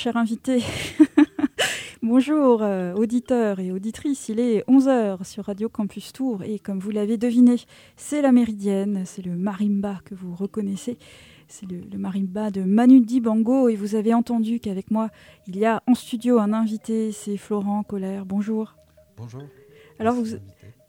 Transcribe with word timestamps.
Cher 0.00 0.16
invité. 0.16 0.62
Bonjour, 2.02 2.62
euh, 2.62 2.94
auditeurs 2.94 3.60
et 3.60 3.70
auditrices. 3.70 4.30
Il 4.30 4.40
est 4.40 4.66
11h 4.66 5.24
sur 5.24 5.44
Radio 5.44 5.68
Campus 5.68 6.14
Tour 6.14 6.42
et 6.42 6.58
comme 6.58 6.78
vous 6.78 6.90
l'avez 6.90 7.18
deviné, 7.18 7.56
c'est 7.96 8.22
la 8.22 8.32
méridienne, 8.32 9.02
c'est 9.04 9.20
le 9.20 9.36
marimba 9.36 10.00
que 10.06 10.14
vous 10.14 10.34
reconnaissez. 10.34 10.96
C'est 11.48 11.66
le, 11.70 11.98
marimba 11.98 12.50
de 12.50 12.62
Manu 12.62 13.02
Dibango 13.02 13.68
et 13.68 13.76
vous 13.76 13.94
avez 13.94 14.14
entendu 14.14 14.58
qu'avec 14.58 14.90
moi, 14.90 15.10
il 15.46 15.58
y 15.58 15.66
a 15.66 15.82
en 15.86 15.94
studio 15.94 16.38
un 16.38 16.54
invité, 16.54 17.12
c'est 17.12 17.36
Florent 17.36 17.82
Colère. 17.82 18.24
Bonjour. 18.24 18.76
Bonjour. 19.18 19.42
Alors 19.98 20.14
vous, 20.14 20.38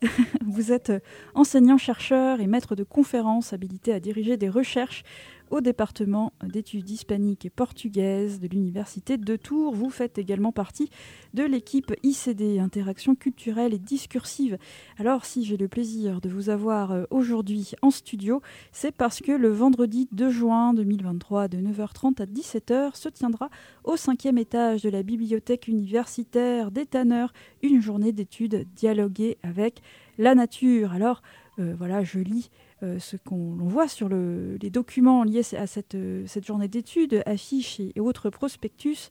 vous 0.48 0.72
êtes 0.72 0.94
enseignant-chercheur 1.36 2.40
et 2.40 2.48
maître 2.48 2.78
de 2.78 2.84
conférences 2.84 3.52
habilité 3.52 3.92
à 3.92 4.00
diriger 4.00 4.38
des 4.38 4.48
recherches 4.48 5.04
au 5.52 5.62
département 5.62 6.34
d'études 6.44 6.90
hispaniques 6.90 7.46
et 7.46 7.50
portugaises 7.50 8.40
de 8.40 8.48
l'Université 8.48 9.18
de 9.18 9.36
Tours. 9.36 9.76
Vous 9.76 9.90
faites 9.90 10.18
également 10.18 10.52
partie 10.52 10.90
de 11.34 11.44
l'équipe 11.44 11.94
ICD, 12.04 12.60
Interaction 12.60 13.16
culturelle 13.16 13.74
et 13.74 13.78
discursive. 13.78 14.58
Alors 14.98 15.26
si 15.26 15.44
j'ai 15.44 15.58
le 15.58 15.68
plaisir 15.68 16.22
de 16.22 16.30
vous 16.30 16.50
avoir 16.50 16.92
euh, 16.92 17.04
aujourd'hui 17.10 17.72
en 17.82 17.92
studio, 17.92 18.42
c'est 18.72 18.94
parce 18.94 19.20
que 19.20 19.34
le 19.34 19.50
vendredi 19.50 20.08
2 20.14 20.30
juin 20.30 20.74
2023 20.74 21.50
de 21.50 21.58
9h30 21.58 22.22
à 22.22 22.26
17h 22.26 22.96
se 22.96 23.10
tiendra 23.10 23.50
au 23.84 23.98
cinquième 23.98 24.38
étage 24.38 24.82
de 24.82 24.90
la 24.90 25.04
bibliothèque 25.04 25.68
universitaire 25.68 26.72
des 26.72 26.86
Tanneurs 26.86 27.34
une 27.62 27.82
journée 27.82 28.14
d'études 28.14 28.66
dialoguées 28.74 29.38
avec 29.44 29.82
la 30.18 30.34
nature. 30.34 30.94
Alors 30.94 31.22
euh, 31.60 31.76
voilà, 31.78 32.04
je 32.04 32.20
lis 32.20 32.50
euh, 32.84 33.00
ce 33.00 33.16
qu'on 33.16 33.56
voit 33.60 33.88
sur 33.88 34.10
les 34.10 34.70
documents 34.70 35.24
liés 35.24 35.44
à 35.56 35.68
cette, 35.68 35.96
euh, 35.96 36.26
journée 36.44 36.68
d'études, 36.68 37.22
affiches 37.26 37.80
et, 37.80 38.00
autres 38.00 38.30
prospectus. 38.30 39.10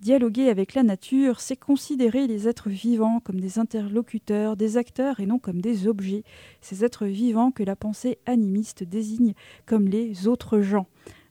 Dialoguer 0.00 0.48
avec 0.48 0.74
la 0.74 0.84
nature, 0.84 1.40
c'est 1.40 1.56
considérer 1.56 2.28
les 2.28 2.46
êtres 2.46 2.68
vivants 2.68 3.18
comme 3.18 3.40
des 3.40 3.58
interlocuteurs, 3.58 4.56
des 4.56 4.76
acteurs 4.76 5.18
et 5.18 5.26
non 5.26 5.40
comme 5.40 5.60
des 5.60 5.88
objets. 5.88 6.22
Ces 6.60 6.84
êtres 6.84 7.06
vivants 7.06 7.50
que 7.50 7.64
la 7.64 7.74
pensée 7.74 8.18
animiste 8.24 8.84
désigne 8.84 9.34
comme 9.66 9.88
les 9.88 10.28
autres 10.28 10.60
gens. 10.60 10.86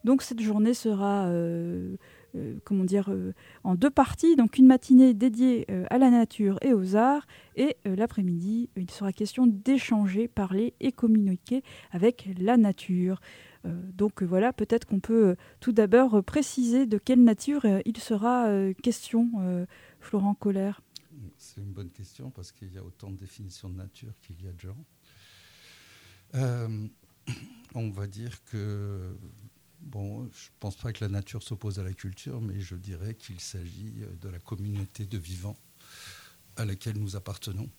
Donc 0.07 0.21
cette 0.21 0.39
journée 0.39 0.73
sera 0.73 1.25
euh, 1.25 1.97
euh, 2.35 2.55
comment 2.63 2.85
dire, 2.85 3.09
euh, 3.09 3.33
en 3.65 3.75
deux 3.75 3.89
parties. 3.89 4.37
Donc 4.37 4.57
une 4.57 4.65
matinée 4.65 5.13
dédiée 5.13 5.67
à 5.89 5.97
la 5.97 6.09
nature 6.09 6.57
et 6.61 6.71
aux 6.71 6.95
arts, 6.95 7.27
et 7.57 7.75
l'après-midi, 7.83 8.69
il 8.77 8.89
sera 8.89 9.11
question 9.11 9.47
d'échanger, 9.47 10.29
parler 10.29 10.73
et 10.79 10.93
communiquer 10.93 11.61
avec 11.91 12.29
la 12.39 12.55
nature. 12.55 13.19
donc 13.65 14.23
voilà, 14.23 14.53
peut-être 14.53 14.85
qu'on 14.85 15.01
peut 15.01 15.35
tout 15.59 15.73
d'abord 15.73 16.23
préciser 16.23 16.85
de 16.85 16.97
quelle 16.97 17.25
nature 17.25 17.65
il 17.83 17.97
sera 17.97 18.47
question, 18.81 19.67
Florent 19.99 20.35
Colère. 20.35 20.79
C'est 21.37 21.59
une 21.59 21.73
bonne 21.73 21.89
question 21.89 22.29
parce 22.29 22.53
qu'il 22.53 22.71
y 22.73 22.77
a 22.77 22.83
autant 22.83 23.09
de 23.09 23.17
définitions 23.17 23.67
de 23.67 23.75
nature 23.75 24.13
qu'il 24.21 24.41
y 24.41 24.47
a 24.47 24.53
de 24.53 24.59
gens. 24.61 24.77
on 27.75 27.89
va 27.89 28.07
dire 28.07 28.43
que 28.45 29.17
Bon, 29.87 30.29
je 30.33 30.47
ne 30.47 30.59
pense 30.59 30.75
pas 30.75 30.91
que 30.91 31.03
la 31.03 31.09
nature 31.09 31.41
s'oppose 31.41 31.79
à 31.79 31.83
la 31.83 31.93
culture, 31.93 32.41
mais 32.41 32.59
je 32.59 32.75
dirais 32.75 33.15
qu'il 33.15 33.39
s'agit 33.39 33.93
euh, 34.01 34.13
de 34.21 34.27
la 34.27 34.39
communauté 34.39 35.05
de 35.05 35.17
vivants 35.17 35.57
à 36.57 36.65
laquelle 36.65 36.97
nous 36.97 37.15
appartenons. 37.15 37.69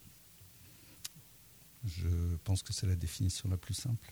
Je 1.84 2.36
pense 2.44 2.62
que 2.62 2.72
c'est 2.72 2.86
la 2.86 2.96
définition 2.96 3.50
la 3.50 3.58
plus 3.58 3.74
simple. 3.74 4.10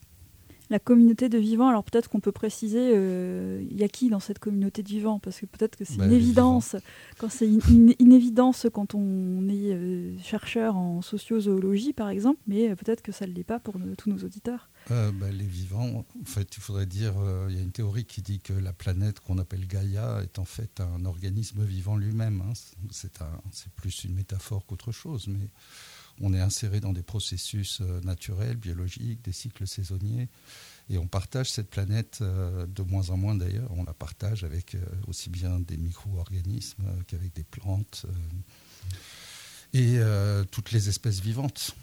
La 0.71 0.79
communauté 0.79 1.29
de 1.29 1.39
vivants, 1.39 1.69
alors 1.69 1.85
peut-être 1.85 2.09
qu'on 2.09 2.21
peut 2.21 2.33
préciser, 2.33 2.93
euh, 2.95 3.65
il 3.71 3.77
y 3.77 3.85
a 3.85 3.89
qui 3.89 4.09
dans 4.11 4.21
cette 4.21 4.39
communauté 4.39 4.83
de 4.83 4.89
vivants? 4.89 5.19
Parce 5.19 5.41
que 5.41 5.47
peut-être 5.47 5.77
que 5.77 5.85
c'est 5.85 5.97
bah, 5.97 6.07
une 6.07 6.13
évidence, 6.13 6.77
quand 7.19 7.31
c'est 7.31 7.49
une, 7.49 7.95
évidence 8.13 8.67
quand 8.73 8.95
on 8.95 9.49
est 9.49 9.73
euh, 9.73 10.19
chercheur 10.23 10.77
en 10.77 11.03
sociozoologie 11.03 11.93
par 11.93 12.09
exemple, 12.09 12.41
mais 12.47 12.75
peut-être 12.77 13.03
que 13.03 13.13
ça 13.13 13.27
ne 13.27 13.33
l'est 13.33 13.45
pas 13.45 13.59
pour 13.59 13.75
tous 13.97 14.11
nos 14.11 14.19
auditeurs. 14.19 14.69
Euh, 14.93 15.11
bah, 15.11 15.31
les 15.31 15.47
vivants, 15.47 16.05
en 16.21 16.25
fait, 16.25 16.57
il 16.57 16.63
faudrait 16.63 16.87
dire, 16.87 17.15
euh, 17.19 17.47
il 17.51 17.57
y 17.57 17.59
a 17.59 17.63
une 17.63 17.73
théorie 17.73 18.05
qui 18.05 18.23
dit 18.23 18.39
que 18.39 18.53
la 18.53 18.73
planète 18.73 19.19
qu'on 19.21 19.39
appelle 19.39 19.67
Gaïa 19.67 20.21
est 20.23 20.39
en 20.39 20.45
fait 20.45 20.81
un 20.81 21.05
organisme 21.05 21.65
vivant 21.65 21.97
lui-même. 21.97 22.43
Hein. 22.43 22.53
C'est 22.93 23.73
plus 23.73 24.05
une 24.05 24.15
métaphore 24.15 24.65
qu'autre 24.65 24.93
chose, 24.93 25.27
mais 25.27 25.49
on 26.21 26.33
est 26.35 26.41
inséré 26.41 26.81
dans 26.81 26.93
des 26.93 27.03
processus 27.03 27.81
euh, 27.81 28.01
naturels, 28.03 28.57
biologiques, 28.57 29.23
des 29.25 29.33
cycles 29.33 29.67
saisonniers, 29.67 30.29
et 30.89 30.99
on 30.99 31.07
partage 31.07 31.51
cette 31.51 31.69
planète 31.69 32.23
de 32.23 32.83
moins 32.83 33.11
en 33.11 33.17
moins 33.17 33.35
d'ailleurs. 33.35 33.69
On 33.77 33.83
la 33.83 33.93
partage 33.93 34.45
avec 34.45 34.77
aussi 35.09 35.31
bien 35.31 35.59
des 35.59 35.77
micro-organismes 35.77 36.85
qu'avec 37.09 37.35
des 37.35 37.43
plantes 37.43 38.07
et 39.75 39.99
toutes 40.53 40.71
les 40.71 40.89
espèces 40.89 41.19
vivantes. 41.19 41.75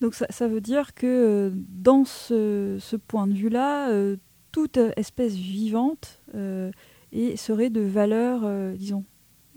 Donc 0.00 0.14
ça, 0.14 0.48
veut 0.48 0.62
dire 0.62 0.94
que 0.94 1.06
euh, 1.06 1.50
dans 1.54 2.04
ce, 2.06 2.96
point 2.96 3.26
de 3.26 3.34
vue-là, 3.34 3.90
euh, 3.90 4.16
toute 4.50 4.78
espèce 4.96 5.34
vivante 5.34 6.20
euh, 6.34 6.70
serait 7.36 7.70
de 7.70 7.82
valeur, 7.82 8.42
disons, 8.76 9.04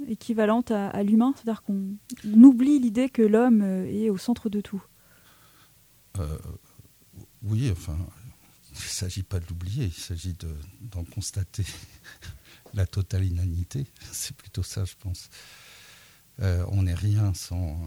équivalente 0.08 0.72
à, 0.72 1.04
l'humain, 1.04 1.34
c'est-à-dire 1.36 1.64
qu'on 1.64 1.98
oublie 2.24 2.80
l'idée 2.80 3.10
que 3.10 3.22
l'homme 3.22 3.62
est 3.62 4.10
au 4.10 4.18
centre 4.18 4.50
de 4.50 4.62
tout. 4.62 4.84
oui, 7.44 7.72
enfin, 7.72 7.98
il 8.72 8.76
ne 8.76 8.82
s'agit 8.82 9.24
pas 9.24 9.40
de 9.40 9.46
l'oublier, 9.48 9.86
il 9.86 9.94
s'agit 9.94 10.36
d'en 10.82 11.04
constater 11.04 11.66
la 12.74 12.86
totale 12.86 13.26
inanité. 13.26 13.86
C'est 14.12 14.36
plutôt 14.36 14.64
ça, 14.64 14.86
je 14.86 14.96
pense. 15.00 15.30
on 16.40 16.84
n'est 16.84 16.96
rien 16.96 17.34
sans 17.34 17.78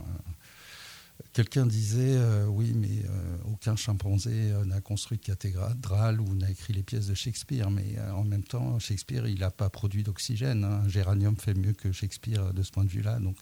Quelqu'un 1.33 1.67
disait 1.67 2.17
euh, 2.17 2.47
oui, 2.47 2.73
mais 2.75 3.05
euh, 3.09 3.37
aucun 3.53 3.77
chimpanzé 3.77 4.53
euh, 4.53 4.65
n'a 4.65 4.81
construit 4.81 5.19
de 5.19 5.23
cathédrale 5.23 6.21
ou 6.21 6.35
n'a 6.35 6.51
écrit 6.51 6.73
les 6.73 6.83
pièces 6.83 7.07
de 7.07 7.15
Shakespeare. 7.15 7.71
Mais 7.71 7.99
en 8.15 8.25
même 8.25 8.43
temps, 8.43 8.79
Shakespeare, 8.79 9.27
il 9.27 9.41
n'a 9.41 9.51
pas 9.51 9.71
produit 9.71 10.03
d'oxygène. 10.03 10.65
Hein. 10.65 10.89
géranium 10.89 11.37
fait 11.37 11.55
mieux 11.55 11.73
que 11.73 11.93
Shakespeare 11.93 12.53
de 12.53 12.63
ce 12.63 12.71
point 12.71 12.85
de 12.85 12.91
vue-là. 12.91 13.19
Donc, 13.19 13.37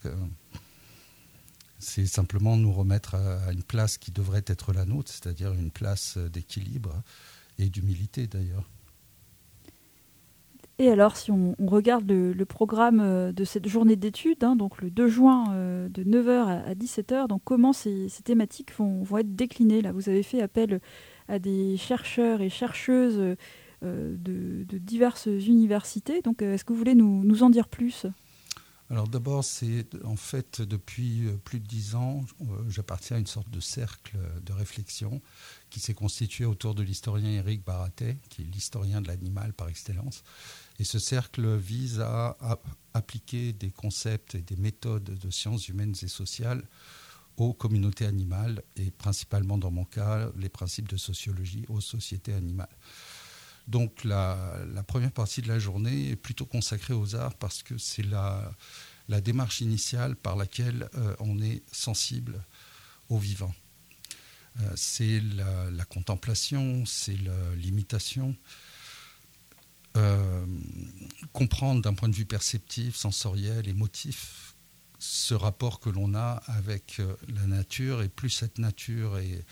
c'est 1.79 2.05
simplement 2.05 2.55
nous 2.57 2.71
remettre 2.71 3.15
à, 3.15 3.51
une 3.51 3.63
place 3.63 3.97
qui 3.97 4.11
devrait 4.11 4.43
être 4.47 4.73
la 4.73 4.85
nôtre, 4.85 5.11
c'est-à-dire 5.11 5.53
une 5.53 5.71
place 5.71 6.17
d'équilibre 6.17 7.01
et 7.59 7.69
d'humilité 7.69 8.27
d'ailleurs. 8.27 8.69
Et 10.77 10.89
alors, 10.89 11.15
si 11.15 11.31
on, 11.31 11.55
regarde 11.65 12.09
le, 12.11 12.45
programme 12.45 12.99
euh, 12.99 13.31
de 13.31 13.45
cette 13.45 13.67
journée 13.67 13.95
d'études, 13.95 14.43
hein, 14.43 14.57
donc 14.57 14.81
le 14.81 14.89
2 14.89 15.07
juin 15.07 15.45
euh, 15.53 15.87
de 15.87 16.03
9h 16.03 16.65
à, 16.65 16.73
17h, 16.75 17.27
donc 17.27 17.41
comment 17.45 17.71
ces, 17.71 18.07
thématiques 18.25 18.73
vont, 18.77 19.05
être 19.17 19.35
déclinées 19.35 19.81
Là, 19.81 19.93
vous 19.93 20.09
avez 20.09 20.23
fait 20.23 20.41
appel 20.41 20.81
à 21.29 21.39
des 21.39 21.77
chercheurs 21.77 22.41
et 22.41 22.49
chercheuses 22.49 23.37
euh, 23.83 24.15
de, 24.17 24.77
diverses 24.77 25.27
universités. 25.27 26.21
Donc, 26.21 26.41
est-ce 26.41 26.65
que 26.65 26.73
vous 26.73 26.79
voulez 26.79 26.95
nous, 26.95 27.43
en 27.43 27.49
dire 27.49 27.69
plus? 27.69 28.05
Alors 28.91 29.07
d'abord, 29.07 29.43
c'est 29.43 29.87
en 30.03 30.15
fait 30.15 30.61
depuis 30.61 31.27
plus 31.43 31.59
de 31.59 31.65
dix 31.65 31.95
ans, 31.95 32.23
j'appartiens 32.67 33.17
à 33.17 33.19
une 33.19 33.25
sorte 33.25 33.49
de 33.49 33.59
cercle 33.59 34.17
de 34.43 34.53
réflexion 34.53 35.21
qui 35.71 35.79
s'est 35.79 35.95
constitué 35.95 36.45
autour 36.45 36.75
de 36.75 36.83
l'historien 36.83 37.31
Éric 37.31 37.65
Baratet, 37.65 38.17
qui 38.29 38.43
est 38.43 38.45
l'historien 38.45 39.01
de 39.01 39.07
l'animal 39.07 39.53
par 39.53 39.69
excellence, 39.69 40.23
et 40.77 40.83
ce 40.83 40.99
cercle 40.99 41.55
vise 41.55 41.99
à, 41.99 42.37
appliquer 42.93 43.53
des 43.53 43.71
concepts 43.71 44.35
et 44.35 44.41
des 44.41 44.55
méthodes 44.55 45.03
de 45.03 45.29
sciences 45.31 45.67
humaines 45.67 45.95
et 46.01 46.07
sociales 46.07 46.63
aux 47.37 47.53
communautés 47.53 48.05
animales 48.05 48.61
et 48.77 48.91
principalement 48.91 49.57
dans 49.57 49.71
mon 49.71 49.83
cas 49.83 50.29
les 50.37 50.47
principes 50.47 50.87
de 50.87 50.95
sociologie 50.95 51.65
aux 51.69 51.81
sociétés 51.81 52.33
animales. 52.33 52.69
Donc 53.67 54.03
la, 54.03 54.83
première 54.87 55.11
partie 55.11 55.41
de 55.41 55.47
la 55.47 55.59
journée 55.59 56.11
est 56.11 56.15
plutôt 56.15 56.45
consacrée 56.45 56.93
aux 56.93 57.15
arts 57.15 57.35
parce 57.35 57.63
que 57.63 57.77
c'est 57.77 58.03
la, 58.03 58.51
démarche 59.21 59.61
initiale 59.61 60.15
par 60.15 60.35
laquelle 60.35 60.89
euh, 60.95 61.15
on 61.19 61.41
est 61.41 61.63
sensible 61.71 62.43
au 63.09 63.17
vivant. 63.17 63.53
Euh, 64.61 64.71
c'est 64.75 65.19
la, 65.19 65.71
la, 65.71 65.85
contemplation, 65.85 66.85
c'est 66.85 67.17
l'imitation, 67.57 68.35
comprendre 71.31 71.81
d'un 71.81 71.93
point 71.93 72.09
de 72.09 72.15
vue 72.15 72.25
perceptif, 72.25 72.97
sensoriel, 72.97 73.69
émotif, 73.69 74.55
ce 74.99 75.33
rapport 75.33 75.79
que 75.79 75.89
l'on 75.89 76.15
a 76.15 76.41
avec 76.47 77.01
la 77.33 77.47
nature, 77.47 78.01
et 78.01 78.09
plus 78.09 78.29
cette 78.29 78.57
nature 78.57 79.17
est, 79.17 79.45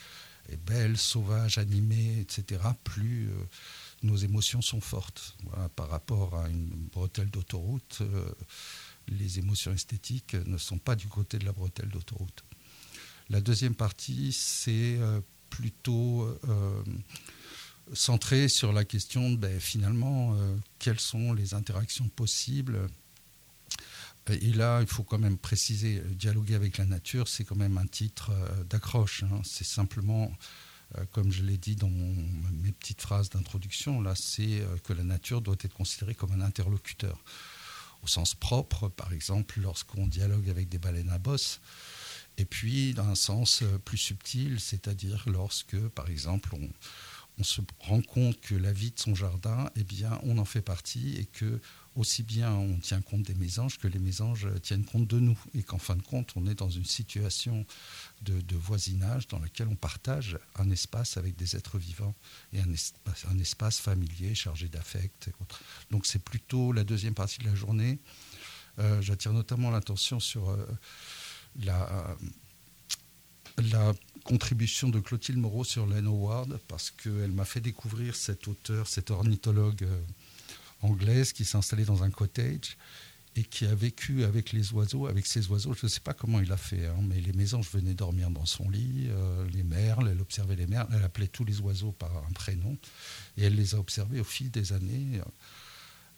belle, 0.66 0.98
sauvage, 0.98 1.56
animée, 1.56 2.20
etc., 2.20 2.60
plus 2.84 3.30
nos 4.04 4.16
émotions 4.16 4.62
sont 4.62 4.80
fortes. 4.80 5.36
par 5.76 5.88
rapport 5.88 6.36
à 6.36 6.48
une 6.48 6.88
bretelle 6.92 7.30
d'autoroute, 7.30 8.02
les 9.08 9.38
émotions 9.38 9.72
esthétiques 9.72 10.34
ne 10.46 10.58
sont 10.58 10.78
pas 10.78 10.96
du 10.96 11.08
côté 11.08 11.38
de 11.38 11.44
la 11.44 11.52
bretelle 11.52 11.88
d'autoroute. 11.88 12.44
La 13.30 13.40
deuxième 13.40 13.74
partie, 13.74 14.32
c'est 14.32 14.96
euh, 14.98 15.20
plutôt 15.48 16.24
euh, 16.48 16.82
centré 17.92 18.48
sur 18.48 18.72
la 18.72 18.84
question, 18.84 19.32
ben, 19.32 19.58
finalement, 19.60 20.34
euh, 20.34 20.56
quelles 20.78 21.00
sont 21.00 21.32
les 21.32 21.54
interactions 21.54 22.08
possibles. 22.08 22.88
Et 24.28 24.52
là, 24.52 24.80
il 24.80 24.86
faut 24.86 25.02
quand 25.02 25.18
même 25.18 25.36
préciser, 25.36 26.02
dialoguer 26.10 26.54
avec 26.54 26.78
la 26.78 26.86
nature, 26.86 27.28
c'est 27.28 27.44
quand 27.44 27.56
même 27.56 27.76
un 27.76 27.86
titre 27.86 28.32
d'accroche. 28.70 29.22
Hein. 29.22 29.42
C'est 29.44 29.66
simplement, 29.66 30.32
comme 31.12 31.32
je 31.32 31.42
l'ai 31.42 31.56
dit 31.56 31.76
dans 31.76 31.90
mes 31.90 32.72
petites 32.72 33.00
phrases 33.00 33.30
d'introduction, 33.30 34.00
là, 34.00 34.14
c'est 34.14 34.62
que 34.84 34.92
la 34.92 35.02
nature 35.02 35.40
doit 35.40 35.56
être 35.60 35.74
considérée 35.74 36.14
comme 36.14 36.32
un 36.32 36.40
interlocuteur. 36.40 37.18
Au 38.02 38.06
sens 38.06 38.34
propre, 38.34 38.88
par 38.88 39.12
exemple, 39.12 39.60
lorsqu'on 39.60 40.06
dialogue 40.06 40.50
avec 40.50 40.68
des 40.68 40.78
baleines 40.78 41.10
à 41.10 41.18
bosse, 41.18 41.60
et 42.36 42.44
puis 42.44 42.94
dans 42.94 43.06
un 43.06 43.14
sens 43.14 43.62
euh, 43.62 43.78
plus 43.78 43.98
subtil, 43.98 44.60
c'est-à-dire 44.60 45.24
lorsque, 45.26 45.78
par 45.88 46.08
exemple, 46.08 46.54
on, 47.38 47.42
se 47.42 47.60
rend 47.80 48.00
compte 48.00 48.40
que 48.40 48.54
la 48.54 48.72
vie 48.72 48.90
de 48.90 49.00
son 49.00 49.14
jardin, 49.14 49.68
eh 49.76 49.84
bien, 49.84 50.20
on 50.22 50.38
en 50.38 50.44
fait 50.44 50.60
partie 50.60 51.16
et 51.16 51.24
que 51.24 51.60
aussi 51.96 52.22
bien 52.22 52.52
on 52.52 52.78
tient 52.78 53.00
compte 53.00 53.22
des 53.22 53.34
mésanges 53.34 53.78
que 53.78 53.88
les 53.88 53.98
mésanges 53.98 54.48
tiennent 54.62 54.84
compte 54.84 55.06
de 55.06 55.20
nous 55.20 55.38
et 55.54 55.62
qu'en 55.62 55.78
fin 55.78 55.96
de 55.96 56.02
compte, 56.02 56.32
on 56.36 56.46
est 56.46 56.54
dans 56.54 56.70
une 56.70 56.84
situation 56.84 57.64
de, 58.22 58.56
voisinage 58.56 59.28
dans 59.28 59.38
laquelle 59.38 59.68
on 59.68 59.76
partage 59.76 60.38
un 60.56 60.70
espace 60.70 61.16
avec 61.16 61.36
des 61.36 61.56
êtres 61.56 61.78
vivants 61.78 62.14
et 62.52 62.60
un 62.60 63.38
espace, 63.38 63.78
familier 63.78 64.34
chargé 64.34 64.68
d'affect. 64.68 65.30
Donc 65.90 66.06
c'est 66.06 66.22
plutôt 66.22 66.72
la 66.72 66.84
deuxième 66.84 67.14
partie 67.14 67.38
de 67.38 67.46
la 67.46 67.54
journée. 67.54 67.98
Euh, 68.78 69.00
j'attire 69.02 69.32
notamment 69.32 69.70
l'attention 69.70 70.18
sur 70.20 70.50
euh, 70.50 70.66
la, 71.62 72.16
contribution 74.24 74.88
de 74.88 75.00
Clotilde 75.00 75.38
Moreau 75.38 75.64
sur 75.64 75.86
Len 75.86 76.06
Howard 76.06 76.58
parce 76.66 76.90
qu'elle 76.90 77.30
m'a 77.32 77.44
fait 77.44 77.60
découvrir 77.60 78.16
cet 78.16 78.48
auteur, 78.48 78.88
cet 78.88 79.10
ornithologue 79.10 79.84
euh, 79.84 80.00
anglaise 80.84 81.32
qui 81.32 81.44
s'est 81.44 81.56
installée 81.56 81.84
dans 81.84 82.02
un 82.02 82.10
cottage 82.10 82.76
et 83.36 83.42
qui 83.42 83.66
a 83.66 83.74
vécu 83.74 84.24
avec 84.24 84.52
les 84.52 84.72
oiseaux, 84.72 85.06
avec 85.06 85.26
ces 85.26 85.48
oiseaux. 85.48 85.74
Je 85.74 85.86
ne 85.86 85.90
sais 85.90 86.00
pas 86.00 86.14
comment 86.14 86.40
il 86.40 86.52
a 86.52 86.56
fait, 86.56 86.86
hein, 86.86 86.96
mais 87.02 87.20
les 87.20 87.32
mésanges 87.32 87.68
venaient 87.70 87.94
dormir 87.94 88.30
dans 88.30 88.46
son 88.46 88.68
lit, 88.70 89.08
euh, 89.08 89.44
les 89.52 89.64
merles, 89.64 90.08
elle 90.12 90.20
observait 90.20 90.56
les 90.56 90.66
merles, 90.66 90.88
elle 90.94 91.02
appelait 91.02 91.26
tous 91.26 91.44
les 91.44 91.60
oiseaux 91.60 91.92
par 91.92 92.10
un 92.16 92.32
prénom, 92.32 92.76
et 93.36 93.44
elle 93.44 93.56
les 93.56 93.74
a 93.74 93.78
observés 93.78 94.20
au 94.20 94.24
fil 94.24 94.50
des 94.50 94.72
années, 94.72 95.20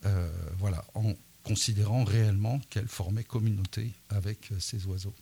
euh, 0.04 0.30
voilà, 0.58 0.84
en 0.94 1.14
considérant 1.42 2.04
réellement 2.04 2.60
qu'elle 2.70 2.88
formait 2.88 3.24
communauté 3.24 3.92
avec 4.10 4.52
euh, 4.52 4.56
ces 4.58 4.84
oiseaux. 4.86 5.14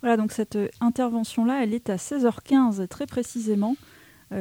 Voilà, 0.00 0.16
donc 0.16 0.32
cette 0.32 0.58
intervention-là, 0.80 1.62
elle 1.62 1.74
est 1.74 1.90
à 1.90 1.96
16h15 1.96 2.88
très 2.88 3.06
précisément. 3.06 3.76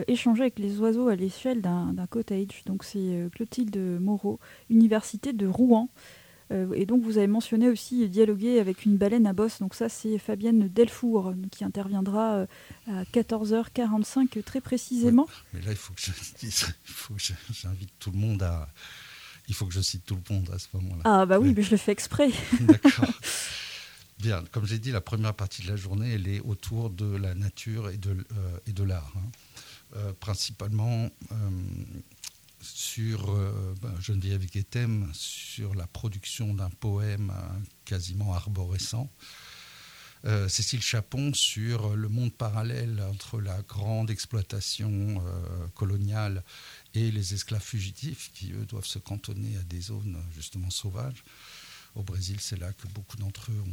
Échanger 0.07 0.43
avec 0.43 0.59
les 0.59 0.79
oiseaux 0.79 1.07
à 1.07 1.15
l'échelle 1.15 1.61
d'un 1.61 2.07
cottage. 2.09 2.63
Donc 2.65 2.83
c'est 2.83 3.29
Clotilde 3.33 3.77
Moreau, 3.99 4.39
Université 4.69 5.33
de 5.33 5.47
Rouen. 5.47 5.89
Euh, 6.51 6.73
et 6.73 6.85
donc 6.85 7.03
vous 7.03 7.17
avez 7.17 7.27
mentionné 7.27 7.69
aussi 7.69 8.07
dialoguer 8.09 8.59
avec 8.59 8.85
une 8.85 8.97
baleine 8.97 9.25
à 9.25 9.33
bosse. 9.33 9.59
Donc 9.59 9.75
ça 9.75 9.89
c'est 9.89 10.17
Fabienne 10.17 10.67
Delfour 10.67 11.33
qui 11.51 11.63
interviendra 11.63 12.33
euh, 12.33 12.45
à 12.88 13.03
14h45 13.03 14.43
très 14.43 14.61
précisément. 14.61 15.27
mais 15.53 15.61
là 15.61 15.71
il 15.71 15.77
faut 15.77 15.93
que 15.93 16.01
je 16.01 16.11
dise, 16.39 16.65
il 16.88 16.91
faut 16.91 17.13
que 17.13 17.21
j'invite 17.53 17.91
tout 17.99 18.11
le 18.11 18.17
monde 18.17 18.43
à... 18.43 18.67
Il 19.47 19.55
faut 19.55 19.65
que 19.65 19.73
je 19.73 19.81
cite 19.81 20.05
tout 20.05 20.17
le 20.29 20.35
monde 20.35 20.49
à 20.53 20.59
ce 20.59 20.67
moment-là. 20.73 21.01
Ah 21.03 21.25
bah 21.25 21.39
oui, 21.39 21.53
mais 21.53 21.63
je 21.63 21.71
le 21.71 21.77
fais 21.77 21.91
exprès. 21.91 22.29
D'accord. 22.61 23.11
Bien, 24.19 24.43
comme 24.51 24.65
j'ai 24.65 24.77
dit, 24.77 24.91
la 24.91 25.01
première 25.01 25.33
partie 25.33 25.63
de 25.63 25.67
la 25.67 25.75
journée, 25.75 26.13
elle 26.13 26.27
est 26.27 26.39
autour 26.41 26.89
de 26.89 27.17
la 27.17 27.33
nature 27.33 27.89
et 27.89 27.97
de, 27.97 28.11
euh, 28.11 28.57
et 28.67 28.71
de 28.71 28.83
l'art. 28.83 29.11
Hein. 29.17 29.29
Principalement 30.19 31.09
sur 32.63 33.29
euh, 33.29 33.75
ben, 33.81 33.93
Geneviève 33.99 34.45
Guettem, 34.45 35.09
sur 35.13 35.73
la 35.75 35.88
production 35.88 36.53
d'un 36.53 36.69
poème 36.69 37.31
euh, 37.35 37.59
quasiment 37.85 38.33
arborescent. 38.33 39.09
Euh, 40.25 40.47
Cécile 40.47 40.83
Chapon 40.83 41.33
sur 41.33 41.95
le 41.95 42.07
monde 42.07 42.31
parallèle 42.31 43.01
entre 43.09 43.41
la 43.41 43.59
grande 43.63 44.11
exploitation 44.11 45.23
coloniale 45.73 46.43
et 46.93 47.09
les 47.09 47.33
esclaves 47.33 47.63
fugitifs 47.63 48.31
qui, 48.33 48.51
eux, 48.51 48.65
doivent 48.65 48.85
se 48.85 48.99
cantonner 48.99 49.57
à 49.57 49.63
des 49.63 49.81
zones 49.81 50.17
justement 50.35 50.69
sauvages. 50.69 51.23
Au 51.95 52.03
Brésil, 52.03 52.38
c'est 52.39 52.59
là 52.59 52.71
que 52.73 52.88
beaucoup 52.89 53.17
d'entre 53.17 53.51
eux 53.51 53.63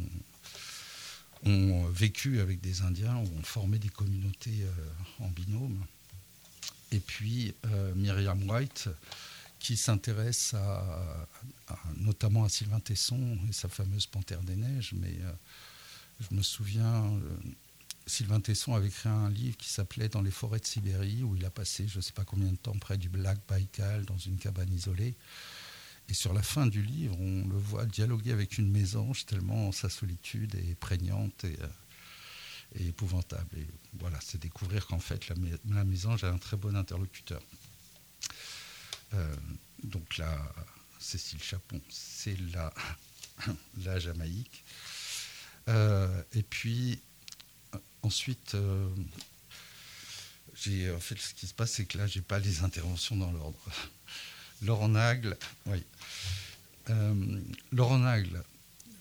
ont, 1.45 1.51
ont, 1.51 1.85
vécu 1.89 2.39
avec 2.39 2.61
des 2.61 2.81
Indiens 2.81 3.17
ou 3.17 3.39
ont 3.39 3.43
formé 3.43 3.77
des 3.77 3.89
communautés 3.89 4.65
en 5.19 5.27
binôme 5.29 5.85
et 6.91 6.99
puis 6.99 7.53
euh, 7.65 7.93
Myriam 7.95 8.49
White, 8.49 8.89
qui 9.59 9.75
s'intéresse 9.77 10.55
notamment 11.97 12.45
à 12.45 12.49
Sylvain 12.49 12.79
Tesson 12.79 13.37
et 13.49 13.53
sa 13.53 13.67
fameuse 13.67 14.07
Panthère 14.07 14.41
des 14.41 14.55
Neiges. 14.55 14.93
Mais 14.93 15.15
euh, 15.21 15.31
je 16.19 16.35
me 16.35 16.41
souviens, 16.41 17.05
euh, 17.05 17.37
Sylvain 18.05 18.39
Tesson 18.39 18.73
avait 18.73 18.87
écrit 18.87 19.09
un 19.09 19.29
livre 19.29 19.57
qui 19.57 19.69
s'appelait 19.69 20.09
Dans 20.09 20.21
les 20.21 20.31
forêts 20.31 20.59
de 20.59 20.65
Sibérie, 20.65 21.23
où 21.23 21.35
il 21.35 21.45
a 21.45 21.49
passé 21.49 21.87
je 21.87 21.97
ne 21.97 22.01
sais 22.01 22.13
pas 22.13 22.23
combien 22.25 22.51
de 22.51 22.57
temps 22.57 22.77
près 22.77 22.97
du 22.97 23.09
lac 23.09 23.39
Baïkal, 23.47 24.05
dans 24.05 24.17
une 24.17 24.37
cabane 24.37 24.71
isolée. 24.73 25.15
Et 26.09 26.13
sur 26.13 26.33
la 26.33 26.41
fin 26.41 26.65
du 26.65 26.81
livre, 26.81 27.15
on 27.19 27.47
le 27.47 27.57
voit 27.57 27.85
dialoguer 27.85 28.31
avec 28.31 28.57
une 28.57 28.71
mésange, 28.71 29.25
tellement 29.27 29.71
sa 29.71 29.89
solitude 29.89 30.55
est 30.55 30.75
prégnante. 30.75 31.43
Et, 31.43 31.55
et 32.75 32.87
épouvantable. 32.87 33.57
Et 33.57 33.67
voilà, 33.93 34.19
c'est 34.21 34.39
découvrir 34.39 34.85
qu'en 34.87 34.99
fait, 34.99 35.27
la, 35.29 35.35
la, 35.69 35.83
mésange 35.83 36.23
a 36.23 36.29
un 36.29 36.37
très 36.37 36.57
bon 36.57 36.75
interlocuteur. 36.75 37.41
Euh, 39.13 39.35
donc 39.83 40.17
là, 40.17 40.37
Cécile 40.99 41.41
Chapon, 41.41 41.81
c'est 41.89 42.37
la, 42.53 42.73
la 43.83 43.99
Jamaïque. 43.99 44.63
Euh, 45.67 46.23
et 46.33 46.43
puis, 46.43 46.99
ensuite, 48.01 48.55
euh, 48.55 48.89
j'ai, 50.55 50.91
en 50.91 50.99
fait, 50.99 51.17
ce 51.17 51.33
qui 51.33 51.47
se 51.47 51.53
passe, 51.53 51.71
c'est 51.71 51.85
que 51.85 51.97
là, 51.97 52.07
j'ai 52.07 52.21
pas 52.21 52.39
les 52.39 52.63
interventions 52.63 53.15
dans 53.15 53.31
l'ordre. 53.31 53.59
Laurent 54.61 54.89
Nagle, 54.89 55.37
oui. 55.67 55.83
Laurent 57.71 57.99
Nagle 57.99 58.43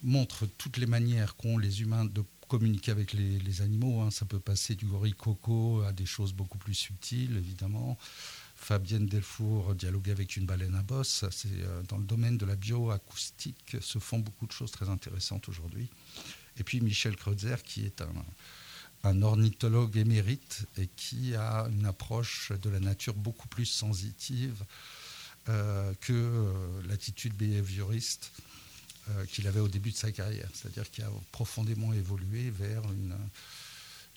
montre 0.02 0.46
toutes 0.46 0.76
les 0.76 0.86
manières 0.86 1.36
qu'ont 1.36 1.56
les 1.56 1.80
humains 1.80 2.04
de 2.04 2.22
communiquer 2.48 2.90
avec 2.90 3.12
les, 3.12 3.62
animaux. 3.62 4.00
Hein. 4.00 4.10
Ça 4.10 4.24
peut 4.24 4.40
passer 4.40 4.74
du 4.74 4.86
gorille 4.86 5.12
coco 5.12 5.82
à 5.82 5.92
des 5.92 6.06
choses 6.06 6.32
beaucoup 6.32 6.58
plus 6.58 6.74
subtiles, 6.74 7.36
évidemment. 7.36 7.96
Fabienne 8.56 9.06
Delfour 9.06 9.74
dialoguer 9.74 10.10
avec 10.10 10.36
une 10.36 10.44
baleine 10.44 10.74
à 10.74 10.82
bosse. 10.82 11.24
C'est 11.30 11.48
euh, 11.52 11.82
dans 11.88 11.98
le 11.98 12.04
domaine 12.04 12.36
de 12.36 12.44
la 12.44 12.56
bioacoustique 12.56 13.76
se 13.80 13.98
font 13.98 14.18
beaucoup 14.18 14.46
de 14.46 14.52
choses 14.52 14.72
très 14.72 14.88
intéressantes 14.88 15.48
aujourd'hui. 15.48 15.88
Et 16.58 16.64
puis 16.64 16.80
Michel 16.80 17.16
Kreutzer, 17.16 17.62
qui 17.62 17.84
est 17.84 18.02
un, 19.04 19.22
ornithologue 19.22 19.96
émérite 19.96 20.66
et 20.76 20.88
qui 20.88 21.34
a 21.36 21.68
une 21.70 21.86
approche 21.86 22.50
de 22.50 22.68
la 22.68 22.80
nature 22.80 23.14
beaucoup 23.14 23.48
plus 23.48 23.64
sensitive 23.64 24.64
euh, 25.48 25.94
que 26.00 26.12
euh, 26.12 26.82
l'attitude 26.88 27.34
behavioriste 27.34 28.32
qu'il 29.30 29.46
avait 29.46 29.60
au 29.60 29.68
début 29.68 29.90
de 29.90 29.96
sa 29.96 30.12
carrière, 30.12 30.48
c'est-à-dire 30.52 30.90
qu'il 30.90 31.04
a 31.04 31.10
profondément 31.32 31.92
évolué 31.92 32.50
vers 32.50 32.82
une, 32.84 33.16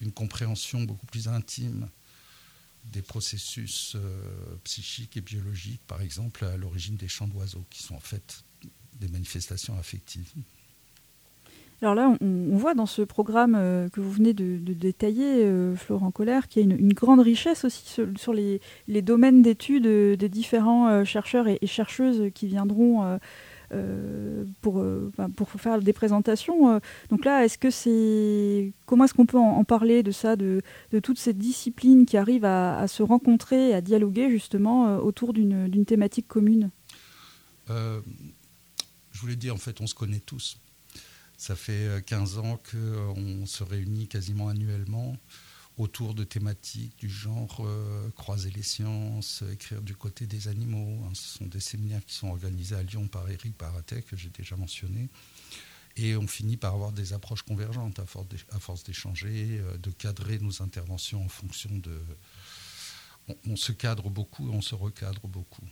une, 0.01 0.11
compréhension 0.11 0.81
beaucoup 0.83 1.05
plus 1.05 1.27
intime 1.27 1.87
des 2.85 3.01
processus 3.01 3.95
euh, 3.95 3.99
psychiques 4.63 5.17
et 5.17 5.21
biologiques, 5.21 5.81
par 5.87 6.01
exemple 6.01 6.45
à 6.45 6.57
l'origine 6.57 6.95
des 6.95 7.07
chants 7.07 7.27
d'oiseaux, 7.27 7.63
qui 7.69 7.83
sont 7.83 7.95
en 7.95 7.99
fait 7.99 8.43
des 8.99 9.07
manifestations 9.07 9.77
affectives. 9.77 10.31
Alors 11.81 11.95
là, 11.95 12.15
on, 12.21 12.57
voit 12.57 12.75
dans 12.75 12.85
ce 12.85 13.01
programme 13.01 13.55
euh, 13.55 13.89
que 13.89 14.01
vous 14.01 14.11
venez 14.11 14.33
de, 14.33 14.57
détailler, 14.73 15.49
Florent 15.75 16.11
Collère, 16.11 16.47
qu'il 16.47 16.67
y 16.67 16.71
a 16.71 16.75
une, 16.75 16.93
grande 16.93 17.21
richesse 17.21 17.65
aussi 17.65 17.83
sur, 18.15 18.33
les, 18.33 18.61
les, 18.87 19.01
domaines 19.01 19.41
d'études 19.41 19.87
des 19.87 20.29
différents 20.29 21.03
chercheurs 21.05 21.47
et, 21.47 21.59
chercheuses 21.65 22.31
qui 22.35 22.47
viendront 22.47 23.19
pour, 24.61 24.83
pour 25.35 25.49
faire 25.49 25.81
des 25.81 25.93
présentations. 25.93 26.79
Donc 27.09 27.25
là, 27.25 27.45
est-ce 27.45 27.57
que 27.57 27.69
c'est 27.69 28.73
comment 28.85 29.05
est-ce 29.05 29.13
qu'on 29.13 29.25
peut 29.25 29.37
en, 29.37 29.63
parler 29.63 30.03
de 30.03 30.11
ça, 30.11 30.35
de, 30.35 30.61
de 30.91 30.99
toutes 30.99 31.19
ces 31.19 31.33
disciplines 31.33 32.05
qui 32.05 32.17
arrivent 32.17 32.45
à, 32.45 32.87
se 32.87 33.03
rencontrer, 33.03 33.73
à 33.73 33.81
dialoguer 33.81 34.29
justement 34.29 34.97
autour 34.97 35.33
d'une 35.33 35.85
thématique 35.85 36.27
commune? 36.27 36.69
Je 37.67 39.19
voulais 39.19 39.35
dire, 39.35 39.53
en 39.53 39.57
fait, 39.57 39.79
on 39.81 39.87
se 39.87 39.95
connaît 39.95 40.19
tous. 40.19 40.57
Ça 41.37 41.55
fait 41.55 42.03
15 42.05 42.37
ans 42.39 42.59
qu'on 42.71 43.45
se 43.45 43.63
réunit 43.63 44.07
quasiment 44.07 44.49
annuellement 44.49 45.15
autour 45.77 46.13
de 46.13 46.23
thématiques 46.23 46.97
du 46.97 47.09
genre 47.09 47.57
euh, 47.61 48.09
croiser 48.11 48.51
les 48.51 48.63
sciences, 48.63 49.43
écrire 49.51 49.81
du 49.81 49.95
côté 49.95 50.27
des 50.27 50.47
animaux. 50.47 51.03
Hein. 51.05 51.11
ce 51.13 51.39
sont 51.39 51.45
des 51.45 51.59
séminaires 51.59 52.05
qui 52.05 52.13
sont 52.13 52.29
organisés 52.29 52.75
à 52.75 52.83
Lyon 52.83 53.07
par 53.07 53.29
Eric 53.29 53.57
Baratet, 53.57 54.01
que 54.01 54.17
j'ai 54.17 54.29
déjà 54.29 54.55
mentionné. 54.55 55.09
Et 55.97 56.15
on 56.15 56.27
finit 56.27 56.57
par 56.57 56.73
avoir 56.73 56.91
des 56.91 57.13
approches 57.13 57.43
convergentes 57.43 57.99
à 57.99 58.59
force 58.59 58.83
d'échanger, 58.83 59.59
euh, 59.59 59.77
de 59.77 59.91
cadrer 59.91 60.39
nos 60.39 60.61
interventions 60.61 61.23
en 61.23 61.29
fonction 61.29 61.69
de... 61.77 61.99
On, 63.45 63.55
se 63.55 63.71
cadre 63.71 64.09
beaucoup 64.09 64.49
on 64.49 64.61
se 64.61 64.75
recadre 64.75 65.27
beaucoup. 65.27 65.67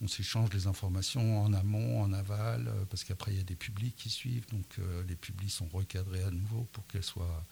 On 0.00 0.08
s'échange 0.08 0.52
les 0.52 0.66
informations 0.66 1.42
en 1.42 1.52
amont, 1.52 2.02
en 2.02 2.12
aval, 2.12 2.68
euh, 2.68 2.84
parce 2.86 3.04
qu'après 3.04 3.32
il 3.32 3.38
y 3.38 3.40
a 3.40 3.44
des 3.44 3.56
publics 3.56 3.96
qui 3.96 4.10
suivent, 4.10 4.46
donc 4.48 4.78
les 5.06 5.16
publics 5.16 5.50
sont 5.50 5.68
recadrés 5.68 6.22
à 6.22 6.30
nouveau 6.30 6.68
pour 6.72 6.86
qu'elles 6.86 7.04
soient 7.04 7.44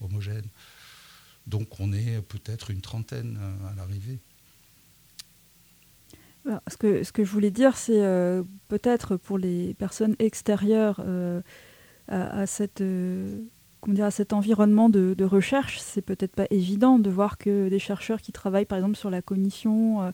homogènes. 0.00 0.48
Donc 1.46 1.80
on 1.80 1.92
est 1.92 2.20
peut-être 2.22 2.70
une 2.70 2.80
trentaine 2.80 3.38
euh, 3.40 3.70
à 3.70 3.74
l'arrivée. 3.76 4.18
Ce 6.68 6.76
que, 6.76 7.04
ce 7.04 7.12
que 7.12 7.22
je 7.22 7.30
voulais 7.30 7.52
dire, 7.52 7.76
c'est 7.76 8.02
euh, 8.02 8.42
peut-être 8.66 9.16
pour 9.16 9.38
les 9.38 9.74
personnes 9.74 10.16
extérieures 10.18 11.00
euh, 11.04 11.40
à, 12.08 12.46
cet 12.46 12.82
environnement 14.32 14.88
de, 14.88 15.24
recherche, 15.24 15.78
c'est 15.78 16.02
peut-être 16.02 16.34
pas 16.34 16.46
évident 16.50 16.98
de 16.98 17.10
voir 17.10 17.38
que 17.38 17.68
des 17.68 17.78
chercheurs 17.78 18.20
qui 18.20 18.32
travaillent 18.32 18.64
par 18.64 18.78
exemple 18.78 18.96
sur 18.96 19.08
la 19.08 19.22
cognition 19.22 20.12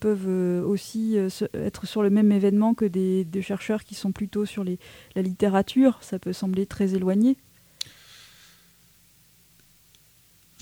peuvent 0.00 0.64
aussi 0.66 1.16
être 1.52 1.86
sur 1.86 2.02
le 2.02 2.08
même 2.08 2.32
événement 2.32 2.72
que 2.72 2.86
des, 2.86 3.42
chercheurs 3.42 3.84
qui 3.84 3.94
sont 3.94 4.12
plutôt 4.12 4.46
sur 4.46 4.64
la 4.64 5.22
littérature. 5.22 5.98
Ça 6.00 6.18
peut 6.18 6.32
sembler 6.32 6.64
très 6.64 6.94
éloigné. 6.94 7.36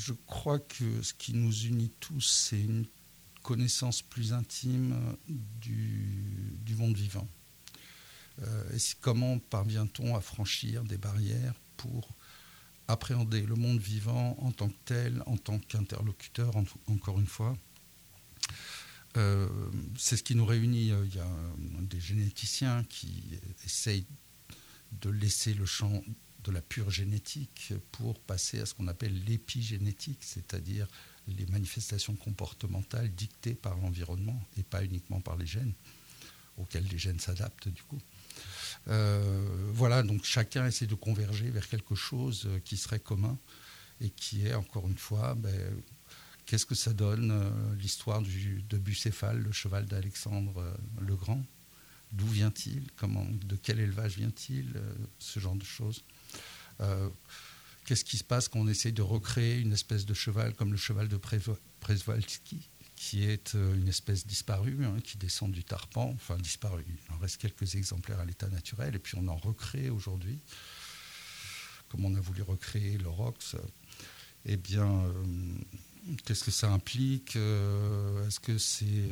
Je 0.08 0.14
crois 0.26 0.58
que 0.58 1.02
ce 1.02 1.12
qui 1.12 1.34
nous 1.34 1.52
unit 1.66 1.92
tous, 2.00 2.22
c'est 2.22 2.62
une 2.62 2.86
connaissance 3.42 4.00
plus 4.00 4.32
intime 4.32 4.96
du, 5.28 6.74
monde 6.76 6.96
vivant. 6.96 7.28
Euh, 8.40 8.72
et 8.72 8.78
comment 9.02 9.38
parvient-on 9.38 10.16
à 10.16 10.22
franchir 10.22 10.82
des 10.84 10.96
barrières 10.96 11.52
pour 11.76 12.08
appréhender 12.86 13.42
le 13.42 13.54
monde 13.54 13.80
vivant 13.80 14.34
en 14.40 14.50
tant 14.50 14.70
que 14.70 14.76
tel, 14.86 15.22
en 15.26 15.36
tant 15.36 15.58
qu'interlocuteur, 15.58 16.54
encore 16.86 17.20
une 17.20 17.26
fois 17.26 17.54
euh, 19.18 19.46
C'est 19.98 20.16
ce 20.16 20.22
qui 20.22 20.34
nous 20.34 20.46
réunit. 20.46 20.88
Il 20.88 21.14
y 21.14 21.20
a 21.20 21.28
des 21.82 22.00
généticiens 22.00 22.82
qui 22.84 23.38
essayent 23.66 24.06
de 24.92 25.10
laisser 25.10 25.52
le 25.52 25.66
champ 25.66 26.02
de 26.48 26.54
la 26.54 26.62
pure 26.62 26.90
génétique 26.90 27.74
pour 27.92 28.18
passer 28.20 28.60
à 28.60 28.66
ce 28.66 28.74
qu'on 28.74 28.88
appelle 28.88 29.22
l'épigénétique, 29.24 30.20
c'est-à-dire 30.22 30.88
les 31.26 31.44
manifestations 31.46 32.16
comportementales 32.16 33.10
dictées 33.14 33.54
par 33.54 33.76
l'environnement 33.76 34.40
et 34.56 34.62
pas 34.62 34.82
uniquement 34.82 35.20
par 35.20 35.36
les 35.36 35.46
gènes, 35.46 35.74
auxquels 36.56 36.86
les 36.86 36.98
gènes 36.98 37.20
s'adaptent 37.20 37.68
du 37.68 37.82
coup. 37.82 38.00
Euh, 38.88 39.70
voilà, 39.74 40.02
donc 40.02 40.24
chacun 40.24 40.66
essaie 40.66 40.86
de 40.86 40.94
converger 40.94 41.50
vers 41.50 41.68
quelque 41.68 41.94
chose 41.94 42.48
qui 42.64 42.78
serait 42.78 43.00
commun 43.00 43.36
et 44.00 44.08
qui 44.08 44.46
est, 44.46 44.54
encore 44.54 44.88
une 44.88 44.96
fois, 44.96 45.34
ben, 45.34 45.82
qu'est-ce 46.46 46.64
que 46.64 46.74
ça 46.74 46.94
donne 46.94 47.30
euh, 47.30 47.74
l'histoire 47.74 48.22
de 48.22 48.78
Bucéphale, 48.78 49.38
le 49.38 49.52
cheval 49.52 49.84
d'Alexandre 49.84 50.58
euh, 50.58 50.74
le 51.00 51.14
Grand? 51.14 51.44
D'où 52.12 52.26
vient-il? 52.26 52.86
De 53.44 53.56
quel 53.56 53.80
élevage 53.80 54.16
vient-il 54.16 54.80
Ce 55.18 55.40
genre 55.40 55.56
de 55.56 55.64
choses? 55.64 56.02
Euh, 56.80 57.08
qu'est-ce 57.85 58.04
qui 58.04 58.18
se 58.18 58.25
passe 58.25 58.49
quand 58.49 58.61
on 58.61 58.68
essaie 58.68 58.92
de 58.92 59.02
recréer 59.02 59.58
une 59.58 59.73
espèce 59.73 60.06
de 60.06 60.14
cheval 60.14 60.54
comme 60.54 60.70
le 60.70 60.76
cheval 60.76 61.08
de 61.08 61.18
Przewalski, 61.80 62.68
qui 62.97 63.25
est 63.25 63.54
euh, 63.54 63.75
une 63.75 63.88
espèce 63.88 64.26
disparue, 64.26 64.85
hein, 64.85 64.97
qui 65.02 65.18
descend 65.18 65.52
du 65.52 65.64
tarpan, 65.64 66.11
enfin 66.14 66.37
disparue. 66.37 66.85
Il 66.87 67.14
en 67.14 67.18
reste 67.18 67.38
quelques 67.38 67.75
exemplaires 67.75 68.20
à 68.20 68.25
l'état 68.25 68.49
naturel, 68.49 68.94
et 68.94 68.99
puis 68.99 69.16
on 69.16 69.28
en 69.28 69.37
recrée 69.37 69.90
aujourd'hui, 69.90 70.38
comme 71.88 72.04
on 72.04 72.14
a 72.14 72.20
voulu 72.20 72.42
recréer 72.42 72.99
le 72.99 73.08
ROX. 73.08 73.56
Eh 74.44 74.56
bien, 74.56 75.04
euh, 75.04 75.25
qu'est-ce 76.25 76.44
que 76.44 76.50
ça 76.50 76.70
implique 76.70 77.37
Est-ce 77.37 78.40
que 78.40 78.56
c'est. 78.58 79.11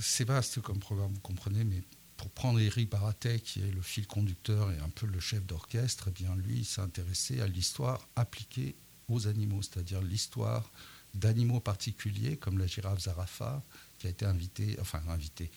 c'est 0.00 0.24
vaste 0.24 0.60
comme 0.60 0.78
programme, 0.78 1.12
vous 1.12 1.20
comprenez, 1.20 1.64
mais 1.64 1.82
pour 2.22 2.30
prendre 2.30 2.60
Eric 2.60 2.88
Baratet, 2.88 3.40
qui 3.40 3.60
est 3.62 3.72
le 3.72 3.82
fil 3.82 4.06
conducteur 4.06 4.70
et 4.70 4.78
un 4.78 4.88
peu 4.90 5.06
le 5.06 5.18
chef 5.18 5.44
d'orchestre, 5.44 6.04
eh 6.06 6.10
bien 6.12 6.36
lui 6.36 6.64
s'est 6.64 6.80
intéressé 6.80 7.40
à 7.40 7.48
l'histoire 7.48 8.06
appliquée 8.14 8.76
aux 9.08 9.26
animaux, 9.26 9.60
c'est-à-dire 9.60 10.00
l'histoire 10.00 10.70
d'animaux 11.14 11.58
particuliers 11.58 12.36
comme 12.36 12.58
la 12.58 12.68
girafe 12.68 13.00
Zarafa, 13.00 13.64
qui 13.98 14.06
a 14.06 14.10
été 14.10 14.24
invitée, 14.24 14.76
enfin 14.80 15.02
invitée, 15.08 15.50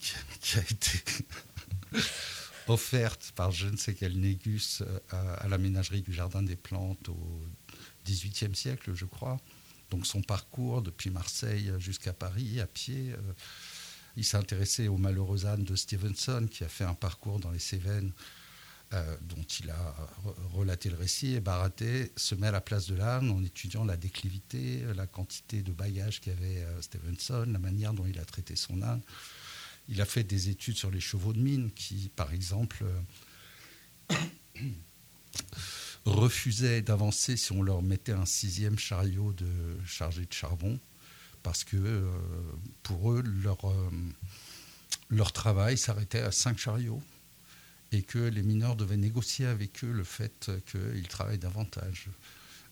qui, 0.40 0.58
a 0.58 0.62
été 0.62 1.04
offerte 2.66 3.30
par 3.36 3.52
je 3.52 3.68
ne 3.68 3.76
sais 3.76 3.94
quel 3.94 4.18
négus 4.18 4.82
euh, 4.82 4.98
à, 5.38 5.46
la 5.46 5.56
ménagerie 5.56 6.02
du 6.02 6.12
Jardin 6.12 6.42
des 6.42 6.56
Plantes 6.56 7.08
au 7.10 7.42
XVIIIe 8.04 8.56
siècle, 8.56 8.92
je 8.92 9.04
crois. 9.04 9.40
Donc 9.90 10.04
son 10.04 10.22
parcours 10.22 10.82
depuis 10.82 11.10
Marseille 11.10 11.72
jusqu'à 11.78 12.12
Paris 12.12 12.58
à 12.58 12.66
pied. 12.66 13.12
Euh, 13.12 13.32
il 14.16 14.24
s'est 14.24 14.36
intéressé 14.36 14.88
au 14.88 14.96
malheureux 14.96 15.46
âne 15.46 15.64
de 15.64 15.76
Stevenson, 15.76 16.46
qui 16.50 16.64
a 16.64 16.68
fait 16.68 16.84
un 16.84 16.94
parcours 16.94 17.38
dans 17.38 17.50
les 17.50 17.58
Cévennes, 17.58 18.12
euh, 18.92 19.16
dont 19.22 19.44
il 19.60 19.70
a 19.70 19.94
relaté 20.52 20.90
le 20.90 20.96
récit. 20.96 21.34
Et 21.34 21.40
Baraté 21.40 22.12
se 22.16 22.34
met 22.34 22.48
à 22.48 22.50
la 22.50 22.60
place 22.60 22.86
de 22.88 22.96
l'âne 22.96 23.30
en 23.30 23.42
étudiant 23.42 23.84
la 23.84 23.96
déclivité, 23.96 24.82
la 24.96 25.06
quantité 25.06 25.62
de 25.62 25.72
bagages 25.72 26.20
qu'avait 26.20 26.64
euh, 26.64 26.82
Stevenson, 26.82 27.46
la 27.48 27.58
manière 27.58 27.92
dont 27.92 28.06
il 28.06 28.18
a 28.18 28.24
traité 28.24 28.56
son 28.56 28.82
âne. 28.82 29.00
Il 29.88 30.00
a 30.00 30.04
fait 30.04 30.24
des 30.24 30.48
études 30.48 30.76
sur 30.76 30.90
les 30.90 31.00
chevaux 31.00 31.32
de 31.32 31.40
mine, 31.40 31.70
qui, 31.70 32.10
par 32.14 32.32
exemple, 32.32 32.84
euh, 34.12 34.18
refusaient 36.04 36.82
d'avancer 36.82 37.36
si 37.36 37.52
on 37.52 37.62
leur 37.62 37.82
mettait 37.82 38.12
un 38.12 38.26
sixième 38.26 38.78
chariot 38.78 39.34
chargé 39.86 40.26
de 40.26 40.32
charbon 40.32 40.80
parce 41.42 41.64
que 41.64 41.76
euh, 41.76 42.10
pour 42.82 43.12
eux, 43.12 43.22
leur, 43.22 43.68
euh, 43.68 43.90
leur 45.08 45.32
travail 45.32 45.78
s'arrêtait 45.78 46.20
à 46.20 46.32
cinq 46.32 46.58
chariots 46.58 47.02
et 47.92 48.02
que 48.02 48.18
les 48.18 48.42
mineurs 48.42 48.76
devaient 48.76 48.96
négocier 48.96 49.46
avec 49.46 49.82
eux 49.84 49.92
le 49.92 50.04
fait 50.04 50.50
qu'ils 50.70 51.08
travaillent 51.08 51.38
davantage. 51.38 52.08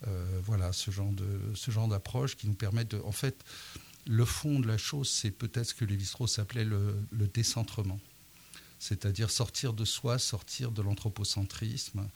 Euh, 0.07 0.41
voilà, 0.45 0.73
ce 0.73 0.91
genre, 0.91 1.89
d'approche 1.89 2.37
qui 2.37 2.47
nous 2.47 2.55
permet 2.55 2.85
de... 2.85 2.99
En 2.99 3.13
fait, 3.13 3.45
le 4.07 4.25
fond 4.25 4.61
de 4.61 4.69
la 4.69 4.79
chose, 4.79 5.11
c'est 5.11 5.33
peut-être 5.33 5.67
ce 5.67 5.75
que 5.75 5.85
Lévi-Strauss 5.85 6.39
appelait 6.39 6.65
le, 6.65 6.95
le 7.11 7.27
décentrement. 7.27 7.99
C'est-à-dire 8.79 9.31
sortir 9.31 9.73
de 9.73 9.85
soi, 9.85 10.21
sortir 10.21 10.71
de 10.71 10.83
l'anthropocentrisme 10.83 12.09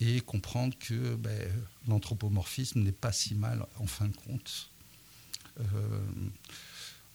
et 0.00 0.20
comprendre 0.20 0.76
que 0.80 1.14
ben, 1.14 1.48
l'anthropomorphisme 1.86 2.80
n'est 2.80 2.90
pas 2.90 3.12
si 3.12 3.36
mal 3.36 3.64
en 3.78 3.86
fin 3.86 4.08
de 4.08 4.16
compte 4.16 4.71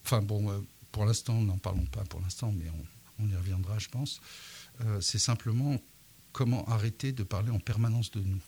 enfin 0.08 0.22
bon, 0.22 0.50
euh, 0.50 0.60
pour 0.92 1.06
l'instant, 1.06 1.34
n'en 1.34 1.58
parlons 1.58 1.86
pas 1.86 2.04
pour 2.10 2.22
l'instant, 2.22 2.54
mais 2.58 2.66
on, 3.20 3.28
y 3.28 3.36
reviendra, 3.36 3.78
je 3.78 3.90
pense. 3.90 4.22
Euh, 4.86 5.02
c'est 5.02 5.20
simplement 5.20 5.76
comment 6.32 6.66
arrêter 6.66 7.12
de 7.12 7.24
parler 7.24 7.50
en 7.50 7.60
permanence 7.60 8.12
de 8.12 8.22
nous. 8.22 8.40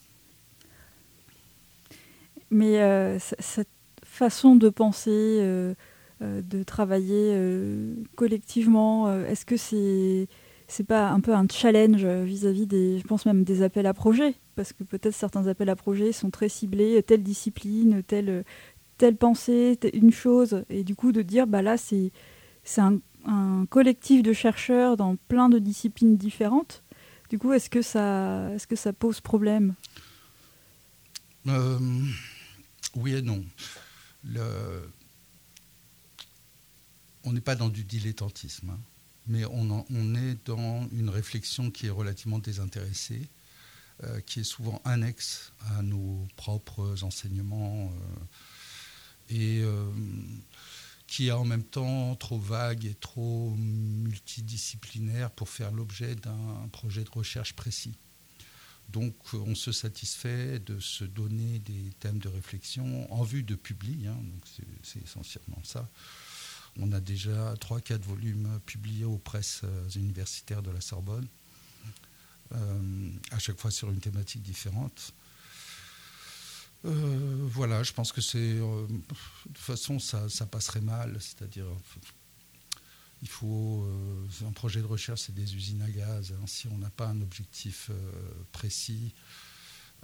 Mais 2.51 3.19
cette 3.19 3.69
façon 4.03 4.55
de 4.55 4.69
penser, 4.69 5.39
de 6.19 6.63
travailler 6.63 7.35
collectivement, 8.15 9.13
est-ce 9.25 9.45
que 9.45 9.55
c'est 9.55 10.27
c'est 10.67 10.83
pas 10.83 11.09
un 11.09 11.19
peu 11.19 11.33
un 11.33 11.47
challenge 11.51 12.05
vis-à-vis 12.05 12.67
des, 12.67 12.99
je 12.99 13.03
pense 13.03 13.25
même 13.25 13.43
des 13.43 13.63
appels 13.63 13.87
à 13.87 13.93
projets, 13.93 14.35
parce 14.55 14.71
que 14.73 14.83
peut-être 14.83 15.15
certains 15.15 15.47
appels 15.47 15.69
à 15.69 15.75
projets 15.75 16.11
sont 16.11 16.29
très 16.29 16.49
ciblés, 16.49 17.01
telle 17.03 17.23
discipline, 17.23 18.03
telle 18.03 18.43
telle 18.99 19.15
pensée, 19.15 19.79
une 19.93 20.11
chose, 20.11 20.63
et 20.69 20.83
du 20.83 20.93
coup 20.93 21.11
de 21.11 21.23
dire, 21.23 21.47
bah 21.47 21.63
là, 21.63 21.77
c'est 21.77 22.11
un, 22.77 22.99
collectif 23.69 24.21
de 24.23 24.33
chercheurs 24.33 24.97
dans 24.97 25.15
plein 25.15 25.49
de 25.49 25.57
disciplines 25.57 26.17
différentes. 26.17 26.83
Du 27.29 27.39
coup, 27.39 27.53
est-ce 27.53 27.69
que, 27.69 27.81
ça, 27.81 28.51
est 28.53 28.65
que 28.65 28.75
ça 28.75 28.93
pose 28.93 29.21
problème? 29.21 29.73
Euh, 31.47 31.79
Oui 32.95 33.13
et 33.15 33.21
non. 33.21 33.43
On 37.23 37.33
n'est 37.33 37.41
pas 37.41 37.55
dans 37.55 37.69
du 37.69 37.83
dilettantisme, 37.83 38.71
hein, 38.71 38.79
mais 39.27 39.45
on, 39.45 39.85
on, 39.89 40.15
est 40.15 40.37
dans 40.45 40.87
une 40.91 41.09
réflexion 41.09 41.71
qui 41.71 41.87
est 41.87 41.91
relativement 41.91 42.39
désintéressée, 42.39 43.29
euh, 44.03 44.19
qui 44.21 44.41
est 44.41 44.43
souvent 44.43 44.81
annexe 44.85 45.53
à 45.77 45.83
nos 45.83 46.27
propres 46.35 47.03
enseignements 47.03 47.91
euh, 47.93 48.19
et 49.29 49.61
euh, 49.61 49.89
qui 51.07 51.27
est 51.27 51.31
en 51.31 51.45
même 51.45 51.63
temps 51.63 52.15
trop 52.15 52.39
vague 52.39 52.85
et 52.85 52.95
trop 52.95 53.55
multidisciplinaire 53.57 55.31
pour 55.31 55.49
faire 55.49 55.71
l'objet 55.71 56.15
d'un 56.15 56.67
projet 56.71 57.03
de 57.03 57.09
recherche 57.09 57.53
précis. 57.53 57.95
Donc 58.89 59.15
on 59.33 59.53
se 59.53 59.71
satisfait 59.71 60.59
de 60.59 60.79
se 60.79 61.03
donner 61.03 61.59
des 61.59 61.91
thèmes 61.99 62.17
de 62.17 62.27
réflexion 62.27 63.11
en 63.13 63.23
vue 63.23 63.43
de 63.43 63.55
publier, 63.55 64.07
hein, 64.07 64.17
donc 64.17 64.43
c'est 64.81 65.03
essentiellement 65.03 65.61
ça. 65.63 65.87
On 66.77 66.91
a 66.91 66.99
déjà 66.99 67.53
3-4 67.55 68.01
volumes 68.01 68.59
publiés 68.65 69.05
aux 69.05 69.17
presses 69.17 69.63
universitaires 69.95 70.63
de 70.63 70.71
la 70.71 70.81
Sorbonne. 70.81 71.27
Euh, 72.55 73.11
à 73.29 73.37
chaque 73.37 73.59
fois 73.59 73.69
sur 73.69 73.91
une 73.91 73.99
thématique 73.99 74.41
différente. 74.41 75.13
Euh, 76.85 77.47
voilà, 77.51 77.83
je 77.83 77.93
pense 77.93 78.11
que 78.11 78.21
c'est. 78.21 78.37
Euh, 78.37 78.87
de 78.87 79.01
toute 79.47 79.57
façon, 79.57 79.99
ça, 79.99 80.27
passerait 80.45 80.81
mal. 80.81 81.17
C'est-à-dire, 81.19 81.65
il 83.21 83.27
faut. 83.27 83.87
un 84.45 84.51
projet 84.51 84.81
de 84.81 84.85
recherche, 84.85 85.21
c'est 85.21 85.35
des 85.35 85.55
usines 85.55 85.81
à 85.81 85.89
gaz. 85.89 86.31
Hein. 86.31 86.45
si 86.47 86.67
on 86.67 86.77
n'a 86.77 86.89
pas 86.89 87.07
un 87.07 87.21
objectif 87.21 87.91
précis, 88.51 89.13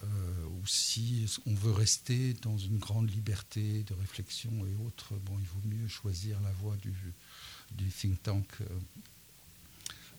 ou 0.03 0.67
si 0.67 1.25
on 1.45 1.53
veut 1.53 1.71
rester 1.71 2.33
dans 2.41 2.57
une 2.57 2.77
grande 2.77 3.09
liberté 3.09 3.83
de 3.83 3.93
réflexion 3.93 4.51
et 4.65 4.75
autres, 4.85 5.15
bon, 5.15 5.39
il 5.39 5.45
vaut 5.45 5.75
mieux 5.77 5.87
choisir 5.87 6.39
la 6.41 6.51
voie 6.51 6.75
du 6.77 7.89
think 7.89 8.21
tank. 8.21 8.47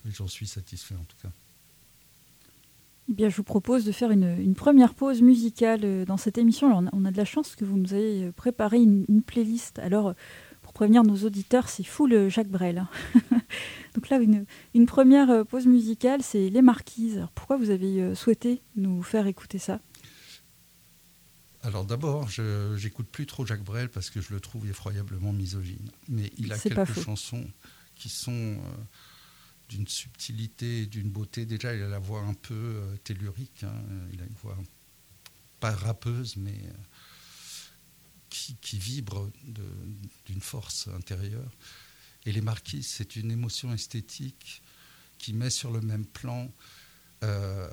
J'en 0.06 0.28
suis 0.28 0.46
satisfait 0.46 0.94
en 0.94 1.04
tout 1.04 1.16
cas. 1.22 1.32
Eh 3.08 3.12
bien, 3.12 3.28
je 3.28 3.36
vous 3.36 3.44
propose 3.44 3.84
de 3.84 3.92
faire 3.92 4.10
une, 4.10 4.54
première 4.54 4.94
pause 4.94 5.22
musicale 5.22 5.80
euh, 5.84 6.04
dans 6.04 6.16
cette 6.16 6.38
émission. 6.38 6.66
Alors, 6.66 6.90
on 6.92 7.04
a 7.04 7.12
de 7.12 7.16
la 7.16 7.24
chance 7.24 7.54
que 7.54 7.64
vous 7.64 7.76
nous 7.76 7.94
ayez 7.94 8.24
euh, 8.24 8.32
préparé 8.32 8.78
une, 8.78 9.22
playlist. 9.22 9.78
Alors, 9.78 10.14
pour 10.62 10.72
prévenir 10.72 11.04
nos 11.04 11.16
auditeurs, 11.24 11.68
c'est 11.68 11.84
full 11.84 12.12
euh, 12.12 12.28
Jacques 12.28 12.48
Brel. 12.48 12.84
Donc 13.94 14.08
là, 14.08 14.18
une, 14.18 14.86
première 14.86 15.46
pause 15.46 15.66
musicale, 15.66 16.22
c'est 16.22 16.50
Les 16.50 16.62
Marquises. 16.62 17.16
Alors, 17.16 17.30
pourquoi 17.30 17.56
vous 17.56 17.70
avez 17.70 18.14
souhaité 18.14 18.60
nous 18.74 19.02
faire 19.02 19.26
écouter 19.26 19.58
ça? 19.58 19.80
Alors 21.62 21.84
d'abord, 21.84 22.28
je 22.28 22.80
n'écoute 22.80 23.08
plus 23.10 23.26
trop 23.26 23.46
Jacques 23.46 23.64
Brel 23.64 23.88
parce 23.88 24.10
que 24.10 24.20
je 24.20 24.34
le 24.34 24.40
trouve 24.40 24.68
effroyablement 24.68 25.32
misogyne. 25.32 25.90
Mais 26.08 26.30
il 26.36 26.52
a 26.52 26.58
quelques 26.58 27.00
chansons 27.00 27.44
qui 27.96 28.08
sont 28.08 28.56
d'une 29.68 29.86
subtilité, 29.86 30.86
d'une 30.86 31.10
beauté. 31.10 31.46
Déjà, 31.46 31.74
il 31.74 31.82
a 31.82 31.88
la 31.88 31.98
voix 31.98 32.20
un 32.20 32.34
peu 32.34 32.54
euh, 32.54 32.96
tellurique. 32.98 33.64
Hein. 33.64 33.82
Il 34.12 34.20
a 34.20 34.24
une 34.24 34.36
voix 34.42 34.56
pas 35.60 35.72
rappeuse, 35.72 36.36
mais 36.36 36.58
euh, 36.64 36.72
qui, 38.60 38.78
vibre 38.78 39.30
d'une 40.26 40.40
force 40.40 40.88
intérieure. 40.88 41.50
Et 42.26 42.32
les 42.32 42.40
marquises, 42.40 42.86
c'est 42.86 43.16
une 43.16 43.30
émotion 43.30 43.72
esthétique 43.72 44.62
qui 45.18 45.32
met 45.32 45.50
sur 45.50 45.70
le 45.70 45.80
même 45.80 46.04
plan. 46.04 46.52
Euh, 47.24 47.68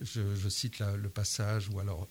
je, 0.00 0.48
cite 0.48 0.80
le 0.80 1.08
passage, 1.08 1.68
ou 1.68 1.78
alors 1.78 2.08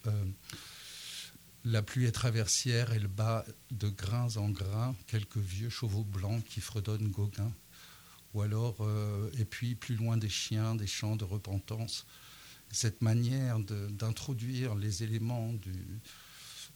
la 1.65 1.81
pluie 1.81 2.05
est 2.05 2.11
traversière, 2.11 2.91
elle 2.93 3.07
bat 3.07 3.45
de 3.71 3.89
grains 3.89 4.37
en 4.37 4.49
grains 4.49 4.95
quelques 5.07 5.37
vieux 5.37 5.69
chevaux 5.69 6.03
blancs 6.03 6.43
qui 6.45 6.61
fredonnent 6.61 7.09
Gauguin 7.09 7.51
ou 8.33 8.41
alors, 8.41 8.77
euh, 8.81 9.29
et 9.37 9.45
puis 9.45 9.75
plus 9.75 9.95
loin 9.95 10.17
des 10.17 10.29
chiens, 10.29 10.75
des 10.75 10.87
chants 10.87 11.15
de 11.15 11.25
repentance. 11.25 12.05
Cette 12.71 13.01
manière 13.01 13.59
d'introduire 13.59 14.75
les 14.75 15.03
éléments 15.03 15.53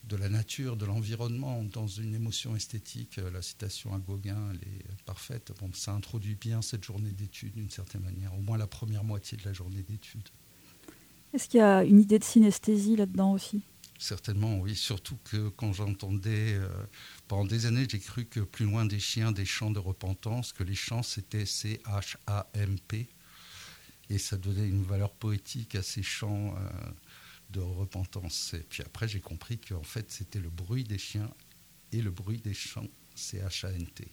de 0.08 0.16
la 0.18 0.30
nature, 0.30 0.76
de 0.76 0.86
l'environnement 0.86 1.64
dans 1.64 1.88
une 1.88 2.14
émotion 2.14 2.56
esthétique, 2.56 3.18
euh, 3.18 3.32
la 3.32 3.42
citation 3.42 3.94
à 3.94 3.98
Gauguin, 3.98 4.52
elle 4.52 4.68
est 4.68 5.04
parfaite. 5.06 5.52
Bon, 5.60 5.72
ça 5.74 5.94
introduit 5.94 6.36
bien 6.36 6.62
cette 6.62 6.84
journée 6.84 7.12
d'études 7.12 7.53
d'une 7.53 7.70
certaine 7.70 8.01
manière, 8.01 8.34
au 8.36 8.42
moins 8.42 8.58
la 8.58 8.68
première 8.68 9.03
moitié 9.03 9.38
de 9.38 9.44
la 9.46 9.53
journée 9.53 9.82
d'études. 9.82 10.29
Est-ce 11.34 11.50
qu'il 11.50 11.60
y 11.60 11.64
a 11.64 11.84
une 11.84 12.00
idée 12.00 12.20
de 12.20 12.24
synesthésie 12.24 12.96
là-dedans 12.96 13.34
aussi? 13.34 13.64
Certainement, 13.98 14.58
oui. 14.60 14.75
Surtout 14.75 15.18
que 15.24 15.50
quand 15.50 15.74
j'entendais, 15.74 16.55
euh, 16.55 16.68
pendant 17.27 17.46
des 17.46 17.66
années, 17.66 17.88
j'ai 17.90 18.00
cru 18.00 18.25
que 18.25 18.42
plus 18.42 18.66
loin 18.66 18.86
des 18.86 19.00
chiens, 19.00 19.31
des 19.31 19.46
chants 19.46 19.72
de 19.72 19.79
repentance, 19.79 20.51
que 20.51 20.64
les 20.64 20.75
chants 20.75 21.03
c'était 21.03 21.46
C-H-A-M-P. 21.46 23.08
Et 24.10 24.18
ça 24.18 24.38
donnait 24.38 24.68
une 24.68 24.84
valeur 24.84 25.12
poétique 25.12 25.75
à 25.75 25.81
ces 25.81 26.03
chants 26.03 26.55
euh, 26.55 26.92
de 27.51 27.62
repentance. 27.62 28.53
Et 28.53 28.66
puis 28.70 28.84
après, 28.84 29.08
j'ai 29.08 29.22
compris 29.22 29.58
qu'en 29.58 29.84
fait, 29.84 30.12
c'était 30.12 30.40
le 30.40 30.50
bruit 30.50 30.84
des 30.84 30.98
chiens 30.98 31.29
et 31.92 32.01
le 32.01 32.12
bruit 32.12 32.40
des 32.40 32.53
chants, 32.53 32.88
C-H-A-N-T. 33.16 34.08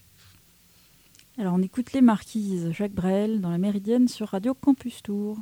Alors 1.39 1.55
on 1.55 1.63
écoute 1.63 1.93
Les 1.93 2.03
Marquises, 2.03 2.73
Jacques 2.73 2.93
Brel, 2.93 3.41
dans 3.41 3.51
la 3.51 3.59
Méridienne 3.59 4.07
sur 4.07 4.29
Radio 4.29 4.55
Campus 4.55 5.03
Tour. 5.03 5.39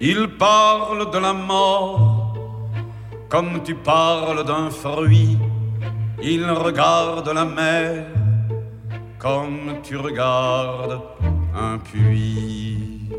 Il 0.00 0.36
parle 0.36 1.10
de 1.10 1.18
la 1.18 1.32
mort 1.32 2.34
comme 3.30 3.62
tu 3.62 3.74
parles 3.74 4.44
d'un 4.44 4.70
fruit. 4.70 5.38
Il 6.22 6.44
regarde 6.50 7.28
la 7.28 7.44
mer 7.44 8.06
comme 9.18 9.80
tu 9.82 9.96
regardes 9.96 11.00
un 11.54 11.78
puits. 11.78 13.10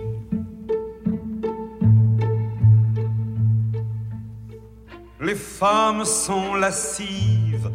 Les 5.19 5.35
femmes 5.35 6.05
sont 6.05 6.53
lascives 6.53 7.71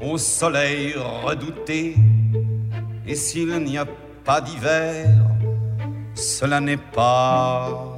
au 0.00 0.16
soleil 0.18 0.94
redouté, 1.24 1.96
et 3.06 3.14
s'il 3.16 3.58
n'y 3.64 3.76
a 3.76 3.86
pas 4.24 4.40
d'hiver, 4.40 5.08
cela 6.14 6.60
n'est 6.60 6.76
pas 6.76 7.95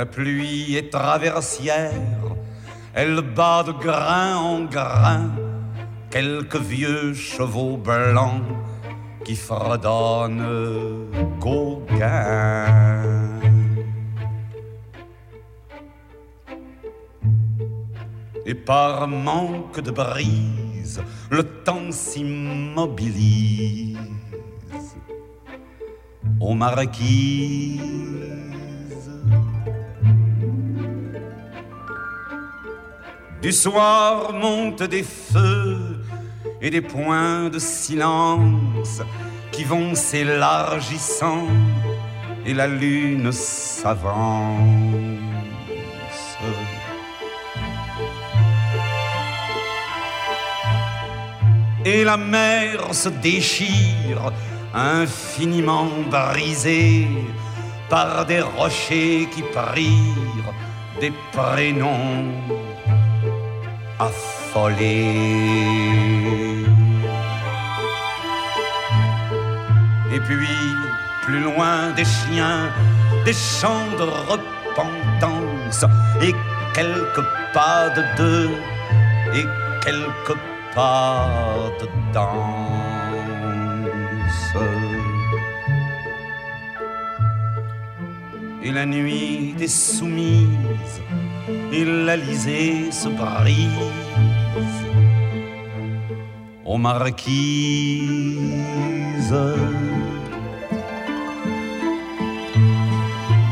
la 0.00 0.06
pluie 0.06 0.76
est 0.76 0.90
traversière, 0.90 1.92
elle 2.94 3.20
bat 3.20 3.62
de 3.62 3.72
grain 3.72 4.34
en 4.34 4.64
grain 4.64 5.28
quelques 6.10 6.56
vieux 6.56 7.12
chevaux 7.12 7.76
blancs 7.76 8.42
qui 9.24 9.36
fredonnent 9.36 11.06
Gauguin. 11.38 12.64
Et 18.46 18.54
par 18.54 19.06
manque 19.06 19.80
de 19.80 19.90
brise, 19.90 20.59
le 21.30 21.42
temps 21.42 21.90
s'immobilise 21.90 23.98
aux 26.40 26.54
marquises. 26.54 27.80
Du 33.42 33.52
soir 33.52 34.32
montent 34.34 34.82
des 34.82 35.02
feux 35.02 36.00
et 36.60 36.70
des 36.70 36.82
points 36.82 37.48
de 37.48 37.58
silence 37.58 39.00
qui 39.50 39.64
vont 39.64 39.94
s'élargissant 39.94 41.46
et 42.44 42.52
la 42.52 42.66
lune 42.66 43.32
s'avance. 43.32 44.89
Et 51.84 52.04
la 52.04 52.16
mer 52.16 52.92
se 52.92 53.08
déchire, 53.08 54.32
infiniment 54.74 55.88
brisée 56.10 57.08
par 57.88 58.26
des 58.26 58.40
rochers 58.40 59.28
qui 59.34 59.42
prirent 59.42 60.54
des 61.00 61.12
prénoms 61.32 62.26
affolés. 63.98 65.50
Et 70.12 70.20
puis, 70.20 70.58
plus 71.22 71.40
loin 71.40 71.90
des 71.96 72.04
chiens, 72.04 72.70
des 73.24 73.32
chants 73.32 73.90
de 73.98 74.06
repentance, 74.32 75.84
et 76.20 76.34
quelques 76.74 77.24
pas 77.54 77.90
de 77.90 78.02
deux, 78.16 78.50
et 79.34 79.46
quelques 79.84 80.49
pas 80.74 81.70
de 81.80 81.86
danse. 82.12 82.40
Et 88.62 88.70
la 88.70 88.84
nuit 88.86 89.54
des 89.56 89.68
soumises, 89.68 91.00
et 91.72 91.84
l'Alizé 91.84 92.92
se 92.92 93.08
brise 93.08 93.70
aux 96.64 96.78
marquises. 96.78 97.30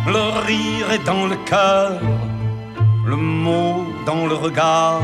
Le 0.06 0.24
rire 0.46 0.90
est 0.92 1.04
dans 1.04 1.26
le 1.26 1.36
cœur, 1.44 2.00
le 3.04 3.16
mot 3.16 3.84
dans 4.06 4.26
le 4.26 4.34
regard, 4.34 5.02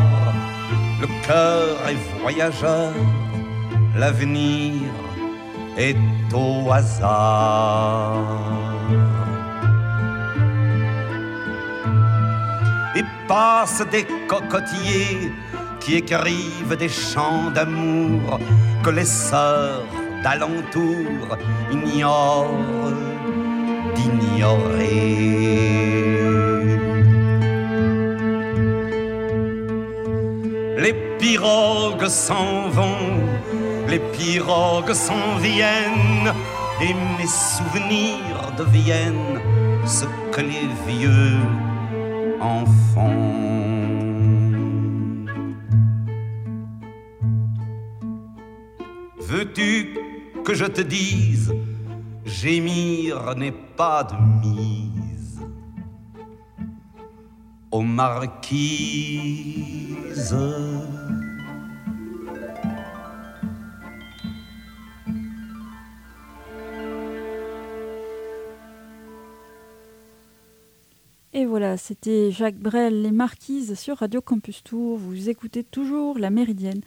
le 1.05 1.27
cœur 1.27 1.77
est 1.91 2.03
voyageur, 2.21 2.93
l'avenir 3.95 4.73
est 5.77 5.97
au 6.33 6.73
hasard. 6.73 8.15
Et 12.97 13.05
passe 13.29 13.83
des 13.91 14.07
cocotiers 14.27 15.33
qui 15.81 15.97
écrivent 15.97 16.77
des 16.79 16.89
chants 16.89 17.51
d'amour 17.55 18.41
que 18.83 18.91
les 18.91 19.05
sœurs 19.05 19.85
d'alentour 20.23 21.37
ignorent 21.71 22.95
d'ignorer. 23.95 25.35
Les 30.85 30.93
pirogues 31.19 32.09
s'en 32.09 32.69
vont, 32.69 33.17
les 33.89 33.99
pirogues 33.99 34.93
s'en 34.93 35.39
viennent, 35.39 36.31
et 36.83 36.93
mes 37.17 37.27
souvenirs 37.27 38.53
deviennent 38.59 39.41
ce 39.87 40.05
que 40.31 40.43
les 40.43 40.69
vieux 40.87 41.39
en. 42.39 42.65
Veux-tu 49.21 49.99
que 50.45 50.55
je 50.55 50.67
te 50.67 50.83
dise, 50.83 51.53
gémir 52.27 53.35
n'est 53.37 53.59
pas 53.77 54.05
de 54.05 54.15
mise 54.47 54.94
aux 57.75 57.83
marquises. 57.83 58.37
Et 71.33 71.47
voilà, 71.47 71.77
c'était 71.77 72.31
Jacques 72.31 72.55
Brel, 72.55 73.03
Les 73.03 73.11
Marquises 73.11 73.75
sur 73.75 73.97
Radio 73.97 74.21
Campus 74.21 74.63
Tour. 74.63 74.97
Vous 74.97 75.29
écoutez 75.29 75.65
toujours 75.65 76.17
La 76.21 76.31
Méridienne. 76.31 76.81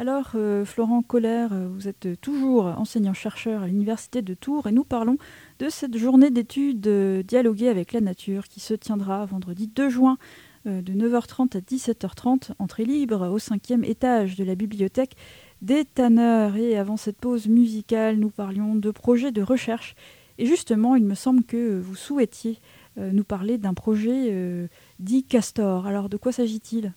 Alors, 0.00 0.30
euh, 0.34 0.64
Florent 0.64 1.02
Collère, 1.02 1.52
euh, 1.52 1.68
vous 1.70 1.86
êtes 1.86 2.18
toujours 2.22 2.64
enseignant-chercheur 2.64 3.64
à 3.64 3.66
l'Université 3.66 4.22
de 4.22 4.32
Tours 4.32 4.66
et 4.66 4.72
nous 4.72 4.82
parlons 4.82 5.18
de 5.58 5.68
cette 5.68 5.94
journée 5.98 6.30
d'études 6.30 6.86
euh, 6.86 7.22
dialoguées 7.22 7.68
avec 7.68 7.92
la 7.92 8.00
nature 8.00 8.48
qui 8.48 8.60
se 8.60 8.72
tiendra 8.72 9.26
vendredi 9.26 9.66
2 9.66 9.90
juin 9.90 10.16
de 10.64 10.92
9h30 10.92 11.54
à 11.54 11.60
17h30, 11.60 12.52
entrée 12.58 12.86
libre 12.86 13.28
au 13.28 13.38
cinquième 13.38 13.84
étage 13.84 14.36
de 14.36 14.44
la 14.44 14.54
bibliothèque 14.54 15.16
des 15.60 15.84
Tanneurs. 15.84 16.56
Et 16.56 16.78
avant 16.78 16.96
cette 16.96 17.18
pause 17.18 17.46
musicale, 17.46 18.16
nous 18.16 18.30
parlions 18.30 18.76
de 18.76 18.90
projets 18.90 19.32
de 19.32 19.42
recherche. 19.42 19.94
Et 20.38 20.46
justement, 20.46 20.96
il 20.96 21.04
me 21.04 21.14
semble 21.14 21.44
que 21.44 21.78
vous 21.78 21.94
souhaitiez 21.94 22.58
nous 22.98 23.24
parler 23.24 23.56
d'un 23.56 23.72
projet 23.72 24.68
dit 24.98 25.24
Castor. 25.24 25.86
Alors, 25.86 26.10
de 26.10 26.18
quoi 26.18 26.30
s'agit-il? 26.30 26.92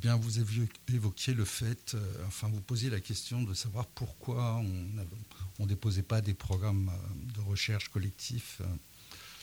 Bien, 0.00 0.16
vous 0.16 0.40
évoquiez 0.40 1.34
le 1.34 1.44
fait, 1.44 1.94
euh, 1.94 2.26
enfin, 2.26 2.48
vous 2.48 2.62
posiez 2.62 2.88
la 2.88 3.00
question 3.00 3.42
de 3.42 3.52
savoir 3.52 3.86
pourquoi 3.86 4.56
on 4.56 5.62
ne 5.62 5.68
déposait 5.68 6.02
pas 6.02 6.22
des 6.22 6.32
programmes 6.32 6.88
euh, 6.88 7.34
de 7.34 7.40
recherche 7.40 7.90
collectifs 7.90 8.62
euh, 8.62 8.66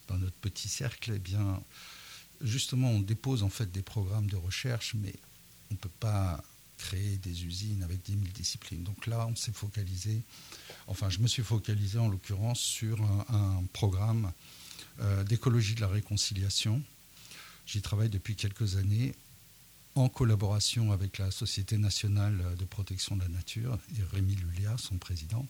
dans 0.07 0.17
notre 0.17 0.35
petit 0.37 0.67
cercle. 0.67 1.13
Eh 1.15 1.19
bien, 1.19 1.61
justement, 2.41 2.89
on 2.89 3.01
dépose 3.01 3.43
en 3.43 3.49
fait 3.49 3.71
des 3.71 3.83
programmes 3.83 4.29
de 4.29 4.35
recherche, 4.35 4.95
mais 4.95 5.13
on 5.69 5.75
ne 5.75 5.79
peut 5.79 5.89
pas 5.99 6.43
créer 6.79 7.17
des 7.17 7.45
usines 7.45 7.83
avec 7.83 8.01
10 8.01 8.13
000 8.13 8.23
disciplines. 8.33 8.83
Donc 8.83 9.05
là, 9.05 9.27
on 9.27 9.35
s'est 9.35 9.53
focalisé, 9.53 10.23
enfin, 10.87 11.09
je 11.09 11.19
me 11.19 11.27
suis 11.27 11.43
focalisé 11.43 11.99
en 11.99 12.07
l'occurrence 12.07 12.59
sur 12.59 13.01
un, 13.29 13.63
programme 13.73 14.31
d'écologie 15.25 15.75
de 15.75 15.81
la 15.81 15.87
réconciliation. 15.87 16.81
J'y 17.65 17.81
travaille 17.81 18.09
depuis 18.09 18.35
quelques 18.35 18.77
années 18.77 19.13
en 19.97 20.09
collaboration 20.09 20.91
avec 20.91 21.17
la 21.17 21.31
Société 21.31 21.77
nationale 21.77 22.55
de 22.57 22.65
protection 22.65 23.15
de 23.15 23.21
la 23.21 23.29
nature 23.29 23.77
et 23.97 24.03
Rémi 24.15 24.35
Lulia, 24.35 24.75
son 24.77 24.97
président, 24.97 25.45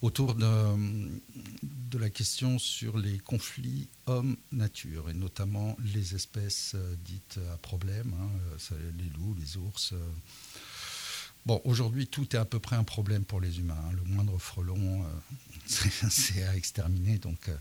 autour 0.00 0.34
de, 0.34 1.98
la 1.98 2.10
question 2.10 2.58
sur 2.58 2.98
les 2.98 3.18
conflits 3.18 3.88
homme-nature, 4.06 5.10
et 5.10 5.14
notamment 5.14 5.76
les 5.94 6.14
espèces 6.14 6.72
euh, 6.74 6.96
dites 7.04 7.38
à 7.52 7.56
problème, 7.58 8.12
hein, 8.18 8.78
les 8.98 9.10
loups, 9.10 9.36
les 9.38 9.56
ours. 9.56 9.92
Euh. 9.92 9.98
Bon, 11.44 11.60
aujourd'hui, 11.64 12.06
tout 12.06 12.36
est 12.36 12.38
à 12.38 12.44
peu 12.44 12.60
près 12.60 12.76
un 12.76 12.84
problème 12.84 13.24
pour 13.24 13.40
les 13.40 13.58
humains. 13.58 13.76
Hein. 13.84 13.92
Le 13.96 14.04
moindre 14.04 14.38
frelon, 14.38 15.04
euh, 15.04 15.08
c'est 16.08 16.44
à 16.44 16.54
exterminer. 16.54 17.18
Donc, 17.18 17.48
euh, 17.48 17.56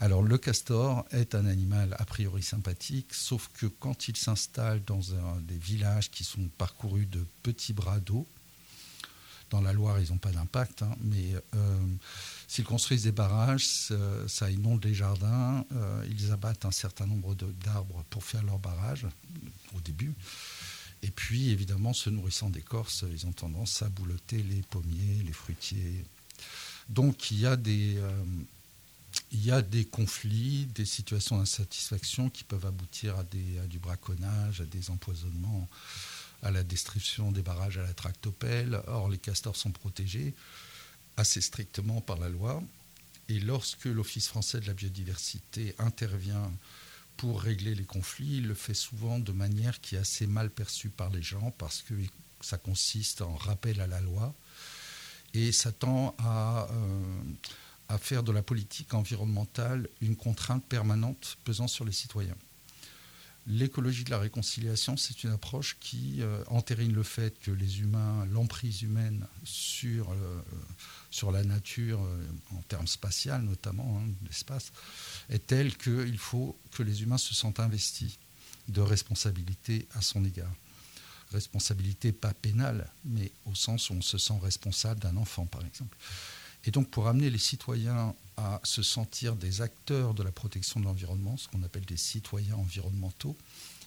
alors 0.00 0.22
le 0.22 0.36
castor 0.36 1.06
est 1.12 1.36
un 1.36 1.46
animal 1.46 1.94
a 2.00 2.04
priori 2.04 2.42
sympathique, 2.42 3.14
sauf 3.14 3.48
que 3.54 3.66
quand 3.66 4.08
il 4.08 4.16
s'installe 4.16 4.82
dans 4.84 5.00
des 5.42 5.56
villages 5.56 6.10
qui 6.10 6.24
sont 6.24 6.48
parcourus 6.58 7.06
de 7.06 7.24
petits 7.44 7.72
bras 7.72 8.00
d'eau, 8.00 8.26
dans 9.50 9.60
la 9.60 9.72
Loire, 9.72 10.00
ils 10.00 10.10
n'ont 10.10 10.18
pas 10.18 10.30
d'impact, 10.30 10.82
hein, 10.82 10.94
mais 11.00 11.34
euh, 11.56 11.78
s'ils 12.46 12.64
construisent 12.64 13.02
des 13.02 13.12
barrages, 13.12 13.66
ça, 14.28 14.50
inonde 14.50 14.84
les 14.84 14.94
jardins, 14.94 15.64
ils 16.08 16.30
abattent 16.30 16.64
un 16.64 16.70
certain 16.70 17.06
nombre 17.06 17.34
d'arbres 17.34 18.04
pour 18.10 18.22
faire 18.22 18.44
leurs 18.44 18.60
barrages 18.60 19.06
au 19.74 19.80
début. 19.80 20.14
Et 21.02 21.10
puis, 21.10 21.50
évidemment, 21.50 21.92
se 21.92 22.10
nourrissant 22.10 22.50
d'écorce, 22.50 23.04
ils 23.10 23.26
ont 23.26 23.32
tendance 23.32 23.82
à 23.82 23.88
boulotter 23.88 24.42
les 24.42 24.62
pommiers, 24.62 25.22
les 25.24 25.32
fruitiers, 25.32 26.04
donc 26.90 27.30
il 27.30 27.40
y 27.40 27.46
a 27.46 27.56
des, 27.56 27.98
euh, 27.98 29.84
conflits, 29.92 30.66
des 30.74 30.84
situations 30.84 31.38
d'insatisfaction 31.38 32.28
qui 32.30 32.42
peuvent 32.42 32.66
aboutir 32.66 33.16
à, 33.16 33.22
des, 33.22 33.60
du 33.68 33.78
braconnage, 33.78 34.60
à 34.60 34.64
des 34.64 34.90
empoisonnements, 34.90 35.68
à 36.42 36.50
la 36.50 36.64
destruction 36.64 37.30
des 37.30 37.42
barrages 37.42 37.78
à 37.78 37.82
la 37.82 37.94
tractopelle. 37.94 38.80
Or, 38.88 39.08
les 39.08 39.18
castors 39.18 39.56
sont 39.56 39.70
protégés 39.70 40.34
assez 41.16 41.40
strictement 41.40 42.00
par 42.00 42.18
la 42.18 42.28
loi. 42.28 42.60
Et 43.28 43.38
lorsque 43.38 43.84
l'Office 43.84 44.26
français 44.26 44.58
de 44.58 44.66
la 44.66 44.74
biodiversité 44.74 45.76
intervient 45.78 46.50
pour 47.16 47.42
régler 47.42 47.74
les 47.74 47.84
conflits, 47.84 48.38
il 48.38 48.46
le 48.46 48.54
fait 48.54 48.74
souvent 48.74 49.18
de 49.18 49.32
manière 49.32 49.80
qui 49.80 49.96
est 49.96 49.98
assez 49.98 50.26
mal 50.26 50.50
perçue 50.50 50.90
par 50.90 51.10
les 51.10 51.22
gens 51.22 51.50
parce 51.58 51.82
que 51.82 51.94
ça 52.40 52.58
consiste 52.58 53.22
en 53.22 53.34
rappel 53.34 53.80
à 53.80 53.86
la 53.86 54.00
loi 54.00 54.34
et 55.34 55.52
ça 55.52 55.72
tend 55.72 56.14
à, 56.18 56.66
euh, 56.70 57.22
à 57.88 57.98
faire 57.98 58.22
de 58.22 58.32
la 58.32 58.42
politique 58.42 58.94
environnementale 58.94 59.88
une 60.00 60.16
contrainte 60.16 60.64
permanente 60.64 61.36
pesant 61.44 61.68
sur 61.68 61.84
les 61.84 61.92
citoyens. 61.92 62.36
L'écologie 63.46 64.04
de 64.04 64.10
la 64.10 64.18
réconciliation, 64.18 64.96
c'est 64.96 65.24
une 65.24 65.30
approche 65.30 65.76
qui 65.80 66.18
euh, 66.20 66.44
entérine 66.48 66.92
le 66.92 67.02
fait 67.02 67.38
que 67.40 67.50
les 67.50 67.80
humains, 67.80 68.26
l'emprise 68.26 68.82
humaine 68.82 69.26
sur, 69.44 70.10
euh, 70.10 70.42
sur 71.10 71.32
la 71.32 71.42
nature, 71.42 72.00
en 72.54 72.62
termes 72.62 72.86
spatial 72.86 73.42
notamment, 73.42 74.00
hein, 74.00 74.10
l'espace, 74.26 74.72
est 75.28 75.46
telle 75.46 75.76
qu'il 75.76 76.18
faut 76.18 76.58
que 76.72 76.82
les 76.82 77.02
humains 77.02 77.18
se 77.18 77.34
sentent 77.34 77.60
investis 77.60 78.18
de 78.68 78.80
responsabilité 78.80 79.88
à 79.94 80.02
son 80.02 80.24
égard 80.24 80.52
responsabilité 81.32 82.12
pas 82.12 82.34
pénale, 82.34 82.90
mais 83.04 83.30
au 83.46 83.54
sens 83.54 83.90
où 83.90 83.94
on 83.94 84.02
se 84.02 84.18
sent 84.18 84.38
responsable 84.42 85.00
d'un 85.00 85.16
enfant, 85.16 85.46
par 85.46 85.64
exemple. 85.64 85.96
Et 86.64 86.70
donc 86.70 86.90
pour 86.90 87.08
amener 87.08 87.30
les 87.30 87.38
citoyens 87.38 88.14
à 88.40 88.60
se 88.64 88.82
sentir 88.82 89.36
des 89.36 89.60
acteurs 89.60 90.14
de 90.14 90.22
la 90.22 90.32
protection 90.32 90.80
de 90.80 90.86
l'environnement, 90.86 91.36
ce 91.36 91.48
qu'on 91.48 91.62
appelle 91.62 91.84
des 91.84 91.96
citoyens 91.96 92.56
environnementaux, 92.56 93.36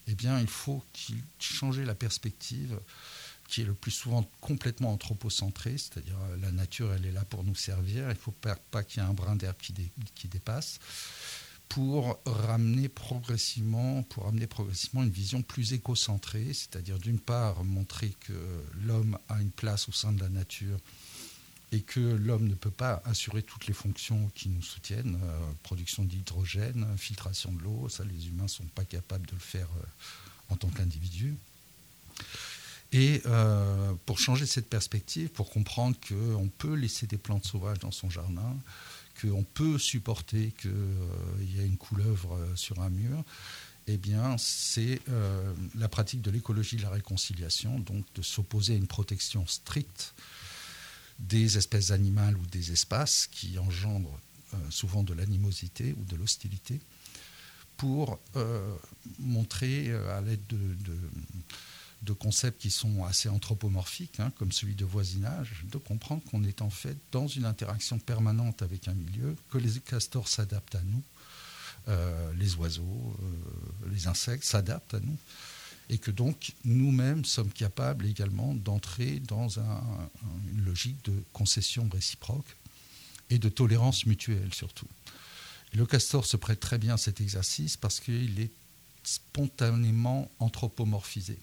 eh 0.08 0.16
bien 0.16 0.40
il 0.40 0.48
faut 0.48 0.84
qu'ils 0.94 1.24
changent 1.40 1.80
la 1.80 1.96
perspective 1.96 2.80
qui 3.48 3.62
est 3.62 3.66
le 3.66 3.74
plus 3.74 3.92
souvent 3.92 4.28
complètement 4.42 4.94
anthropocentrée, 4.94 5.78
c'est-à-dire 5.78 6.18
euh, 6.30 6.38
la 6.42 6.52
nature, 6.52 6.94
elle 6.94 7.06
est 7.06 7.12
là 7.12 7.26
pour 7.26 7.44
nous 7.44 7.56
servir, 7.56 8.06
il 8.06 8.10
ne 8.10 8.14
faut 8.16 8.32
pas, 8.32 8.84
qu'il 8.84 9.02
y 9.02 9.06
ait 9.06 9.10
un 9.10 9.14
brin 9.14 9.36
d'herbe 9.36 9.58
qui, 9.58 10.28
dépasse 10.28 10.80
pour 11.70 12.20
ramener 12.26 12.88
progressivement, 12.88 14.04
pour 14.04 14.32
progressivement 14.50 15.04
une 15.04 15.10
vision 15.10 15.42
plus 15.42 15.74
écocentrée, 15.74 16.54
c'est-à-dire 16.54 17.00
d'une 17.00 17.20
part 17.20 17.64
montrer 17.64 18.16
que 18.22 18.64
l'homme 18.86 19.18
a 19.30 19.42
une 19.42 19.52
place 19.52 19.90
au 19.90 19.92
sein 19.92 20.12
de 20.12 20.22
la 20.22 20.30
nature 20.30 20.78
et 21.74 21.82
que 21.82 22.00
l'homme 22.00 22.48
ne 22.48 22.54
peut 22.54 22.72
pas 22.72 23.02
assurer 23.04 23.42
toutes 23.42 23.66
les 23.66 23.74
fonctions 23.74 24.30
qui 24.36 24.48
nous 24.50 24.62
soutiennent, 24.62 25.20
euh, 25.24 25.40
production 25.64 26.04
d'hydrogène, 26.04 26.86
filtration 26.98 27.52
de 27.52 27.64
l'eau, 27.64 27.90
ça 27.90 28.04
les 28.04 28.28
humains 28.28 28.44
ne 28.44 28.48
sont 28.48 28.66
pas 28.76 28.86
capables 28.86 29.26
de 29.26 29.34
le 29.34 29.40
faire 29.40 29.68
euh, 29.78 30.54
en 30.54 30.56
tant 30.56 30.70
qu'individus. 30.70 31.36
Et 32.92 33.24
euh, 33.26 33.94
pour 34.06 34.20
changer 34.20 34.46
cette 34.46 34.70
perspective, 34.70 35.30
pour 35.30 35.50
comprendre 35.50 35.98
qu'on 36.08 36.48
peut 36.60 36.76
laisser 36.76 37.08
des 37.08 37.18
plantes 37.18 37.46
sauvages 37.46 37.80
dans 37.80 37.90
son 37.90 38.08
jardin, 38.08 38.56
qu'on 39.20 39.44
peut 39.44 39.80
supporter 39.80 40.54
qu'il 40.60 41.50
y 41.56 41.60
ait 41.60 41.66
une 41.66 41.78
couleuvre 41.78 42.38
sur 42.54 42.82
un 42.82 42.90
mur, 42.90 43.24
eh 43.88 43.98
bien, 43.98 44.38
c'est 44.38 45.02
la 45.76 45.88
pratique 45.88 46.22
de 46.22 46.32
l'écologie 46.32 46.78
de 46.78 46.84
la 46.84 46.90
réconciliation, 46.90 47.80
donc 47.80 48.06
de 48.16 48.22
s'opposer 48.22 48.74
à 48.74 48.78
une 48.78 48.88
protection 48.88 49.46
stricte 49.48 50.14
des 51.20 51.58
espèces 51.58 51.92
animales 51.92 52.38
ou 52.38 52.46
des 52.48 52.72
espaces 52.72 53.28
qui 53.32 53.58
engendrent 53.60 54.20
euh, 54.54 54.58
souvent 54.70 55.04
de 55.04 55.14
l'animosité 55.14 55.96
ou 55.98 56.04
de 56.06 56.16
l'hostilité, 56.16 56.80
pour 57.78 58.20
euh, 58.36 58.76
montrer 59.20 59.90
euh, 59.90 60.18
à 60.18 60.22
l'aide 60.22 60.46
de, 60.48 62.14
concepts 62.14 62.62
qui 62.62 62.70
sont 62.70 63.04
assez 63.06 63.30
anthropomorphiques, 63.30 64.20
hein, 64.20 64.32
comme 64.38 64.52
celui 64.52 64.76
de 64.76 64.86
voisinage, 64.86 65.66
de 65.72 65.78
comprendre 65.78 66.22
qu'on 66.30 66.44
est 66.44 66.62
en 66.62 66.70
fait 66.70 66.96
dans 67.12 67.28
une 67.28 67.46
interaction 67.46 67.98
permanente 67.98 68.62
avec 68.62 68.88
un 68.88 68.94
milieu, 68.94 69.36
que 69.50 69.58
les 69.58 69.80
castors 69.80 70.28
s'adaptent 70.28 70.76
à 70.76 70.82
nous, 70.82 71.04
les 72.38 72.56
oiseaux, 72.56 73.18
les 73.92 74.08
insectes 74.08 74.46
s'adaptent 74.46 74.94
à 74.94 75.00
nous, 75.00 75.18
et 75.90 75.98
que 75.98 76.12
donc 76.12 76.54
nous-mêmes 76.64 77.26
sommes 77.26 77.52
capables 77.52 78.06
également 78.06 78.54
d'entrer 78.54 79.20
dans 79.20 79.60
une 79.60 80.66
logique 80.66 81.04
de 81.06 81.24
concession 81.34 81.88
réciproque 81.92 82.56
et 83.30 83.40
de 83.40 83.50
tolérance 83.50 84.06
mutuelle 84.06 84.54
surtout. 84.54 84.88
le 85.74 85.86
castor 85.86 86.26
se 86.26 86.38
prête 86.38 86.60
très 86.60 86.78
bien 86.78 86.96
à 86.96 86.98
cet 86.98 87.22
exercice 87.22 87.78
parce 87.78 88.00
qu'il 88.00 88.40
est 88.40 88.52
spontanément 89.04 90.32
anthropomorphisé. 90.40 91.38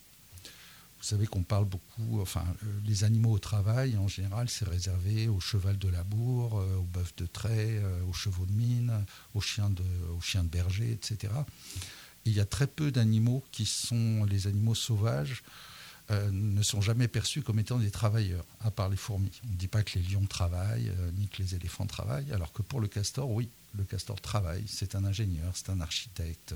Vous 0.98 1.06
savez 1.06 1.26
qu'on 1.26 1.42
parle 1.42 1.64
beaucoup, 1.64 2.20
enfin, 2.20 2.44
euh, 2.62 2.66
les 2.84 3.04
animaux 3.04 3.32
au 3.32 3.38
travail, 3.38 3.96
en 3.96 4.06
général, 4.06 4.50
c'est 4.50 4.68
réservé 4.68 5.28
au 5.28 5.40
cheval 5.40 5.78
de 5.78 5.88
labour, 5.88 6.58
euh, 6.58 6.76
au 6.76 6.82
bœuf 6.82 7.16
de 7.16 7.24
trait, 7.24 7.80
euh, 7.82 8.04
aux 8.04 8.12
chevaux 8.12 8.44
de 8.44 8.52
mine, 8.52 8.92
aux 9.34 9.40
chiens 9.40 9.70
de, 9.70 9.82
aux 10.14 10.20
chiens 10.20 10.44
de 10.44 10.48
berger, 10.48 10.92
etc 10.92 11.32
il 12.30 12.36
y 12.36 12.40
a 12.40 12.46
très 12.46 12.66
peu 12.66 12.90
d'animaux 12.90 13.44
qui 13.52 13.66
sont 13.66 14.24
les 14.24 14.46
animaux 14.46 14.74
sauvages. 14.74 15.42
Euh, 16.10 16.28
ne 16.32 16.62
sont 16.62 16.80
jamais 16.80 17.06
perçus 17.06 17.40
comme 17.42 17.60
étant 17.60 17.78
des 17.78 17.92
travailleurs, 17.92 18.44
à 18.62 18.72
part 18.72 18.88
les 18.88 18.96
fourmis. 18.96 19.30
On 19.44 19.52
ne 19.52 19.56
dit 19.56 19.68
pas 19.68 19.84
que 19.84 19.96
les 19.96 20.04
lions 20.04 20.26
travaillent, 20.26 20.88
euh, 20.88 21.10
ni 21.16 21.28
que 21.28 21.40
les 21.40 21.54
éléphants 21.54 21.86
travaillent, 21.86 22.32
alors 22.32 22.52
que 22.52 22.62
pour 22.62 22.80
le 22.80 22.88
castor, 22.88 23.30
oui, 23.30 23.48
le 23.78 23.84
castor 23.84 24.20
travaille. 24.20 24.64
C'est 24.66 24.96
un 24.96 25.04
ingénieur, 25.04 25.52
c'est 25.54 25.70
un 25.70 25.80
architecte, 25.80 26.52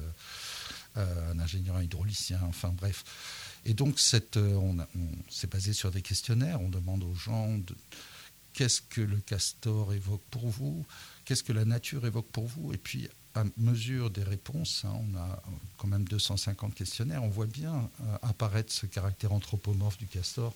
euh, 0.96 1.32
un 1.32 1.38
ingénieur 1.38 1.80
hydraulicien, 1.80 2.40
enfin 2.48 2.70
bref. 2.70 3.04
Et 3.64 3.74
donc, 3.74 4.00
cette, 4.00 4.38
on, 4.38 4.76
s'est 5.30 5.46
basé 5.46 5.72
sur 5.72 5.92
des 5.92 6.02
questionnaires. 6.02 6.60
On 6.60 6.68
demande 6.68 7.04
aux 7.04 7.14
gens 7.14 7.60
qu'est-ce 8.54 8.82
que 8.82 9.02
le 9.02 9.18
castor 9.18 9.94
évoque 9.94 10.24
pour 10.32 10.48
vous, 10.48 10.84
qu'est-ce 11.24 11.44
que 11.44 11.52
la 11.52 11.64
nature 11.64 12.04
évoque 12.06 12.28
pour 12.32 12.48
vous, 12.48 12.72
et 12.72 12.78
puis 12.78 13.08
à 13.34 13.44
mesure 13.56 14.10
des 14.10 14.22
réponses, 14.22 14.84
hein, 14.84 14.92
on 14.94 15.16
a 15.16 15.42
quand 15.76 15.88
même 15.88 16.04
250 16.04 16.74
questionnaires, 16.74 17.22
on 17.22 17.28
voit 17.28 17.46
bien 17.46 17.90
euh, 18.00 18.18
apparaître 18.22 18.72
ce 18.72 18.86
caractère 18.86 19.32
anthropomorphe 19.32 19.98
du 19.98 20.06
castor, 20.06 20.54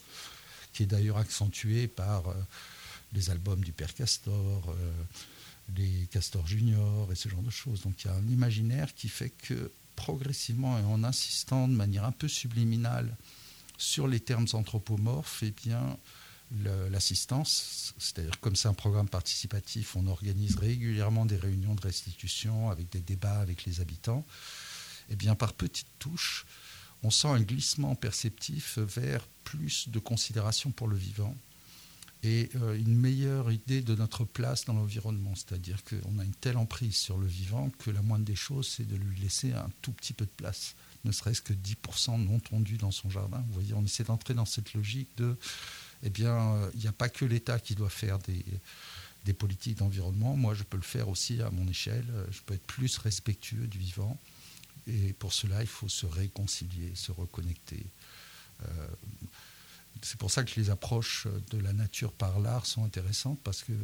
qui 0.73 0.85
est 0.85 0.87
d'ailleurs 0.87 1.19
accentué 1.19 1.89
par 1.89 2.29
euh, 2.29 2.35
les 3.13 3.31
albums 3.31 3.65
du 3.65 3.73
père 3.73 3.95
Castor, 3.95 4.63
euh, 4.69 4.93
les 5.77 6.07
Castors 6.11 6.47
Junior 6.47 7.11
et 7.11 7.15
ce 7.15 7.29
genre 7.29 7.43
de 7.43 7.51
choses. 7.51 7.83
Donc 7.83 8.05
il 8.05 8.07
y 8.07 8.11
a 8.11 8.15
un 8.15 8.29
imaginaire 8.29 8.95
qui 8.95 9.09
fait 9.09 9.31
que 9.31 9.73
progressivement 9.97 10.79
et 10.79 10.83
en 10.83 11.03
insistant 11.03 11.67
de 11.67 11.75
manière 11.75 12.05
un 12.05 12.13
peu 12.13 12.29
subliminale 12.29 13.17
sur 13.77 14.07
les 14.07 14.21
termes 14.21 14.47
anthropomorphes, 14.53 15.43
eh 15.43 15.51
bien, 15.51 15.97
l'assistance, 16.91 17.95
c'est-à-dire 17.99 18.41
comme 18.41 18.57
c'est 18.57 18.69
un 18.69 18.75
programme 18.75 19.09
participatif, 19.09 19.97
on 19.97 20.07
organise 20.07 20.57
régulièrement 20.57 21.27
des 21.27 21.37
réunions 21.37 21.75
de 21.75 21.81
restitution 21.83 22.71
avec 22.71 22.91
des 22.91 23.01
débats 23.01 23.41
avec 23.41 23.65
les 23.65 23.81
habitants, 23.81 24.25
et 25.09 25.13
eh 25.13 25.17
bien 25.17 25.35
par 25.35 25.53
petites 25.53 25.89
touches, 25.99 26.47
on 27.03 27.11
sent 27.11 27.29
un 27.29 27.41
glissement 27.41 27.95
perceptif 27.95 28.79
vers 28.79 29.27
plus 29.45 29.89
de 29.89 29.99
considération 29.99 30.71
pour 30.71 30.89
le 30.89 30.97
vivant 30.97 31.35
et 32.23 32.51
euh, 32.57 32.77
une 32.77 32.97
meilleure 32.97 33.53
idée 33.53 33.81
de 33.81 33.95
notre 33.95 34.25
place 34.25 34.65
dans 34.65 34.73
l'environnement. 34.73 35.35
C'est-à-dire 35.35 35.79
qu'on 35.85 36.19
a 36.19 36.25
une 36.25 36.35
telle 36.35 36.57
emprise 36.57 36.97
sur 36.97 37.19
le 37.19 37.27
vivant 37.27 37.71
que 37.79 37.91
la 37.91 38.03
moindre 38.03 38.25
des 38.25 38.35
choses, 38.35 38.69
c'est 38.69 38.87
de 38.87 38.97
lui 38.97 39.21
laisser 39.21 39.53
un 39.53 39.71
tout 39.83 39.93
petit 39.93 40.13
peu 40.13 40.25
de 40.25 40.31
place, 40.31 40.75
ne 41.05 41.13
serait-ce 41.13 41.43
que 41.43 41.53
10% 41.53 42.23
non 42.25 42.41
tondu 42.41 42.77
dans 42.77 42.91
son 42.91 43.09
jardin. 43.09 43.43
Vous 43.47 43.55
voyez, 43.55 43.75
on 43.75 43.85
essaie 43.85 44.05
d'entrer 44.05 44.35
dans 44.35 44.45
cette 44.45 44.75
logique 44.75 45.09
de 45.17 45.37
eh 46.03 46.11
bien, 46.11 46.55
euh, 46.55 46.71
il 46.75 46.81
n'y 46.81 46.87
a 46.87 46.93
pas 46.93 47.09
que 47.09 47.25
l'État 47.25 47.59
qui 47.59 47.75
doit 47.75 47.91
faire 47.91 48.19
des, 48.19 48.45
politiques 49.35 49.77
d'environnement. 49.77 50.37
Moi, 50.37 50.55
je 50.55 50.63
peux 50.63 50.79
le 50.79 50.83
faire 50.83 51.11
aussi 51.11 51.43
à 51.43 51.51
mon 51.51 51.69
échelle. 51.69 52.07
Je 52.31 52.41
peux 52.41 52.55
être 52.55 52.67
plus 52.67 52.97
respectueux 52.97 53.67
du 53.67 53.77
vivant. 53.77 54.19
Et 54.87 55.13
pour 55.13 55.35
cela, 55.35 55.61
il 55.61 55.67
faut 55.67 55.89
se 55.89 56.07
réconcilier, 56.07 56.95
se 56.95 57.13
reconnecter. 57.13 57.85
Euh, 58.63 58.89
c'est 60.01 60.17
pour 60.17 60.31
ça 60.31 60.45
que 60.45 60.59
les 60.59 60.71
approches 60.71 61.27
de 61.51 61.59
la 61.59 61.75
nature 61.75 62.13
par 62.13 62.41
l'art 62.41 62.65
sont 62.65 62.85
intéressantes 62.85 63.39
parce 63.45 63.65
qu'elles 63.65 63.77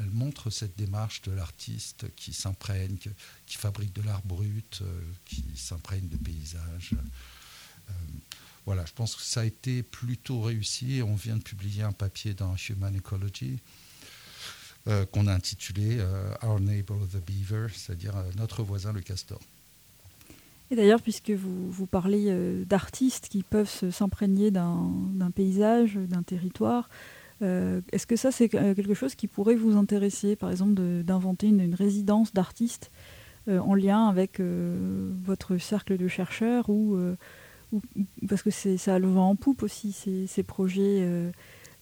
elles 0.00 0.10
montrent 0.10 0.50
cette 0.50 0.76
démarche 0.76 1.22
de 1.22 1.32
l'artiste 1.32 2.14
qui 2.14 2.34
s'imprègne, 2.34 2.98
qui 3.46 3.56
fabrique 3.56 3.94
de 3.94 4.02
l'art 4.02 4.22
brut, 4.22 4.80
euh, 4.82 5.02
qui 5.24 5.44
s'imprègne 5.56 6.08
de 6.08 6.16
paysages 6.18 6.94
voilà, 8.66 8.84
je 8.86 8.92
pense 8.92 9.14
que 9.14 9.22
ça 9.22 9.40
a 9.40 9.44
été 9.44 9.82
plutôt 9.82 10.40
réussi. 10.40 11.02
On 11.04 11.14
vient 11.14 11.36
de 11.36 11.42
publier 11.42 11.82
un 11.82 11.92
papier 11.92 12.34
dans 12.34 12.54
Human 12.56 12.96
Ecology 12.96 13.58
euh, 14.86 15.06
qu'on 15.06 15.26
a 15.26 15.32
intitulé 15.32 15.96
euh, 15.98 16.28
Our 16.42 16.60
Neighbor 16.60 16.98
the 17.10 17.16
Beaver, 17.16 17.68
c'est-à-dire 17.72 18.16
euh, 18.16 18.22
notre 18.36 18.62
voisin 18.62 18.92
le 18.92 19.00
castor. 19.00 19.40
Et 20.70 20.76
d'ailleurs, 20.76 21.00
puisque 21.00 21.30
vous, 21.30 21.86
parlez 21.86 22.64
d'artistes 22.64 23.28
qui 23.28 23.42
peuvent 23.42 23.90
s'imprégner 23.90 24.50
d'un 24.50 25.30
paysage, 25.34 25.94
d'un 25.94 26.22
territoire, 26.22 26.88
est-ce 27.42 28.06
que 28.06 28.16
ça, 28.16 28.32
c'est 28.32 28.48
quelque 28.48 28.94
chose 28.94 29.14
qui 29.14 29.28
pourrait 29.28 29.56
vous 29.56 29.76
intéresser, 29.76 30.36
par 30.36 30.50
exemple, 30.50 30.72
d'inventer 30.72 31.48
une, 31.48 31.60
une, 31.60 31.74
résidence 31.74 32.32
d'artistes 32.32 32.90
en 33.46 33.74
lien 33.74 34.08
avec 34.08 34.40
votre 34.40 35.58
cercle 35.58 35.98
de 35.98 36.08
chercheurs 36.08 36.70
ou 36.70 36.98
parce 38.28 38.42
que 38.42 38.50
ça 38.50 38.94
a 38.94 38.98
le 38.98 39.08
vent 39.08 39.30
en 39.30 39.36
poupe 39.36 39.62
aussi, 39.62 39.92
ces, 39.92 40.42
projets 40.42 41.02
euh, 41.02 41.30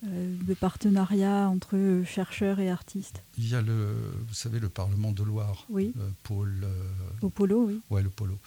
euh, 0.07 0.37
de 0.43 0.55
partenariat 0.55 1.49
entre 1.49 2.03
chercheurs 2.07 2.61
et 2.61 2.71
artistes. 2.71 3.23
Il 3.39 3.49
y 3.49 3.55
a 3.55 3.63
le, 3.63 3.95
vous 4.27 4.35
savez, 4.35 4.61
le 4.61 4.69
Parlement 4.69 5.13
de 5.13 5.23
Loire, 5.23 5.67
oui. 5.69 5.93
le 5.97 6.13
pôle. 6.23 6.67
Au 7.21 7.31
polo, 7.31 7.67
oui. 7.67 7.81
Ouais, 7.91 8.03
le 8.03 8.11
polo. 8.11 8.39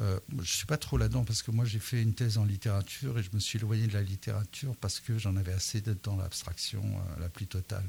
Euh, 0.00 0.18
je 0.30 0.36
ne 0.36 0.42
suis 0.44 0.66
pas 0.66 0.78
trop 0.78 0.96
là-dedans 0.96 1.22
parce 1.24 1.42
que 1.42 1.50
moi 1.50 1.66
j'ai 1.66 1.78
fait 1.78 2.00
une 2.00 2.14
thèse 2.14 2.38
en 2.38 2.46
littérature 2.46 3.18
et 3.18 3.22
je 3.22 3.28
me 3.34 3.38
suis 3.38 3.58
éloigné 3.58 3.86
de 3.86 3.92
la 3.92 4.00
littérature 4.00 4.74
parce 4.76 5.00
que 5.00 5.18
j'en 5.18 5.36
avais 5.36 5.52
assez 5.52 5.82
d'être 5.82 6.02
dans 6.04 6.16
l'abstraction 6.16 6.82
la 7.20 7.28
plus 7.28 7.46
totale. 7.46 7.84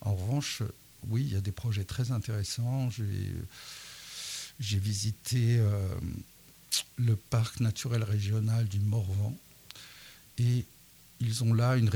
En 0.00 0.16
revanche, 0.16 0.62
oui, 1.08 1.22
il 1.22 1.32
y 1.32 1.36
a 1.36 1.40
des 1.40 1.52
projets 1.52 1.84
très 1.84 2.10
intéressants. 2.10 2.90
J'ai 2.90 4.78
visité 4.78 5.60
le 6.96 7.16
parc 7.16 7.60
naturel 7.60 8.02
régional 8.02 8.66
du 8.68 8.80
Morvan. 8.80 9.36
Et 10.38 10.64
ils 11.20 11.44
ont 11.44 11.52
là 11.52 11.76
une, 11.76 11.90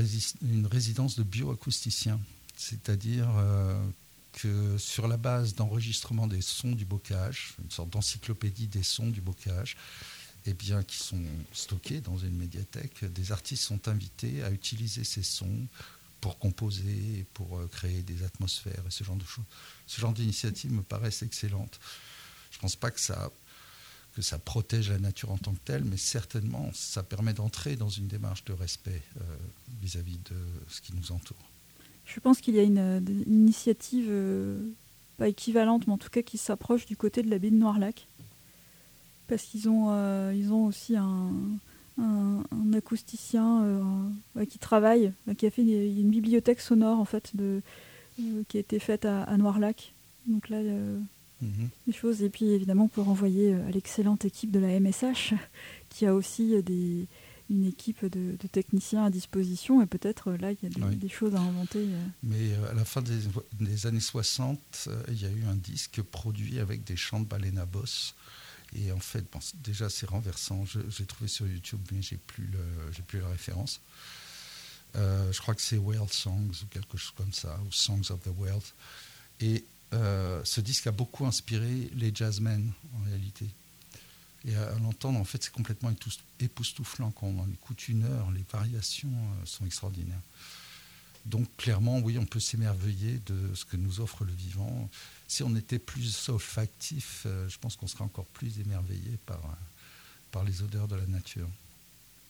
résidence 0.67 1.15
de 1.15 1.23
bioacousticiens, 1.23 2.19
c'est-à-dire 2.55 3.27
euh, 3.37 3.83
que 4.33 4.77
sur 4.77 5.07
la 5.07 5.17
base 5.17 5.55
d'enregistrement 5.55 6.27
des 6.27 6.41
sons 6.41 6.73
du 6.73 6.85
bocage, 6.85 7.55
une 7.63 7.71
sorte 7.71 7.89
d'encyclopédie 7.89 8.67
des 8.67 8.83
sons 8.83 9.09
du 9.09 9.21
bocage, 9.21 9.77
eh 10.45 10.53
bien, 10.53 10.83
qui 10.83 10.97
sont 10.97 11.23
stockés 11.53 12.01
dans 12.01 12.17
une 12.17 12.37
médiathèque, 12.37 13.03
des 13.05 13.31
artistes 13.31 13.63
sont 13.63 13.87
invités 13.87 14.43
à 14.43 14.51
utiliser 14.51 15.03
ces 15.03 15.23
sons 15.23 15.67
pour 16.21 16.37
composer, 16.37 17.25
pour 17.33 17.57
euh, 17.57 17.67
créer 17.67 18.03
des 18.03 18.23
atmosphères 18.23 18.83
et 18.87 18.91
ce 18.91 19.03
genre 19.03 19.15
de 19.15 19.25
choses. 19.25 19.45
Ce 19.87 19.99
genre 19.99 20.13
d'initiative 20.13 20.71
me 20.71 20.83
paraissent 20.83 21.23
excellentes. 21.23 21.79
Je 22.51 22.57
ne 22.57 22.61
pense 22.61 22.75
pas 22.75 22.91
que 22.91 22.99
ça 22.99 23.31
que 24.15 24.21
ça 24.21 24.39
protège 24.39 24.89
la 24.89 24.97
nature 24.97 25.31
en 25.31 25.37
tant 25.37 25.51
que 25.51 25.59
telle, 25.65 25.83
mais 25.83 25.97
certainement 25.97 26.69
ça 26.73 27.03
permet 27.03 27.33
d'entrer 27.33 27.75
dans 27.75 27.89
une 27.89 28.07
démarche 28.07 28.45
de 28.45 28.53
respect 28.53 29.01
euh, 29.17 29.23
vis-à-vis 29.81 30.17
de 30.17 30.35
ce 30.69 30.81
qui 30.81 30.93
nous 30.95 31.11
entoure. 31.11 31.37
Je 32.05 32.19
pense 32.19 32.39
qu'il 32.39 32.55
y 32.55 32.59
a 32.59 32.63
une, 32.63 33.03
initiative 33.27 34.07
euh, 34.09 34.57
pas 35.17 35.27
équivalente, 35.27 35.85
mais 35.87 35.93
en 35.93 35.97
tout 35.97 36.09
cas 36.09 36.21
qui 36.21 36.37
s'approche 36.37 36.85
du 36.85 36.95
côté 36.95 37.23
de 37.23 37.29
la 37.29 37.39
baie 37.39 37.49
de 37.49 37.55
Noirlac. 37.55 38.07
Parce 39.27 39.43
qu'ils 39.43 39.67
ont, 39.69 39.89
ont 39.89 40.65
aussi 40.65 40.95
un, 40.95 41.31
un, 41.99 42.43
acousticien 42.73 43.65
qui 44.47 44.59
travaille, 44.59 45.11
qui 45.39 45.47
a 45.47 45.49
fait 45.49 45.63
une 45.63 46.11
bibliothèque 46.11 46.61
sonore 46.61 46.99
en 46.99 47.05
fait 47.05 47.35
de, 47.35 47.63
qui 48.47 48.57
a 48.57 48.59
été 48.59 48.77
faite 48.77 49.03
à, 49.03 49.23
à 49.23 49.35
Noirlac. 49.37 49.93
Donc 50.27 50.49
là, 50.49 50.59
Des 51.87 51.93
choses. 51.93 52.21
Et 52.21 52.29
puis 52.29 52.45
évidemment, 52.45 52.87
pour 52.87 53.05
renvoyer 53.05 53.53
euh, 53.53 53.67
à 53.67 53.71
l'excellente 53.71 54.25
équipe 54.25 54.51
de 54.51 54.59
la 54.59 54.79
MSH, 54.79 55.33
qui 55.89 56.05
a 56.05 56.13
aussi 56.13 56.55
euh, 56.55 56.61
des, 56.61 57.07
une 57.49 57.65
équipe 57.65 58.05
de, 58.05 58.35
techniciens 58.47 59.05
à 59.05 59.09
disposition. 59.09 59.81
Et 59.81 59.85
peut-être 59.85 60.31
euh, 60.31 60.37
là, 60.37 60.51
il 60.51 60.57
y 60.63 60.65
a 60.65 60.89
des, 60.89 61.09
choses 61.09 61.35
à 61.35 61.39
inventer. 61.39 61.87
Mais 62.23 62.53
à 62.69 62.73
la 62.73 62.85
fin 62.85 63.01
des, 63.01 63.85
années 63.85 63.99
60, 63.99 64.89
il 65.09 65.21
y 65.21 65.25
a 65.25 65.29
eu 65.29 65.45
un 65.45 65.55
disque 65.55 66.01
produit 66.01 66.59
avec 66.59 66.83
des 66.83 66.95
chants 66.95 67.19
de 67.19 67.25
Balena 67.25 67.65
Boss. 67.65 68.15
Et 68.75 68.91
en 68.91 68.99
fait, 68.99 69.23
déjà, 69.63 69.89
c'est 69.89 70.09
renversant. 70.09 70.65
J'ai 70.89 71.05
trouvé 71.05 71.29
sur 71.29 71.47
YouTube, 71.47 71.79
mais 71.91 72.01
j'ai 72.01 72.17
plus, 72.17 72.49
plus 73.07 73.19
la 73.19 73.29
référence. 73.29 73.79
je 74.95 75.39
crois 75.39 75.55
que 75.55 75.61
c'est 75.61 75.77
World 75.77 76.11
Songs 76.11 76.51
ou 76.63 76.65
quelque 76.69 76.97
chose 76.97 77.13
comme 77.15 77.31
ça, 77.31 77.57
ou 77.65 77.71
Songs 77.71 78.11
of 78.11 78.21
the 78.21 78.31
World. 78.37 78.63
Et 79.39 79.63
euh, 79.93 80.41
ce 80.43 80.61
disque 80.61 80.87
a 80.87 80.91
beaucoup 80.91 81.25
inspiré 81.25 81.89
les 81.95 82.13
jazzmen 82.13 82.71
en 82.95 83.03
réalité. 83.05 83.47
Et 84.45 84.55
à, 84.55 84.77
l'entendre, 84.79 85.19
en 85.19 85.23
fait, 85.23 85.43
c'est 85.43 85.53
complètement 85.53 85.91
époustouflant 86.39 87.11
quand 87.11 87.27
on 87.27 87.39
en 87.39 87.49
écoute 87.49 87.87
une 87.87 88.03
heure. 88.03 88.31
Les 88.31 88.45
variations 88.51 89.09
euh, 89.09 89.45
sont 89.45 89.65
extraordinaires. 89.65 90.21
Donc 91.25 91.47
clairement, 91.57 91.99
oui, 91.99 92.19
on 92.19 92.25
peut 92.25 92.39
s'émerveiller 92.39 93.19
de 93.25 93.55
ce 93.55 93.65
que 93.65 93.77
nous 93.77 93.99
offre 93.99 94.25
le 94.25 94.33
vivant. 94.33 94.89
Si 95.27 95.41
on 95.41 95.55
était 95.55 95.79
plus 95.79 96.29
olfactif, 96.29 97.23
euh, 97.25 97.49
je 97.49 97.57
pense 97.57 97.75
qu'on 97.75 97.87
serait 97.87 98.03
encore 98.03 98.27
plus 98.27 98.59
émerveillé 98.59 99.17
par, 99.25 99.41
par 100.31 100.43
les 100.43 100.61
odeurs 100.61 100.87
de 100.87 100.95
la 100.95 101.07
nature. 101.07 101.49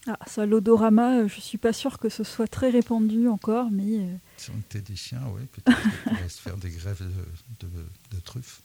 Ah, 0.07 0.19
ça, 0.27 0.45
l'odorama, 0.45 1.21
euh, 1.21 1.27
je 1.27 1.39
suis 1.39 1.57
pas 1.57 1.73
sûr 1.73 1.97
que 1.97 2.09
ce 2.09 2.23
soit 2.23 2.47
très 2.47 2.69
répandu 2.69 3.27
encore, 3.27 3.71
mais... 3.71 3.97
Euh, 3.99 4.15
si 4.37 4.51
on 4.51 4.59
était 4.59 4.81
des 4.81 4.95
chiens, 4.95 5.21
oui, 5.33 5.41
peut-être 5.51 5.81
qu'on 5.81 6.09
pourrait 6.15 6.29
se 6.29 6.41
faire 6.41 6.57
des 6.57 6.69
grèves 6.69 7.01
de, 7.59 8.19
truffes. 8.19 8.61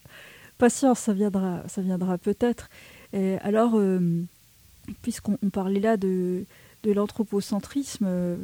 Patience, 0.58 1.00
ça 1.00 1.14
viendra, 1.14 1.66
ça 1.66 1.80
viendra 1.80 2.18
peut-être. 2.18 2.68
alors, 3.14 3.76
euh, 3.76 4.22
puisqu'on 5.00 5.36
parlait 5.50 5.80
là 5.80 5.96
de, 5.96 6.44
de 6.82 6.92
l'anthropocentrisme, 6.92 8.36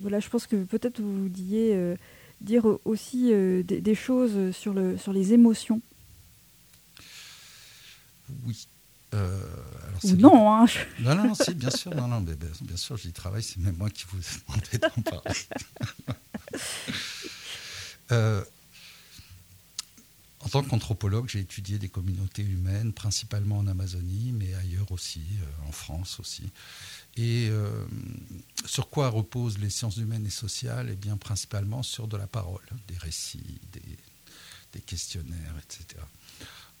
voilà, 0.00 0.20
je 0.20 0.28
pense 0.28 0.46
que 0.46 0.62
peut-être 0.62 1.00
vous 1.00 1.22
vouliez 1.22 1.96
dire 2.40 2.64
aussi 2.84 3.30
des, 3.30 3.62
des, 3.62 3.94
choses 3.96 4.52
sur, 4.52 4.72
le, 4.72 4.96
sur 4.96 5.12
les 5.12 5.32
émotions. 5.32 5.80
Oui, 8.46 8.68
euh, 9.14 9.42
Ou 10.04 10.12
non, 10.16 10.52
hein. 10.52 10.66
Non, 11.00 11.14
non, 11.14 11.34
si, 11.34 11.54
bien 11.54 11.70
sûr, 11.70 11.94
non, 11.94 12.08
non, 12.08 12.20
bien, 12.20 12.76
sûr, 12.76 12.96
j'y 12.96 13.12
travaille, 13.12 13.42
c'est 13.42 13.58
même 13.58 13.76
moi 13.76 13.90
qui 13.90 14.04
vous 14.08 14.18
ai 14.18 14.78
demandé 14.78 14.78
d'en 14.78 15.02
parler. 15.02 15.40
Euh, 18.12 18.42
en 20.40 20.48
tant 20.48 20.64
qu'anthropologue, 20.64 21.28
j'ai 21.28 21.38
étudié 21.38 21.78
des 21.78 21.88
communautés 21.88 22.42
humaines, 22.42 22.92
principalement 22.92 23.58
en 23.58 23.68
Amazonie, 23.68 24.32
mais 24.32 24.52
ailleurs 24.54 24.90
aussi, 24.90 25.22
euh, 25.40 25.68
en 25.68 25.70
France 25.70 26.18
aussi. 26.18 26.50
Et 27.16 27.52
sur 28.66 28.90
quoi 28.90 29.10
reposent 29.10 29.58
les 29.58 29.70
sciences 29.70 29.98
humaines 29.98 30.26
et 30.26 30.30
sociales? 30.30 30.88
Eh 30.90 30.96
bien, 30.96 31.16
principalement 31.16 31.84
sur 31.84 32.08
de 32.08 32.16
la 32.16 32.26
parole, 32.26 32.66
des 32.88 32.98
récits, 32.98 33.60
des, 33.72 33.96
des 34.72 34.80
questionnaires, 34.80 35.54
etc. 35.62 36.02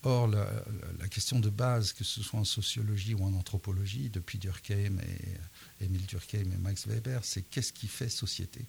Or, 0.02 0.28
la, 0.28 1.08
question 1.08 1.40
de 1.40 1.50
base, 1.50 1.92
que 1.92 2.04
ce 2.04 2.22
soit 2.22 2.40
en 2.40 2.44
sociologie 2.44 3.14
ou 3.14 3.22
en 3.24 3.34
anthropologie, 3.34 4.08
depuis 4.08 4.38
Durkheim 4.38 4.98
et 5.00 5.84
Émile 5.84 6.06
Durkheim 6.06 6.50
et 6.52 6.58
Max 6.58 6.86
Weber, 6.86 7.22
c'est 7.22 7.42
qu'est-ce 7.42 7.72
qui 7.72 7.86
fait 7.86 8.08
société? 8.08 8.64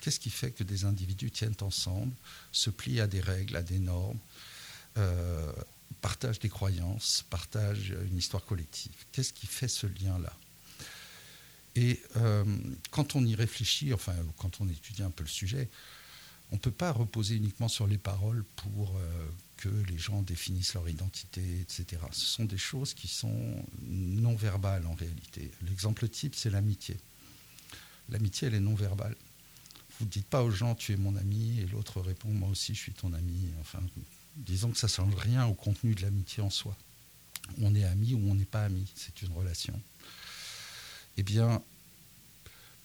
Qu'est-ce 0.00 0.18
qui 0.18 0.30
fait 0.30 0.50
que 0.50 0.64
des 0.64 0.84
individus 0.84 1.30
tiennent 1.30 1.56
ensemble, 1.60 2.12
se 2.50 2.70
plient 2.70 3.00
à 3.00 3.06
des 3.06 3.20
règles, 3.20 3.56
à 3.56 3.62
des 3.62 3.78
normes, 3.78 4.18
euh, 4.96 5.52
partagent 6.00 6.40
des 6.40 6.48
croyances, 6.48 7.24
partagent 7.30 7.94
une 8.10 8.18
histoire 8.18 8.44
collective? 8.44 8.94
Qu'est-ce 9.12 9.32
qui 9.32 9.46
fait 9.46 9.68
ce 9.68 9.86
lien-là? 9.86 10.32
Et 11.76 12.02
euh, 12.16 12.44
quand 12.90 13.14
on 13.14 13.24
y 13.24 13.36
réfléchit, 13.36 13.92
enfin, 13.94 14.14
quand 14.38 14.60
on 14.60 14.68
étudie 14.68 15.04
un 15.04 15.10
peu 15.10 15.22
le 15.22 15.28
sujet, 15.28 15.68
on 16.50 16.56
ne 16.56 16.60
peut 16.60 16.70
pas 16.70 16.92
reposer 16.92 17.36
uniquement 17.36 17.68
sur 17.68 17.86
les 17.86 17.98
paroles 17.98 18.44
pour 18.56 18.96
euh, 18.96 19.28
que 19.58 19.68
les 19.68 19.98
gens 19.98 20.22
définissent 20.22 20.74
leur 20.74 20.88
identité, 20.88 21.42
etc. 21.60 22.00
Ce 22.12 22.24
sont 22.24 22.44
des 22.44 22.58
choses 22.58 22.94
qui 22.94 23.08
sont 23.08 23.64
non 23.86 24.34
verbales 24.34 24.86
en 24.86 24.94
réalité. 24.94 25.50
L'exemple 25.62 26.08
type, 26.08 26.34
c'est 26.34 26.50
l'amitié. 26.50 26.96
L'amitié, 28.08 28.48
elle 28.48 28.54
est 28.54 28.60
non 28.60 28.74
verbale. 28.74 29.14
Vous 29.98 30.06
ne 30.06 30.10
dites 30.10 30.26
pas 30.26 30.42
aux 30.42 30.50
gens 30.50 30.74
tu 30.74 30.92
es 30.92 30.96
mon 30.96 31.16
ami 31.16 31.58
et 31.58 31.66
l'autre 31.66 32.00
répond 32.00 32.28
moi 32.28 32.48
aussi 32.48 32.74
je 32.74 32.80
suis 32.80 32.92
ton 32.92 33.12
ami. 33.12 33.50
Enfin, 33.60 33.80
disons 34.36 34.70
que 34.70 34.78
ça 34.78 34.86
ne 34.86 34.92
change 34.92 35.14
rien 35.16 35.46
au 35.46 35.54
contenu 35.54 35.94
de 35.94 36.02
l'amitié 36.02 36.42
en 36.42 36.50
soi. 36.50 36.76
On 37.60 37.74
est 37.74 37.84
ami 37.84 38.14
ou 38.14 38.30
on 38.30 38.34
n'est 38.34 38.44
pas 38.44 38.64
ami, 38.64 38.86
c'est 38.94 39.22
une 39.22 39.32
relation. 39.32 39.78
Eh 41.16 41.22
bien, 41.24 41.62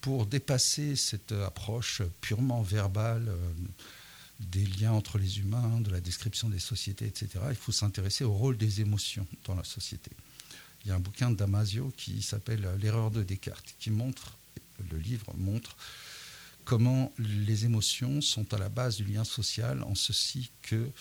pour 0.04 0.26
dépasser 0.26 0.98
cette 0.98 1.32
approche 1.32 2.02
purement 2.20 2.62
verbale 2.62 3.30
euh, 3.30 3.54
des 4.42 4.66
liens 4.66 4.92
entre 4.92 5.18
les 5.18 5.40
humains, 5.40 5.80
de 5.80 5.90
la 5.90 6.02
description 6.02 6.50
des 6.50 6.60
sociétés, 6.60 7.06
etc., 7.06 7.40
il 7.50 7.56
faut 7.56 7.72
s'intéresser 7.72 8.26
au 8.26 8.34
rôle 8.34 8.58
des 8.58 8.82
émotions 8.82 9.26
dans 9.46 9.56
la 9.56 9.64
société. 9.64 10.12
Il 10.84 10.90
y 10.90 10.92
a 10.92 10.96
un 10.96 11.00
bouquin 11.00 11.32
Damasio 11.32 11.94
qui 11.96 12.22
s'appelle 12.22 12.68
L'erreur 12.82 13.12
de 13.12 13.24
Descartes, 13.24 13.76
qui 13.80 13.92
montre, 13.92 14.38
le 14.92 14.98
livre 14.98 15.34
montre, 15.38 15.78
comment 16.66 17.14
les 17.18 17.64
émotions 17.64 18.20
sont 18.20 18.54
à 18.54 18.58
la 18.58 18.68
base 18.68 18.98
du 18.98 19.06
lien 19.06 19.24
social, 19.24 19.84
en 19.84 19.96
ceci 19.96 20.52
que 20.64 20.92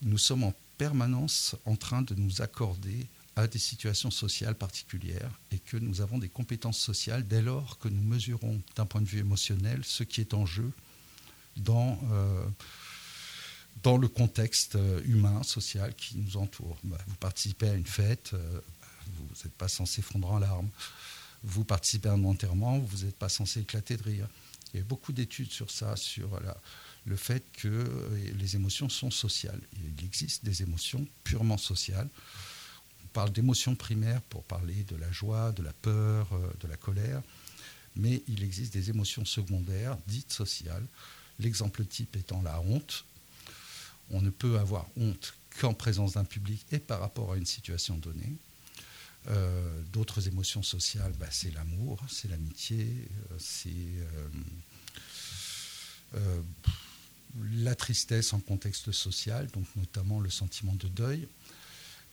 nous 0.00 0.16
sommes 0.16 0.44
en 0.44 0.54
permanence 0.78 1.54
en 1.66 1.76
train 1.76 2.00
de 2.00 2.14
nous 2.14 2.40
accorder 2.40 3.06
à 3.36 3.46
des 3.46 3.58
situations 3.58 4.10
sociales 4.10 4.54
particulières 4.54 5.30
et 5.50 5.58
que 5.58 5.76
nous 5.76 6.00
avons 6.00 6.18
des 6.18 6.28
compétences 6.28 6.78
sociales 6.78 7.26
dès 7.26 7.40
lors 7.40 7.78
que 7.78 7.88
nous 7.88 8.02
mesurons 8.02 8.60
d'un 8.76 8.84
point 8.84 9.00
de 9.00 9.06
vue 9.06 9.20
émotionnel 9.20 9.80
ce 9.84 10.02
qui 10.02 10.20
est 10.20 10.34
en 10.34 10.44
jeu 10.44 10.70
dans, 11.56 11.98
euh, 12.12 12.44
dans 13.82 13.96
le 13.96 14.08
contexte 14.08 14.76
euh, 14.76 15.00
humain, 15.04 15.42
social 15.42 15.94
qui 15.94 16.18
nous 16.18 16.36
entoure. 16.36 16.76
Bah, 16.84 16.98
vous 17.06 17.16
participez 17.16 17.68
à 17.68 17.74
une 17.74 17.86
fête, 17.86 18.32
euh, 18.34 18.60
vous 19.16 19.28
n'êtes 19.44 19.54
pas 19.54 19.68
censé 19.68 20.02
fondre 20.02 20.30
en 20.30 20.38
larmes. 20.38 20.68
Vous 21.42 21.64
participez 21.64 22.08
à 22.08 22.12
un 22.12 22.24
enterrement, 22.24 22.78
vous 22.78 23.04
n'êtes 23.04 23.16
pas 23.16 23.30
censé 23.30 23.60
éclater 23.60 23.96
de 23.96 24.02
rire. 24.02 24.28
Il 24.74 24.78
y 24.78 24.80
a 24.80 24.84
beaucoup 24.84 25.12
d'études 25.12 25.50
sur 25.50 25.70
ça, 25.70 25.96
sur 25.96 26.40
le 27.04 27.16
fait 27.16 27.44
que 27.52 28.08
les 28.38 28.56
émotions 28.56 28.88
sont 28.88 29.10
sociales. 29.10 29.60
Il 29.98 30.04
existe 30.04 30.44
des 30.44 30.62
émotions 30.62 31.06
purement 31.24 31.58
sociales 31.58 32.08
parle 33.12 33.32
d'émotions 33.32 33.74
primaires 33.74 34.22
pour 34.22 34.42
parler 34.44 34.84
de 34.84 34.96
la 34.96 35.10
joie, 35.12 35.52
de 35.52 35.62
la 35.62 35.72
peur, 35.72 36.28
euh, 36.32 36.50
de 36.60 36.68
la 36.68 36.76
colère, 36.76 37.22
mais 37.96 38.22
il 38.26 38.42
existe 38.42 38.72
des 38.72 38.90
émotions 38.90 39.24
secondaires, 39.24 39.96
dites 40.06 40.32
sociales. 40.32 40.86
L'exemple 41.38 41.84
type 41.84 42.16
étant 42.16 42.42
la 42.42 42.60
honte. 42.60 43.04
On 44.10 44.20
ne 44.20 44.30
peut 44.30 44.58
avoir 44.58 44.86
honte 44.96 45.34
qu'en 45.60 45.74
présence 45.74 46.14
d'un 46.14 46.24
public 46.24 46.64
et 46.72 46.78
par 46.78 47.00
rapport 47.00 47.32
à 47.32 47.36
une 47.36 47.46
situation 47.46 47.96
donnée. 47.98 48.32
Euh, 49.28 49.82
d'autres 49.92 50.26
émotions 50.26 50.62
sociales, 50.62 51.12
bah, 51.20 51.28
c'est 51.30 51.52
l'amour, 51.52 52.00
c'est 52.08 52.28
l'amitié, 52.28 53.08
euh, 53.30 53.36
c'est 53.38 53.72
la 57.54 57.74
tristesse 57.74 58.32
en 58.32 58.40
contexte 58.40 58.92
social, 58.92 59.46
donc 59.52 59.64
notamment 59.76 60.20
le 60.20 60.28
sentiment 60.28 60.74
de 60.74 60.88
deuil. 60.88 61.28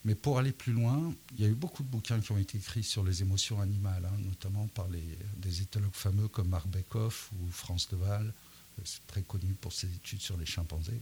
Mais 0.06 0.16
pour 0.16 0.40
aller 0.40 0.52
plus 0.52 0.74
loin, 0.74 1.14
il 1.38 1.44
y 1.44 1.46
a 1.46 1.50
eu 1.50 1.56
beaucoup 1.56 1.84
de 1.84 1.90
bouquins 1.90 2.20
qui 2.20 2.32
ont 2.32 2.38
été 2.38 2.58
écrits 2.58 2.84
sur 2.84 3.04
les 3.04 3.22
émotions 3.22 3.60
animales, 3.60 4.06
hein, 4.06 4.18
notamment 4.26 4.68
par 4.68 4.88
des 4.88 5.62
éthologues 5.62 5.94
fameux 5.94 6.28
comme 6.28 6.50
Marc 6.50 6.68
Beckhoff 6.68 7.30
ou 7.34 7.52
France 7.52 7.90
Deval. 7.90 8.34
Très 9.08 9.24
connu 9.24 9.54
pour 9.56 9.74
ses 9.74 9.88
études 9.88 10.22
sur 10.22 10.38
les 10.38 10.46
chimpanzés. 10.46 11.02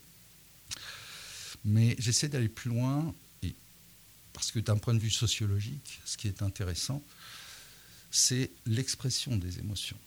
Mais 1.64 1.96
j'essaie 2.00 2.28
d'aller 2.28 2.50
plus 2.50 2.72
loin, 2.72 3.14
parce 4.34 4.52
que 4.52 4.58
d'un 4.58 4.78
point 4.78 4.96
de 4.96 5.00
vue 5.00 5.12
sociologique, 5.12 6.02
ce 6.04 6.18
qui 6.18 6.28
est 6.28 6.42
intéressant, 6.42 7.04
c'est 8.10 8.50
l'expression 8.66 9.36
des 9.36 9.60
émotions. 9.60 9.98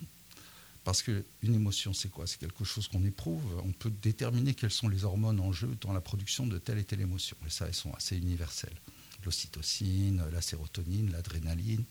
Parce 0.85 1.03
qu'une 1.03 1.25
émotion, 1.43 1.93
c'est 1.93 2.09
quoi? 2.09 2.27
C'est 2.27 2.39
quelque 2.39 2.65
chose 2.65 2.89
qu'on 2.89 3.05
éprouve. 3.05 3.45
On 3.65 3.73
peut 3.73 3.91
déterminer 3.91 4.55
quelles 4.55 4.71
sont 4.71 4.89
les 4.89 5.05
hormones 5.05 5.41
en 5.41 5.53
jeu 5.53 5.77
dans 5.83 5.93
la 5.93 6.01
production 6.01 6.47
de 6.47 6.59
telle 6.59 6.79
et 6.79 6.85
telle 6.85 7.03
émotion. 7.03 7.37
Et 7.47 7.51
ça, 7.51 7.67
elles 7.67 7.75
sont 7.75 7.93
assez 7.93 8.17
universelles. 8.17 8.77
L'ocytocine, 9.25 10.25
la 10.33 10.41
sérotonine, 10.41 11.13
l'adrénaline. 11.13 11.85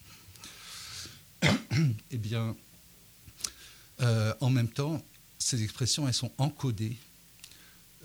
eh 2.12 2.18
bien, 2.18 2.56
euh, 4.02 4.34
en 4.42 4.50
même 4.50 4.70
temps, 4.70 5.04
ces 5.38 5.64
expressions, 5.64 6.08
elles 6.08 6.14
sont 6.14 6.32
encodées 6.38 6.98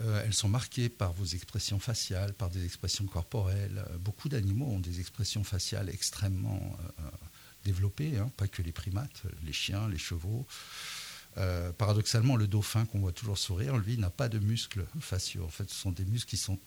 Euh, 0.00 0.24
elles 0.24 0.34
sont 0.34 0.48
marquées 0.48 0.88
par 0.88 1.12
vos 1.12 1.24
expressions 1.24 1.78
faciales, 1.78 2.34
par 2.34 2.50
des 2.50 2.64
expressions 2.64 3.06
corporelles. 3.06 3.84
Beaucoup 4.00 4.28
d'animaux 4.28 4.66
ont 4.66 4.80
des 4.80 4.98
expressions 4.98 5.44
faciales 5.44 5.88
extrêmement 5.88 6.76
développées, 7.64 8.18
hein, 8.18 8.30
pas 8.36 8.48
que 8.48 8.62
les 8.62 8.72
primates, 8.72 9.22
les 9.44 9.52
chiens, 9.52 9.88
les 9.88 9.98
chevaux. 9.98 10.46
paradoxalement, 11.78 12.36
le 12.36 12.46
dauphin 12.46 12.86
qu'on 12.86 13.00
voit 13.00 13.12
toujours 13.12 13.38
sourire, 13.38 13.76
lui, 13.76 13.98
n'a 13.98 14.10
pas 14.10 14.28
de 14.28 14.38
muscles 14.38 14.86
faciaux. 15.00 15.44
En 15.44 15.48
fait, 15.48 15.68
ce 15.68 15.74
sont 15.74 15.90
des 15.90 16.04
muscles 16.04 16.30
qui 16.30 16.36
sont 16.36 16.60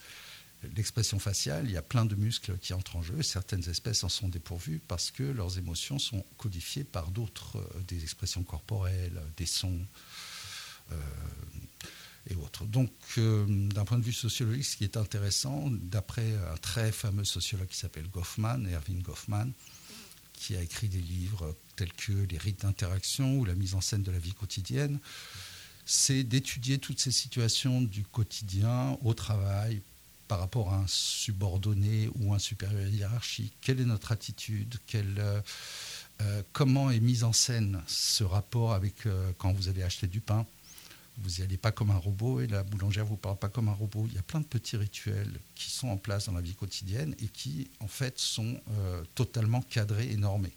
l'expression 0.75 1.19
faciale, 1.19 1.65
il 1.65 1.71
y 1.71 1.77
a 1.77 1.81
plein 1.81 2.05
de 2.05 2.15
muscles 2.15 2.57
qui 2.57 2.73
entrent 2.73 2.95
en 2.95 3.01
jeu. 3.01 3.21
Certaines 3.21 3.67
espèces 3.69 4.03
en 4.03 4.09
sont 4.09 4.29
dépourvues 4.29 4.81
parce 4.87 5.11
que 5.11 5.23
leurs 5.23 5.57
émotions 5.57 5.99
sont 5.99 6.25
codifiées 6.37 6.83
par 6.83 7.11
d'autres, 7.11 7.57
euh, 7.57 7.81
des 7.87 8.03
expressions 8.03 8.43
corporelles, 8.43 9.21
des 9.37 9.45
sons 9.45 9.79
euh, 10.91 10.95
et 12.29 12.35
autres. 12.35 12.65
Donc, 12.65 12.91
euh, 13.17 13.45
d'un 13.47 13.85
point 13.85 13.97
de 13.97 14.03
vue 14.03 14.13
sociologique, 14.13 14.65
ce 14.65 14.77
qui 14.77 14.83
est 14.83 14.97
intéressant, 14.97 15.69
d'après 15.69 16.35
un 16.51 16.57
très 16.57 16.91
fameux 16.91 17.25
sociologue 17.25 17.67
qui 17.67 17.77
s'appelle 17.77 18.09
Goffman, 18.09 18.65
Erwin 18.67 19.01
Goffman, 19.01 19.51
qui 20.37 20.55
a 20.55 20.61
écrit 20.61 20.87
des 20.87 21.01
livres 21.01 21.53
tels 21.75 21.91
que 21.93 22.13
Les 22.13 22.37
rites 22.37 22.61
d'interaction 22.61 23.37
ou 23.37 23.45
la 23.45 23.55
mise 23.55 23.75
en 23.75 23.81
scène 23.81 24.03
de 24.03 24.11
la 24.11 24.19
vie 24.19 24.33
quotidienne, 24.33 24.99
c'est 25.85 26.23
d'étudier 26.23 26.77
toutes 26.77 26.99
ces 26.99 27.11
situations 27.11 27.81
du 27.81 28.03
quotidien 28.03 28.97
au 29.03 29.13
travail, 29.13 29.81
par 30.27 30.39
rapport 30.39 30.73
à 30.73 30.77
un 30.77 30.87
subordonné 30.87 32.09
ou 32.19 32.33
un 32.33 32.39
supérieur 32.39 32.87
hiérarchique. 32.87 33.53
Quelle 33.61 33.79
est 33.79 33.85
notre 33.85 34.11
attitude? 34.11 34.75
Euh, 34.95 35.41
euh, 36.21 36.43
Comment 36.51 36.91
est 36.91 36.99
mise 36.99 37.23
en 37.23 37.33
scène 37.33 37.81
ce 37.87 38.23
rapport 38.23 38.73
avec 38.73 39.05
euh, 39.05 39.31
quand 39.37 39.51
vous 39.53 39.69
allez 39.69 39.83
acheter 39.83 40.07
du 40.07 40.19
pain? 40.19 40.45
Vous 41.19 41.29
n'y 41.37 41.43
allez 41.43 41.57
pas 41.57 41.71
comme 41.71 41.91
un 41.91 41.97
robot 41.97 42.41
et 42.41 42.47
la 42.47 42.63
boulangère 42.63 43.05
ne 43.05 43.09
vous 43.09 43.17
parle 43.17 43.37
pas 43.37 43.49
comme 43.49 43.69
un 43.69 43.73
robot. 43.73 44.05
Il 44.07 44.15
y 44.15 44.19
a 44.19 44.23
plein 44.23 44.39
de 44.39 44.45
petits 44.45 44.77
rituels 44.77 45.39
qui 45.55 45.71
sont 45.71 45.87
en 45.87 45.97
place 45.97 46.25
dans 46.27 46.33
la 46.33 46.41
vie 46.41 46.53
quotidienne 46.53 47.15
et 47.19 47.27
qui, 47.27 47.69
en 47.79 47.87
fait, 47.87 48.19
sont 48.19 48.61
totalement 49.15 49.61
cadrés 49.61 50.11
et 50.11 50.15
normés. 50.15 50.53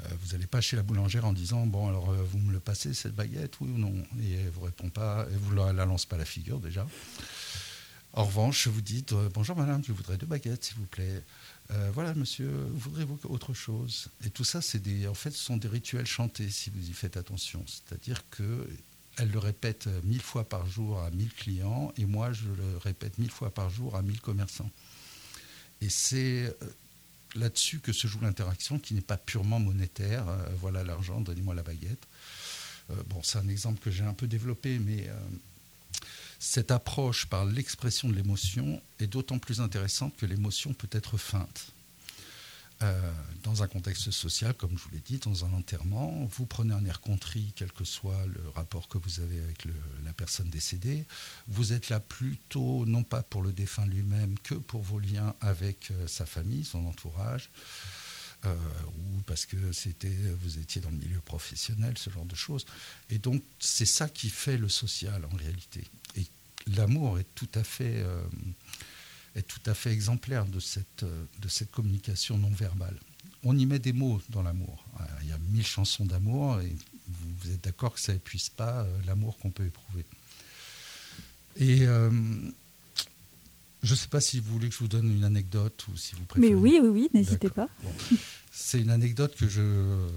vous 0.00 0.32
n'allez 0.32 0.46
pas 0.46 0.60
chez 0.60 0.76
la 0.76 0.82
boulangère 0.82 1.24
en 1.24 1.32
disant 1.32 1.66
bon 1.66 1.88
alors 1.88 2.12
vous 2.12 2.38
me 2.38 2.52
le 2.52 2.60
passez 2.60 2.94
cette 2.94 3.14
baguette 3.14 3.60
oui 3.60 3.70
ou 3.74 3.78
non? 3.78 3.94
Et 4.22 4.34
elle 4.34 4.50
vous 4.50 4.60
répond 4.60 4.90
pas 4.90 5.26
et 5.32 5.36
vous 5.36 5.54
la, 5.56 5.72
la 5.72 5.86
lance 5.86 6.06
pas 6.06 6.16
la 6.16 6.24
figure 6.24 6.60
déjà 6.60 6.86
en 8.16 8.24
revanche, 8.24 8.66
vous 8.66 8.80
dites 8.80 9.12
euh, 9.12 9.28
Bonjour 9.34 9.54
madame, 9.56 9.84
je 9.84 9.92
voudrais 9.92 10.16
deux 10.16 10.24
baguettes, 10.24 10.64
s'il 10.64 10.78
vous 10.78 10.86
plaît. 10.86 11.22
Euh, 11.70 11.90
voilà, 11.92 12.14
monsieur, 12.14 12.50
voudrez-vous 12.70 13.18
autre 13.24 13.52
chose? 13.52 14.08
Et 14.24 14.30
tout 14.30 14.42
ça, 14.42 14.62
c'est 14.62 14.78
des, 14.78 15.06
en 15.06 15.12
fait, 15.12 15.32
ce 15.32 15.44
sont 15.44 15.58
des 15.58 15.68
rituels 15.68 16.06
chantés, 16.06 16.48
si 16.48 16.70
vous 16.70 16.88
y 16.88 16.94
faites 16.94 17.18
attention. 17.18 17.62
C'est-à-dire 17.66 18.22
qu'elle 19.16 19.30
le 19.30 19.38
répète 19.38 19.88
mille 20.04 20.22
fois 20.22 20.48
par 20.48 20.66
jour 20.66 21.00
à 21.00 21.10
mille 21.10 21.32
clients, 21.32 21.92
et 21.96 22.04
moi, 22.04 22.32
je 22.32 22.44
le 22.44 22.76
répète 22.78 23.18
mille 23.18 23.30
fois 23.30 23.50
par 23.50 23.70
jour 23.70 23.96
à 23.96 24.02
mille 24.02 24.20
commerçants. 24.20 24.70
Et 25.80 25.88
c'est 25.88 26.44
euh, 26.44 26.54
là-dessus 27.34 27.80
que 27.80 27.92
se 27.92 28.06
joue 28.06 28.20
l'interaction, 28.20 28.78
qui 28.78 28.94
n'est 28.94 29.00
pas 29.00 29.16
purement 29.16 29.58
monétaire. 29.58 30.24
voilà 30.60 30.84
l'argent, 30.84 31.20
donnez-moi 31.20 31.54
la 31.54 31.62
baguette. 31.62 32.06
bon, 33.08 33.22
c'est 33.22 33.38
un 33.38 33.48
exemple 33.48 33.80
que 33.80 33.90
j'ai 33.90 34.04
un 34.04 34.14
peu 34.14 34.26
développé, 34.26 34.78
mais 34.78 35.10
cette 36.38 36.70
approche 36.70 37.26
par 37.26 37.44
l'expression 37.44 38.08
de 38.08 38.14
l'émotion 38.14 38.80
est 39.00 39.06
d'autant 39.06 39.38
plus 39.38 39.60
intéressante 39.60 40.16
que 40.16 40.26
l'émotion 40.26 40.72
peut 40.72 40.88
être 40.92 41.18
feinte. 41.18 41.72
Euh, 42.82 43.12
dans 43.42 43.62
un 43.62 43.68
contexte 43.68 44.10
social, 44.10 44.52
comme 44.52 44.76
je 44.76 44.82
vous 44.82 44.90
l'ai 44.90 45.00
dit, 45.00 45.18
dans 45.18 45.44
un 45.46 45.52
enterrement, 45.54 46.28
vous 46.32 46.44
prenez 46.44 46.74
un 46.74 46.84
air 46.84 47.00
contrit, 47.00 47.52
quel 47.56 47.72
que 47.72 47.84
soit 47.84 48.26
le 48.26 48.48
rapport 48.50 48.88
que 48.88 48.98
vous 48.98 49.20
avez 49.20 49.40
avec 49.40 49.64
la 50.04 50.12
personne 50.12 50.50
décédée. 50.50 51.06
Vous 51.48 51.72
êtes 51.72 51.88
là 51.88 52.00
plutôt, 52.00 52.84
non 52.84 53.02
pas 53.02 53.22
pour 53.22 53.42
le 53.42 53.52
défunt 53.52 53.86
lui-même, 53.86 54.38
que 54.40 54.54
pour 54.54 54.82
vos 54.82 54.98
liens 54.98 55.34
avec 55.40 55.90
euh, 55.90 56.06
sa 56.06 56.26
famille, 56.26 56.64
son 56.64 56.84
entourage, 56.86 57.50
euh, 58.44 58.54
ou 58.98 59.22
parce 59.22 59.46
que 59.46 59.72
c'était, 59.72 60.14
vous 60.42 60.58
étiez 60.58 60.82
dans 60.82 60.90
le 60.90 60.98
milieu 60.98 61.20
professionnel, 61.20 61.96
ce 61.96 62.10
genre 62.10 62.26
de 62.26 62.36
choses. 62.36 62.66
Et 63.08 63.18
donc, 63.18 63.42
c'est 63.58 63.86
ça 63.86 64.08
qui 64.08 64.28
fait 64.28 64.58
le 64.58 64.68
social 64.68 65.24
en 65.32 65.36
réalité 65.36 65.84
l'amour 66.74 67.18
est 67.18 67.34
tout 67.34 67.48
à 67.54 67.62
fait 67.62 68.04
est 69.36 69.46
tout 69.46 69.60
à 69.66 69.74
fait 69.74 69.92
exemplaire 69.92 70.46
de 70.46 70.58
cette, 70.58 71.04
euh, 71.04 71.24
de 71.40 71.48
cette 71.48 71.70
communication 71.70 72.38
non 72.38 72.50
verbale. 72.50 72.98
On 73.44 73.56
y 73.56 73.66
met 73.66 73.78
des 73.78 73.92
mots 73.92 74.20
dans 74.30 74.42
l'amour. 74.42 74.84
Euh, 74.98 75.04
il 75.22 75.28
y 75.28 75.32
a 75.32 75.38
mille 75.52 75.66
chansons 75.66 76.04
d'amour 76.04 76.60
et 76.60 76.74
vous, 77.08 77.50
êtes 77.52 77.62
d'accord 77.62 77.94
que 77.94 78.00
ça 78.00 78.12
n'épuise 78.12 78.48
pas 78.48 78.84
l'amour 79.06 79.38
qu'on 79.38 79.50
peut 79.50 79.64
éprouver. 79.64 80.04
Et 81.56 81.86
je 83.86 83.92
ne 83.92 83.96
sais 83.96 84.08
pas 84.08 84.20
si 84.20 84.40
vous 84.40 84.52
voulez 84.52 84.68
que 84.68 84.74
je 84.74 84.80
vous 84.80 84.88
donne 84.88 85.08
une 85.14 85.22
anecdote 85.22 85.86
ou 85.86 85.96
si 85.96 86.16
vous 86.16 86.24
préférez. 86.24 86.52
Mais 86.52 86.60
oui, 86.60 86.80
oui, 86.82 86.88
oui, 86.88 87.08
n'hésitez 87.14 87.48
pas. 87.48 87.68
C'est 88.50 88.80
une 88.80 88.90
anecdote 88.90 89.36
que 89.36 89.46
je 89.46 90.08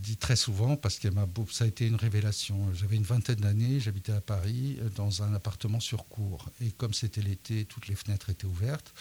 dit 0.00 0.16
très 0.16 0.36
souvent 0.36 0.76
parce 0.76 0.98
que 0.98 1.08
ça 1.50 1.64
a 1.64 1.66
été 1.66 1.86
une 1.86 1.96
révélation. 1.96 2.72
J'avais 2.74 2.96
une 2.96 3.04
vingtaine 3.04 3.36
d'années, 3.36 3.80
j'habitais 3.80 4.12
à 4.12 4.20
Paris 4.20 4.78
euh, 4.80 4.88
dans 4.96 5.22
un 5.22 5.34
appartement 5.34 5.80
sur 5.80 6.06
cour. 6.06 6.48
Et 6.60 6.70
comme 6.70 6.94
c'était 6.94 7.22
l'été, 7.22 7.64
toutes 7.66 7.86
les 7.88 7.94
fenêtres 7.94 8.30
étaient 8.30 8.46
ouvertes. 8.46 8.92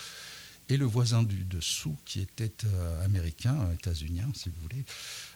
Et 0.68 0.78
le 0.78 0.86
voisin 0.86 1.24
du 1.24 1.46
dessous, 1.46 1.98
qui 2.06 2.22
était 2.22 2.52
euh, 2.66 3.06
américain, 3.06 3.72
états-unien 3.74 4.30
si 4.36 4.50
vous 4.50 4.62
voulez, 4.62 4.86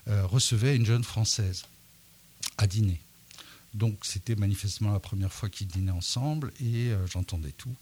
euh, 0.07 0.25
recevait 0.25 0.75
une 0.75 0.85
jeune 0.85 1.03
française 1.03 1.63
à 2.57 2.67
dîner. 2.67 2.99
Donc 3.73 4.05
c'était 4.05 4.35
manifestement 4.35 4.91
la 4.91 4.99
première 4.99 5.33
fois 5.33 5.49
qu'ils 5.49 5.67
dînaient 5.67 5.91
ensemble 5.91 6.53
et 6.63 6.91
j'entendais 7.11 7.53
tout. 7.53 7.75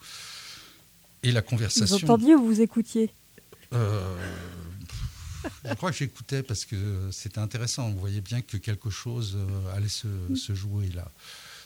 Et 1.24 1.34
la 1.34 1.42
conversation. 1.42 1.98
Vous 1.98 2.04
entendiez 2.06 2.36
ou 2.36 2.46
vous 2.46 2.62
écoutiez? 2.62 3.12
je 5.66 5.74
crois 5.74 5.92
que 5.92 5.98
j'écoutais 5.98 6.44
parce 6.44 6.66
que 6.66 7.10
c'était 7.12 7.40
intéressant. 7.40 7.88
On 7.88 7.96
voyait 7.96 8.22
bien 8.22 8.42
que 8.42 8.58
quelque 8.58 8.90
chose 8.90 9.36
euh, 9.36 9.76
allait 9.76 9.90
se, 9.90 10.54
jouer 10.54 10.90
là. 10.90 11.12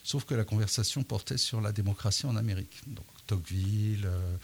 Sauf 0.04 0.26
que 0.26 0.36
la 0.36 0.44
conversation 0.44 1.04
portait 1.04 1.38
sur 1.38 1.62
la 1.62 1.72
démocratie 1.72 2.26
en 2.26 2.36
Amérique. 2.36 2.82
Donc 2.88 3.06
Tocqueville, 3.28 4.06
euh, 4.06 4.38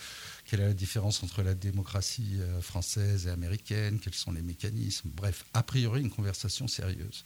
quelle 0.45 0.61
est 0.61 0.67
la 0.67 0.73
différence 0.73 1.21
entre 1.23 1.43
la 1.43 1.53
démocratie 1.53 2.37
euh, 2.39 2.61
française 2.61 3.27
et 3.27 3.29
américaine, 3.29 3.99
quels 3.99 4.15
sont 4.15 4.31
les 4.31 4.41
mécanismes? 4.41 5.09
Bref, 5.13 5.45
a 5.53 5.63
priori 5.63 6.01
une 6.01 6.09
conversation 6.09 6.67
sérieuse. 6.67 7.23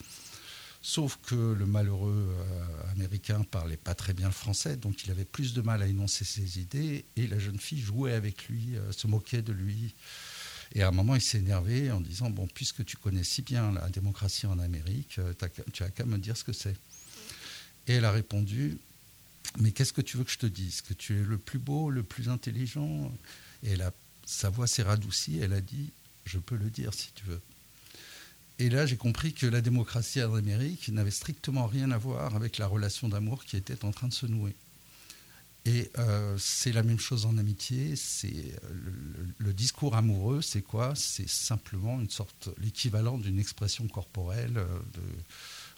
Sauf 0.81 1.17
que 1.25 1.53
le 1.53 1.65
malheureux 1.65 2.31
américain 2.91 3.43
parlait 3.49 3.75
pas 3.75 3.95
très 3.95 4.13
bien 4.13 4.27
le 4.27 4.33
français, 4.33 4.77
donc 4.77 5.03
il 5.03 5.09
avait 5.09 5.25
plus 5.25 5.55
de 5.55 5.61
mal 5.61 5.81
à 5.81 5.87
énoncer 5.87 6.25
ses 6.25 6.59
idées, 6.59 7.05
et 7.15 7.25
la 7.25 7.39
jeune 7.39 7.57
fille 7.57 7.81
jouait 7.81 8.13
avec 8.13 8.47
lui, 8.49 8.75
se 8.91 9.07
moquait 9.07 9.41
de 9.41 9.51
lui. 9.51 9.95
Et 10.73 10.81
à 10.81 10.87
un 10.87 10.91
moment, 10.91 11.15
il 11.15 11.21
s'est 11.21 11.37
énervé 11.37 11.91
en 11.91 12.01
disant 12.01 12.29
Bon, 12.29 12.47
puisque 12.47 12.83
tu 12.85 12.97
connais 12.97 13.23
si 13.23 13.41
bien 13.41 13.71
la 13.71 13.89
démocratie 13.89 14.45
en 14.47 14.59
Amérique, 14.59 15.19
euh, 15.19 15.33
tu 15.73 15.83
as 15.83 15.89
qu'à 15.89 16.05
me 16.05 16.17
dire 16.17 16.35
ce 16.35 16.43
que 16.43 16.53
c'est. 16.53 16.75
Et 17.87 17.93
elle 17.93 18.05
a 18.05 18.11
répondu 18.11 18.77
Mais 19.59 19.71
qu'est-ce 19.71 19.93
que 19.93 20.01
tu 20.01 20.17
veux 20.17 20.23
que 20.23 20.31
je 20.31 20.39
te 20.39 20.47
dise? 20.47 20.81
Que 20.81 20.93
tu 20.93 21.19
es 21.19 21.23
le 21.23 21.37
plus 21.37 21.59
beau, 21.59 21.89
le 21.89 22.03
plus 22.03 22.29
intelligent? 22.29 23.11
Et 23.63 23.75
sa 24.25 24.49
voix 24.49 24.67
s'est 24.67 24.83
radoucie. 24.83 25.39
Elle 25.39 25.53
a 25.53 25.61
dit 25.61 25.91
Je 26.25 26.39
peux 26.39 26.55
le 26.55 26.69
dire 26.69 26.93
si 26.93 27.11
tu 27.13 27.25
veux. 27.25 27.41
Et 28.57 28.69
là, 28.69 28.85
j'ai 28.85 28.95
compris 28.95 29.33
que 29.33 29.45
la 29.45 29.59
démocratie 29.59 30.23
en 30.23 30.33
Amérique 30.33 30.87
n'avait 30.87 31.11
strictement 31.11 31.67
rien 31.67 31.91
à 31.91 31.97
voir 31.97 32.35
avec 32.35 32.57
la 32.57 32.67
relation 32.67 33.09
d'amour 33.09 33.43
qui 33.43 33.57
était 33.57 33.83
en 33.83 33.91
train 33.91 34.07
de 34.07 34.13
se 34.13 34.25
nouer. 34.25 34.55
Et 35.65 35.89
euh, 35.97 36.37
c'est 36.37 36.71
la 36.71 36.83
même 36.83 36.99
chose 36.99 37.25
en 37.25 37.37
amitié. 37.39 37.95
C'est 37.95 38.55
euh, 38.63 38.69
le, 39.39 39.53
discours 39.53 39.95
amoureux, 39.95 40.41
c'est 40.43 40.61
quoi? 40.61 40.93
C'est 40.95 41.27
simplement 41.27 41.99
une 41.99 42.09
sorte 42.09 42.49
l'équivalent 42.59 43.17
d'une 43.17 43.39
expression 43.39 43.87
corporelle 43.87 44.57
euh, 44.57 44.79
de 44.93 45.01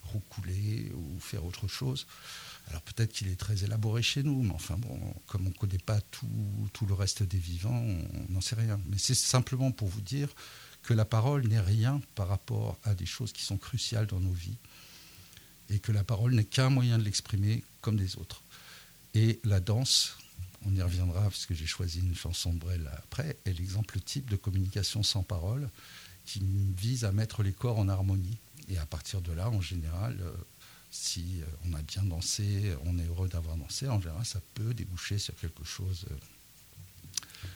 roucouler 0.03 0.91
ou 0.93 1.19
faire 1.19 1.45
autre 1.45 1.69
chose. 1.69 2.05
Alors 2.69 2.81
peut-être 2.81 3.13
qu'il 3.13 3.29
est 3.29 3.39
très 3.39 3.63
élaboré 3.63 4.01
chez 4.01 4.23
nous, 4.23 4.43
mais 4.43 4.53
enfin 4.53 4.75
bon, 4.77 4.99
comme 5.25 5.47
on 5.47 5.51
ne 5.51 5.55
connaît 5.55 5.77
pas 5.77 6.01
tout, 6.01 6.27
tout, 6.73 6.85
le 6.85 6.93
reste 6.93 7.23
des 7.23 7.37
vivants, 7.37 7.81
on 7.81 8.33
n'en 8.33 8.41
sait 8.41 8.55
rien. 8.55 8.81
Mais 8.89 8.97
c'est 8.97 9.15
simplement 9.15 9.71
pour 9.71 9.87
vous 9.87 10.01
dire 10.01 10.27
que 10.83 10.93
la 10.93 11.05
parole 11.05 11.47
n'est 11.47 11.61
rien 11.61 12.01
par 12.15 12.27
rapport 12.27 12.77
à 12.83 12.93
des 12.93 13.05
choses 13.05 13.31
qui 13.31 13.43
sont 13.43 13.57
cruciales 13.57 14.07
dans 14.07 14.19
nos 14.19 14.33
vies, 14.33 14.57
et 15.69 15.79
que 15.79 15.93
la 15.93 16.03
parole 16.03 16.33
n'est 16.33 16.45
qu'un 16.45 16.69
moyen 16.69 16.97
de 16.97 17.03
l'exprimer 17.03 17.63
comme 17.79 17.95
des 17.95 18.17
autres. 18.17 18.41
Et 19.17 19.39
la 19.43 19.59
danse, 19.59 20.15
on 20.63 20.75
y 20.75 20.81
reviendra 20.83 21.23
parce 21.23 21.47
que 21.47 21.55
j'ai 21.55 21.65
choisi 21.65 22.01
une 22.01 22.13
chanson 22.13 22.53
de 22.53 22.59
Brel 22.59 22.87
après, 22.99 23.35
est 23.45 23.53
l'exemple 23.57 23.99
type 23.99 24.29
de 24.29 24.35
communication 24.35 25.01
sans 25.01 25.23
parole 25.23 25.71
qui 26.23 26.39
vise 26.77 27.03
à 27.03 27.11
mettre 27.11 27.41
les 27.41 27.51
corps 27.51 27.79
en 27.79 27.89
harmonie. 27.89 28.37
Et 28.69 28.77
à 28.77 28.85
partir 28.85 29.21
de 29.21 29.31
là, 29.31 29.49
en 29.49 29.59
général, 29.59 30.19
euh, 30.21 30.31
si 30.91 31.41
euh, 31.41 31.45
on 31.65 31.73
a 31.73 31.81
bien 31.81 32.03
dansé, 32.03 32.75
on 32.85 32.99
est 32.99 33.07
heureux 33.07 33.27
d'avoir 33.27 33.57
dansé, 33.57 33.87
en 33.87 33.99
général, 33.99 34.23
ça 34.23 34.39
peut 34.53 34.75
déboucher 34.75 35.17
sur 35.17 35.35
quelque 35.35 35.63
chose. 35.63 36.05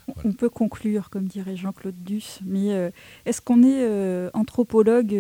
Euh, 0.10 0.14
on 0.24 0.34
peut 0.34 0.50
conclure, 0.50 1.10
comme 1.10 1.26
dirait 1.26 1.56
Jean-Claude 1.56 1.96
Duss, 2.04 2.40
mais 2.46 2.92
est-ce 3.26 3.42
qu'on 3.42 3.64
est 3.64 4.30
anthropologue 4.34 5.18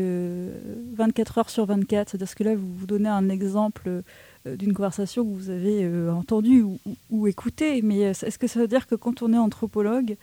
24 0.94 1.38
heures 1.38 1.50
sur 1.50 1.66
24 1.66 2.10
C'est-à-dire 2.10 2.36
que 2.36 2.44
là, 2.44 2.56
vous 2.56 2.74
vous 2.74 2.86
donnez 2.86 3.10
un 3.10 3.30
exemple 3.30 4.04
d'une 4.46 4.74
conversation 4.74 5.24
que 5.24 5.30
vous 5.30 5.50
avez 5.50 5.88
entendue 6.10 6.62
ou, 6.62 6.80
ou, 7.10 7.28
écoutée. 7.28 7.82
Mais 7.82 8.00
est-ce 8.00 8.38
que 8.38 8.48
ça 8.48 8.60
veut 8.60 8.68
dire 8.68 8.88
que 8.88 8.96
quand 8.96 9.22
on 9.22 9.34
est 9.34 9.38
anthropologue, 9.38 10.18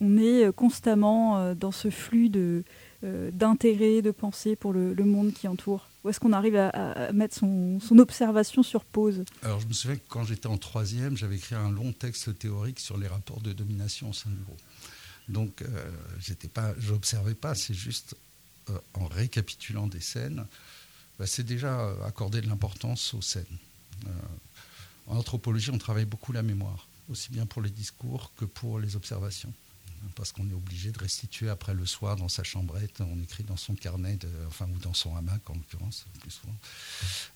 on 0.00 0.16
est 0.18 0.52
constamment 0.54 1.54
dans 1.54 1.72
ce 1.72 1.90
flux 1.90 2.28
de, 2.28 2.62
d'intérêt, 3.02 4.02
de 4.02 4.10
pensée 4.10 4.56
pour 4.56 4.72
le, 4.72 4.94
monde 5.04 5.32
qui 5.32 5.48
entoure? 5.48 5.89
Ou 6.02 6.08
est-ce 6.08 6.18
qu'on 6.18 6.32
arrive 6.32 6.56
à, 6.56 7.12
mettre 7.12 7.36
son, 7.36 7.78
observation 7.98 8.62
sur 8.62 8.84
pause 8.84 9.24
Alors 9.42 9.60
je 9.60 9.66
me 9.66 9.72
souviens 9.72 9.96
que 9.96 10.08
quand 10.08 10.24
j'étais 10.24 10.46
en 10.46 10.56
troisième, 10.56 11.16
j'avais 11.16 11.36
écrit 11.36 11.54
un 11.54 11.70
long 11.70 11.92
texte 11.92 12.38
théorique 12.38 12.80
sur 12.80 12.96
les 12.96 13.06
rapports 13.06 13.40
de 13.40 13.52
domination 13.52 14.10
au 14.10 14.12
sein 14.12 14.30
du 14.30 14.42
groupe. 14.42 14.60
Donc, 15.28 15.62
euh, 15.62 15.90
j'étais 16.18 16.48
pas, 16.48 16.74
pas, 17.40 17.54
c'est 17.54 17.74
juste 17.74 18.16
euh, 18.70 18.78
en 18.94 19.06
récapitulant 19.06 19.86
des 19.86 20.00
scènes, 20.00 20.46
bah, 21.18 21.26
c'est 21.26 21.44
déjà 21.44 21.80
euh, 21.80 22.04
accorder 22.04 22.40
de 22.40 22.48
l'importance 22.48 23.14
aux 23.14 23.22
scènes. 23.22 23.44
en 25.06 25.16
anthropologie, 25.16 25.70
on 25.70 25.78
travaille 25.78 26.06
beaucoup 26.06 26.32
la 26.32 26.42
mémoire, 26.42 26.88
aussi 27.10 27.30
bien 27.30 27.46
pour 27.46 27.62
les 27.62 27.70
discours 27.70 28.32
que 28.36 28.44
pour 28.44 28.80
les 28.80 28.96
observations. 28.96 29.52
Parce 30.16 30.32
qu'on 30.32 30.48
est 30.48 30.54
obligé 30.54 30.90
de 30.92 30.98
restituer 30.98 31.48
après 31.48 31.74
le 31.74 31.86
soir 31.86 32.16
dans 32.16 32.28
sa 32.28 32.42
chambrette, 32.42 33.00
on 33.00 33.22
écrit 33.22 33.44
dans 33.44 33.56
son 33.56 33.74
carnet, 33.74 34.18
enfin, 34.48 34.66
ou 34.68 34.78
dans 34.78 34.94
son 34.94 35.14
hamac 35.16 35.48
en 35.48 35.54
l'occurrence, 35.54 36.06
plus 36.20 36.30
souvent. 36.30 36.56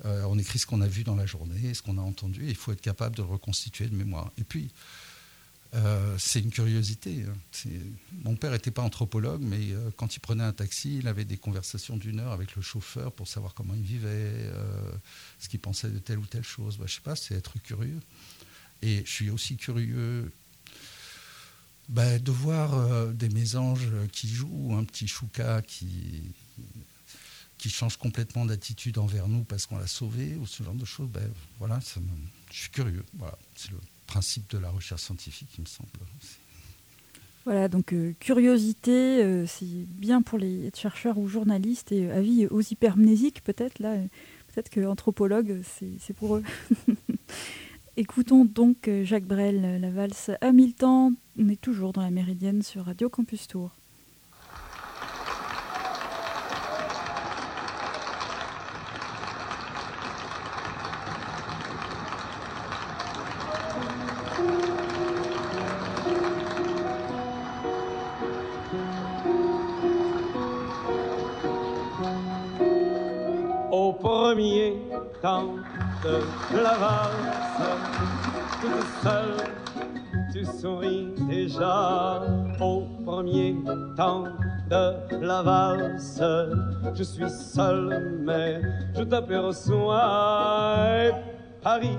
on 0.05 0.39
écrit 0.39 0.59
ce 0.59 0.67
qu'on 0.67 0.81
a 0.81 0.89
vu 0.89 1.05
dans 1.05 1.17
la 1.17 1.27
journée, 1.27 1.75
ce 1.75 1.83
qu'on 1.83 1.99
a 1.99 2.03
entendu, 2.03 2.47
et 2.47 2.51
il 2.51 2.57
faut 2.57 2.73
être 2.73 2.81
capable 2.81 3.17
de 3.17 3.23
reconstituer 3.23 3.89
de 3.89 3.95
mémoire. 3.95 4.31
Et 4.39 4.45
puis, 4.45 4.71
euh, 5.75 6.15
c'est 6.19 6.41
une 6.41 6.51
curiosité. 6.51 7.25
Hein. 7.25 7.71
Mon 8.23 8.37
père 8.37 8.53
n'était 8.53 8.71
pas 8.71 8.83
anthropologue, 8.83 9.43
mais 9.43 9.73
euh, 9.73 9.91
quand 9.97 10.15
il 10.15 10.21
prenait 10.21 10.45
un 10.45 10.53
taxi, 10.53 10.99
il 10.99 11.09
avait 11.09 11.25
des 11.25 11.37
conversations 11.37 11.97
d'une 11.97 12.21
heure 12.21 12.33
avec 12.33 12.55
le 12.55 12.63
chauffeur 12.63 13.13
pour 13.13 13.27
savoir 13.27 13.55
comment 13.55 13.75
il 13.75 13.83
vivait, 13.83 14.09
euh, 14.09 14.93
ce 15.41 15.49
qu'il 15.49 15.59
pensait 15.59 15.91
de 15.91 15.99
telle 15.99 16.19
ou 16.19 16.27
telle 16.27 16.45
chose. 16.45 16.79
Bah, 16.79 16.85
je 16.87 16.95
sais 16.95 17.01
pas, 17.01 17.17
c'est 17.17 17.35
être 17.35 17.59
curieux. 17.59 18.01
Et 18.83 19.03
je 19.05 19.11
suis 19.11 19.31
aussi 19.31 19.57
curieux 19.57 20.31
bah, 21.89 22.19
de 22.19 22.31
voir 22.31 23.09
des 23.13 23.29
mésanges 23.29 23.89
qui 24.13 24.29
jouent, 24.29 24.75
un 24.79 24.85
petit 24.85 25.07
chouka 25.07 25.63
qui, 25.63 26.23
qui 27.59 27.71
change 27.71 27.97
complètement 27.97 28.45
d'attitude 28.45 28.99
envers 28.99 29.27
nous 29.27 29.45
parce 29.45 29.67
qu'on 29.67 29.79
l'a 29.79 29.87
sauvé, 29.87 30.37
ou 30.37 30.47
ce 30.47 30.63
genre 30.63 30.75
de 30.75 30.85
choses. 30.85 31.09
Ben, 31.09 31.31
voilà, 31.59 31.81
je 32.51 32.59
suis 32.59 32.71
curieux. 32.71 33.05
Voilà, 33.15 33.39
c'est 33.57 33.71
le 33.71 33.79
principe 34.07 34.51
de 34.51 34.59
la 34.59 34.71
recherche 34.71 35.03
scientifique, 35.03 35.49
il 35.57 35.63
me 35.63 35.67
semble. 35.67 35.89
Voilà, 37.45 37.69
donc 37.69 37.93
euh, 37.93 38.15
curiosité, 38.21 39.23
euh, 39.23 39.47
c'est 39.47 39.67
bien 39.67 40.23
pour 40.23 40.39
les 40.39 40.71
chercheurs 40.75 41.19
ou 41.19 41.29
journalistes, 41.29 41.93
et 41.93 42.07
euh, 42.07 42.17
avis 42.17 42.47
aux 42.47 42.63
hypermnésiques 42.63 43.43
peut-être, 43.43 43.79
là, 43.81 43.97
peut-être 44.49 44.71
que 44.71 44.85
anthropologue, 44.87 45.61
c'est 45.63 46.15
pour 46.15 46.37
eux. 46.37 46.43
Écoutons 47.97 48.45
donc 48.45 48.91
Jacques 49.05 49.25
Brel, 49.27 49.81
la 49.81 49.91
valse 49.91 50.33
Hamilton, 50.41 51.15
on 51.39 51.49
est 51.49 51.61
toujours 51.61 51.93
dans 51.93 52.03
la 52.03 52.11
Méridienne 52.11 52.63
sur 52.63 52.87
Radio 52.87 53.09
Campus 53.09 53.47
Tour. 53.47 53.71
de 76.05 76.59
la 76.59 76.75
valse, 76.75 77.44
tu 80.33 80.45
souris 80.45 81.13
déjà 81.29 82.23
au 82.61 82.83
premier 83.05 83.55
temps 83.97 84.25
de 84.71 85.25
la 85.25 85.43
valse. 85.43 86.23
Je 86.95 87.03
suis 87.03 87.29
seul, 87.29 88.21
mais 88.25 88.61
je 88.97 89.03
t'aperçois. 89.03 90.01
Paris 91.63 91.99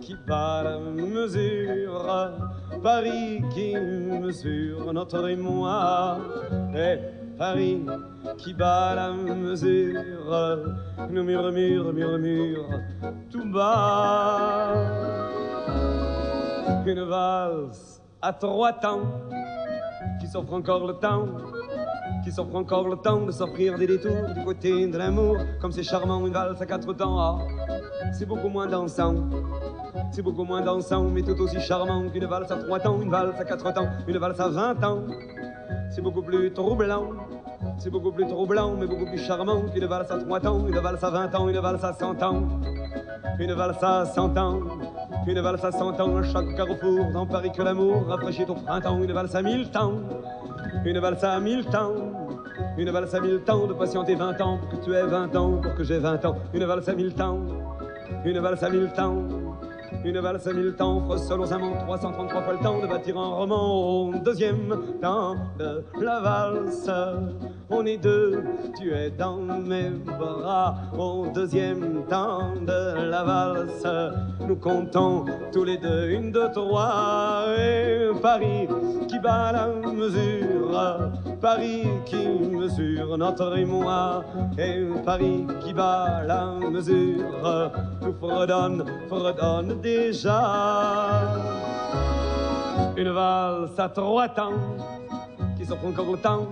qui 0.00 0.16
bat 0.26 0.62
la 0.64 0.78
mesure, 0.78 2.32
Paris 2.82 3.40
qui 3.54 3.74
mesure 3.74 4.92
notre 4.92 5.28
émoi. 5.28 6.18
Et 6.74 6.98
Paris 7.38 7.80
qui 8.38 8.52
bat 8.54 8.94
la 8.94 9.12
mesure, 9.12 10.58
nous 11.10 11.24
murmure, 11.24 11.92
murmure, 11.92 12.68
tout 13.30 13.50
bas. 13.50 15.21
Une 16.84 17.04
valse 17.04 18.02
à 18.20 18.32
trois 18.32 18.72
temps, 18.72 19.02
qui 20.20 20.26
s'offre 20.26 20.52
encore 20.52 20.84
le 20.84 20.94
temps, 20.94 21.26
qui 22.24 22.32
s'offre 22.32 22.56
encore 22.56 22.88
le 22.88 22.96
temps 22.96 23.24
de 23.24 23.30
s'offrir 23.30 23.78
des 23.78 23.86
détours 23.86 24.34
du 24.34 24.44
côté 24.44 24.88
de 24.88 24.98
l'amour, 24.98 25.36
comme 25.60 25.70
c'est 25.70 25.84
charmant 25.84 26.26
une 26.26 26.32
valse 26.32 26.60
à 26.60 26.66
quatre 26.66 26.92
temps. 26.92 27.18
Ah, 27.20 27.38
c'est 28.12 28.26
beaucoup 28.26 28.48
moins 28.48 28.66
dansant. 28.66 29.14
C'est 30.10 30.22
beaucoup 30.22 30.44
moins 30.44 30.60
dansant, 30.60 31.04
mais 31.04 31.22
tout 31.22 31.40
aussi 31.40 31.60
charmant 31.60 32.08
qu'une 32.10 32.26
valse 32.26 32.50
à 32.50 32.56
trois 32.56 32.80
temps, 32.80 33.00
une 33.00 33.10
valse 33.10 33.40
à 33.40 33.44
quatre 33.44 33.72
temps, 33.72 33.88
une 34.08 34.18
valse 34.18 34.40
à 34.40 34.48
vingt 34.48 34.84
ans. 34.84 35.04
C'est 35.88 36.02
beaucoup 36.02 36.22
plus 36.22 36.52
troublant, 36.52 37.10
c'est 37.78 37.90
beaucoup 37.90 38.12
plus 38.12 38.26
troublant, 38.26 38.74
mais 38.78 38.86
beaucoup 38.86 39.06
plus 39.06 39.18
charmant 39.18 39.62
qu'une 39.72 39.86
valse 39.86 40.10
à 40.10 40.18
trois 40.18 40.40
temps, 40.40 40.66
une 40.66 40.78
valse 40.78 41.02
à 41.02 41.10
vingt 41.10 41.34
ans, 41.34 41.48
une 41.48 41.58
valse 41.58 41.84
à 41.84 41.92
cent 41.92 42.22
ans. 42.22 42.42
Une 43.38 43.52
valse 43.54 43.82
à 43.82 44.04
cent 44.04 44.36
ans, 44.36 44.60
une 45.26 45.40
valse 45.40 45.64
à 45.64 45.72
cent 45.72 45.98
ans, 46.00 46.22
chaque 46.22 46.54
carrefour 46.54 47.06
dans 47.12 47.26
Paris 47.26 47.50
que 47.50 47.62
l'amour 47.62 48.06
rafraîchit 48.06 48.46
au 48.48 48.54
printemps, 48.54 49.02
une 49.02 49.12
valse 49.12 49.34
à 49.34 49.42
mille 49.42 49.70
temps, 49.70 49.94
une 50.84 50.98
valse 50.98 51.24
à 51.24 51.40
mille 51.40 51.64
temps. 51.66 51.92
Une 52.78 52.90
valse 52.90 53.14
à 53.14 53.20
mille 53.20 53.40
temps 53.40 53.66
de 53.66 53.74
patienter 53.74 54.14
vingt 54.14 54.40
ans 54.40 54.58
pour 54.58 54.78
que 54.78 54.84
tu 54.84 54.94
aies 54.94 55.06
vingt 55.06 55.34
ans, 55.36 55.58
pour 55.62 55.74
que 55.74 55.84
j'ai 55.84 55.98
vingt 55.98 56.24
ans. 56.24 56.36
Une 56.54 56.64
valse 56.64 56.88
à 56.88 56.94
mille 56.94 57.12
temps, 57.12 57.38
une 58.24 58.38
valse 58.38 58.62
à 58.62 58.70
mille 58.70 58.90
temps. 58.92 59.16
Une 60.04 60.18
valse 60.18 60.46
à 60.48 60.52
mille 60.52 60.74
temps, 60.74 61.00
amants 61.52 61.76
333 61.86 62.42
fois 62.42 62.52
le 62.54 62.58
temps 62.58 62.80
de 62.80 62.86
bâtir 62.88 63.16
un 63.18 63.28
roman 63.28 64.08
au 64.08 64.14
deuxième 64.14 64.98
temps 65.00 65.36
de 65.58 66.04
la 66.04 66.20
valse. 66.20 66.90
On 67.74 67.86
est 67.86 67.96
deux, 67.96 68.44
tu 68.78 68.92
es 68.92 69.10
dans 69.10 69.38
mes 69.38 69.88
bras 69.88 70.76
au 70.98 71.26
deuxième 71.34 72.04
temps 72.06 72.52
de 72.60 73.08
la 73.10 73.24
valse. 73.24 73.86
Nous 74.46 74.56
comptons 74.56 75.24
tous 75.52 75.64
les 75.64 75.78
deux, 75.78 76.10
une, 76.10 76.30
deux, 76.30 76.50
trois, 76.52 77.46
et 77.58 78.10
Paris 78.20 78.68
qui 79.08 79.18
bat 79.18 79.52
la 79.52 79.68
mesure, 79.90 81.10
Paris 81.40 81.86
qui 82.04 82.28
mesure 82.28 83.16
notre 83.16 83.56
émoi, 83.56 84.22
et 84.58 84.84
Paris 85.02 85.46
qui 85.64 85.72
bat 85.72 86.24
la 86.26 86.52
mesure, 86.70 87.72
nous 88.02 88.12
fredonne, 88.12 88.84
fredonne 89.08 89.80
déjà. 89.80 91.22
Une 92.98 93.10
valse 93.10 93.78
à 93.78 93.88
trois 93.88 94.28
temps 94.28 94.60
qui 95.56 95.64
s'offre 95.64 95.86
encore 95.86 96.18
temps 96.20 96.46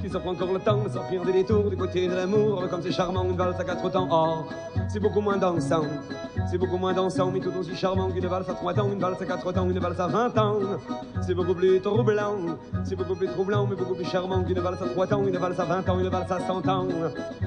qui 0.00 0.08
s'offre 0.08 0.28
encore 0.28 0.52
le 0.52 0.60
temps 0.60 0.82
de 0.84 0.88
sortir 0.88 1.24
des 1.24 1.32
détours 1.32 1.68
du 1.70 1.76
côté 1.76 2.08
de 2.08 2.14
l'amour, 2.14 2.62
comme 2.70 2.82
c'est 2.82 2.92
charmant 2.92 3.24
une 3.24 3.36
valse 3.36 3.58
à 3.58 3.64
quatre 3.64 3.90
temps. 3.90 4.08
Or, 4.10 4.46
c'est 4.88 5.00
beaucoup 5.00 5.20
moins 5.20 5.36
dansant, 5.36 5.84
c'est 6.50 6.58
beaucoup 6.58 6.76
moins 6.76 6.92
dansant, 6.92 7.30
mais 7.32 7.40
tout 7.40 7.52
aussi 7.58 7.74
charmant 7.74 8.08
qu'une 8.08 8.26
valse 8.26 8.48
à 8.48 8.54
trois 8.54 8.74
temps, 8.74 8.88
une 8.92 9.00
valse 9.00 9.20
à 9.20 9.24
quatre 9.26 9.52
temps, 9.52 9.68
une 9.68 9.78
valse 9.78 10.00
à 10.00 10.06
vingt 10.06 10.38
ans. 10.38 10.56
C'est 11.22 11.34
beaucoup 11.34 11.54
plus 11.54 11.80
troublant, 11.80 12.36
c'est 12.84 12.96
beaucoup 12.96 13.14
plus 13.14 13.28
troublant, 13.28 13.66
mais 13.66 13.76
beaucoup 13.76 13.94
plus 13.94 14.04
charmant 14.04 14.42
qu'une 14.42 14.60
valse 14.60 14.82
à 14.82 14.86
trois 14.86 15.06
temps, 15.06 15.24
une 15.26 15.36
valse 15.36 15.58
à 15.58 15.64
vingt 15.64 15.88
ans, 15.88 15.98
une 15.98 16.08
valse 16.08 16.32
à 16.32 16.40
cent 16.40 16.68
ans, 16.68 16.86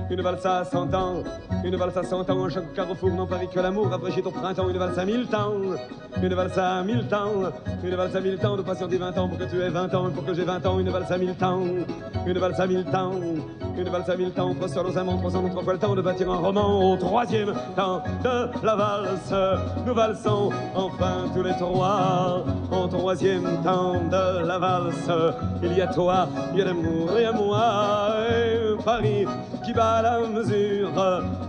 une 0.09 0.21
valse 0.21 0.45
à 0.45 0.65
cent 0.65 0.93
ans, 0.93 1.23
une 1.63 1.75
valse 1.75 1.97
à 1.97 2.03
cent 2.03 2.29
ans, 2.29 2.45
un 2.45 2.49
chaque 2.49 2.73
carrefour 2.73 3.11
n'en 3.11 3.25
Paris 3.25 3.47
que 3.53 3.59
l'amour, 3.59 3.87
rafraîchit 3.89 4.23
au 4.25 4.31
printemps, 4.31 4.69
une 4.69 4.77
valse 4.77 4.97
à 4.97 5.05
mille 5.05 5.27
temps, 5.27 5.53
une 6.21 6.33
valse 6.33 6.57
à 6.57 6.83
mille 6.83 7.07
temps, 7.07 7.31
une 7.83 7.95
valse 7.95 8.15
à 8.15 8.19
mille 8.19 8.37
temps, 8.37 8.57
de 8.57 8.61
patienter 8.63 8.97
vingt 8.97 9.17
ans 9.17 9.27
pour 9.27 9.37
que 9.37 9.45
tu 9.45 9.61
aies 9.61 9.69
vingt 9.69 9.93
ans, 9.93 10.09
pour 10.09 10.25
que 10.25 10.33
j'ai 10.33 10.43
vingt 10.43 10.65
ans, 10.65 10.79
une 10.79 10.89
valse 10.89 11.11
à 11.11 11.17
mille 11.17 11.35
temps, 11.35 11.61
une 12.29 12.37
valse 12.37 12.59
à 12.59 12.67
mille 12.67 12.85
temps, 12.85 13.13
une 13.75 13.89
valse 13.89 14.07
à 14.09 14.15
mille 14.15 14.31
temps, 14.31 14.53
trois 14.53 14.67
aux 14.67 14.97
amants, 14.97 15.17
trois 15.17 15.31
cent 15.31 15.49
trois 15.49 15.63
fois 15.63 15.73
le 15.73 15.79
temps 15.79 15.95
de 15.95 16.01
bâtir 16.01 16.31
un 16.31 16.37
roman. 16.37 16.91
Au 16.91 16.97
troisième 16.97 17.53
temps 17.75 18.03
de 18.23 18.65
la 18.65 18.75
valse. 18.75 19.33
Nous 19.85 19.93
valsons 19.95 20.51
enfin 20.75 21.25
tous 21.33 21.41
les 21.41 21.53
trois. 21.53 22.43
Au 22.71 22.87
troisième 22.87 23.63
temps 23.63 23.95
de 24.11 24.45
la 24.45 24.59
valse. 24.59 25.09
Il 25.63 25.75
y 25.75 25.81
a 25.81 25.87
toi, 25.87 26.27
il 26.53 26.59
y 26.59 26.61
a 26.61 26.65
l'amour 26.65 27.17
et 27.17 27.25
à 27.25 27.31
moi, 27.31 28.13
et 28.29 28.75
Paris 28.83 29.25
qui 29.65 29.73
bat 29.73 30.01
la 30.01 30.19
mesure, 30.19 30.91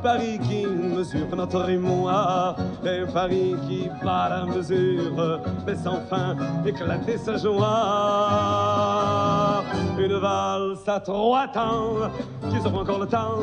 Paris 0.02 0.38
qui 0.38 0.66
mesure 0.66 1.36
notre 1.36 1.68
émoi, 1.68 2.56
et 2.84 3.04
Paris 3.12 3.54
qui 3.68 3.88
bat 4.02 4.28
la 4.30 4.46
mesure, 4.46 5.40
laisse 5.66 5.86
enfin 5.86 6.36
éclater 6.64 7.18
sa 7.18 7.36
joie. 7.36 7.68
Une 9.98 10.16
valse 10.18 10.69
à 10.86 11.00
trois 11.00 11.48
temps, 11.48 11.94
qui 12.50 12.60
s'offre 12.60 12.78
encore 12.78 12.98
le 12.98 13.06
temps, 13.06 13.38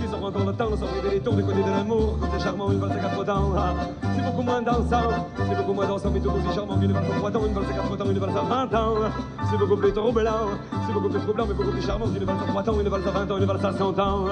qui 0.00 0.08
s'offre 0.08 0.24
encore 0.24 0.44
le 0.44 0.52
temps 0.52 0.70
de 0.70 0.76
s'offrir 0.76 1.10
des 1.10 1.20
tours 1.20 1.34
du 1.34 1.44
côté 1.44 1.62
de 1.62 1.70
l'amour, 1.70 2.18
comme 2.20 2.28
c'est 2.32 2.44
charmant, 2.44 2.70
une 2.70 2.78
valse 2.78 2.92
à 2.92 2.96
quatre 2.96 3.24
temps. 3.24 3.52
C'est 4.14 4.24
beaucoup 4.24 4.42
moins 4.42 4.62
dansant, 4.62 5.08
c'est 5.36 5.56
beaucoup 5.56 5.72
moins 5.72 5.86
dansant, 5.86 6.10
mais 6.12 6.20
tout 6.20 6.30
aussi 6.30 6.54
charmant 6.54 6.76
qu'une 6.78 6.92
valse 6.92 7.10
à 7.10 7.18
trois 7.18 7.30
temps, 7.30 7.46
une 7.46 7.54
valse 7.54 7.66
à 7.70 7.72
quatre 7.74 7.96
temps, 7.96 8.10
une 8.10 8.18
valse 8.18 8.36
à 8.36 8.42
vingt 8.42 8.74
ans. 8.78 8.94
C'est 9.50 9.58
beaucoup 9.58 9.76
plus 9.76 9.92
troublant, 9.92 10.30
c'est 10.86 10.92
beaucoup 10.92 11.08
plus 11.08 11.20
troublant, 11.20 11.46
mais 11.48 11.54
beaucoup 11.54 11.70
plus 11.70 11.82
charmant 11.82 12.06
qu'une 12.06 12.24
valse 12.24 12.42
à 12.42 12.50
trois 12.50 12.62
temps, 12.62 12.80
une 12.80 12.88
valse 12.88 13.06
à 13.06 13.10
vingt 13.10 13.30
ans, 13.30 13.38
une 13.38 13.44
valse 13.44 13.64
à 13.64 13.72
cent 13.72 13.98
ans, 13.98 14.24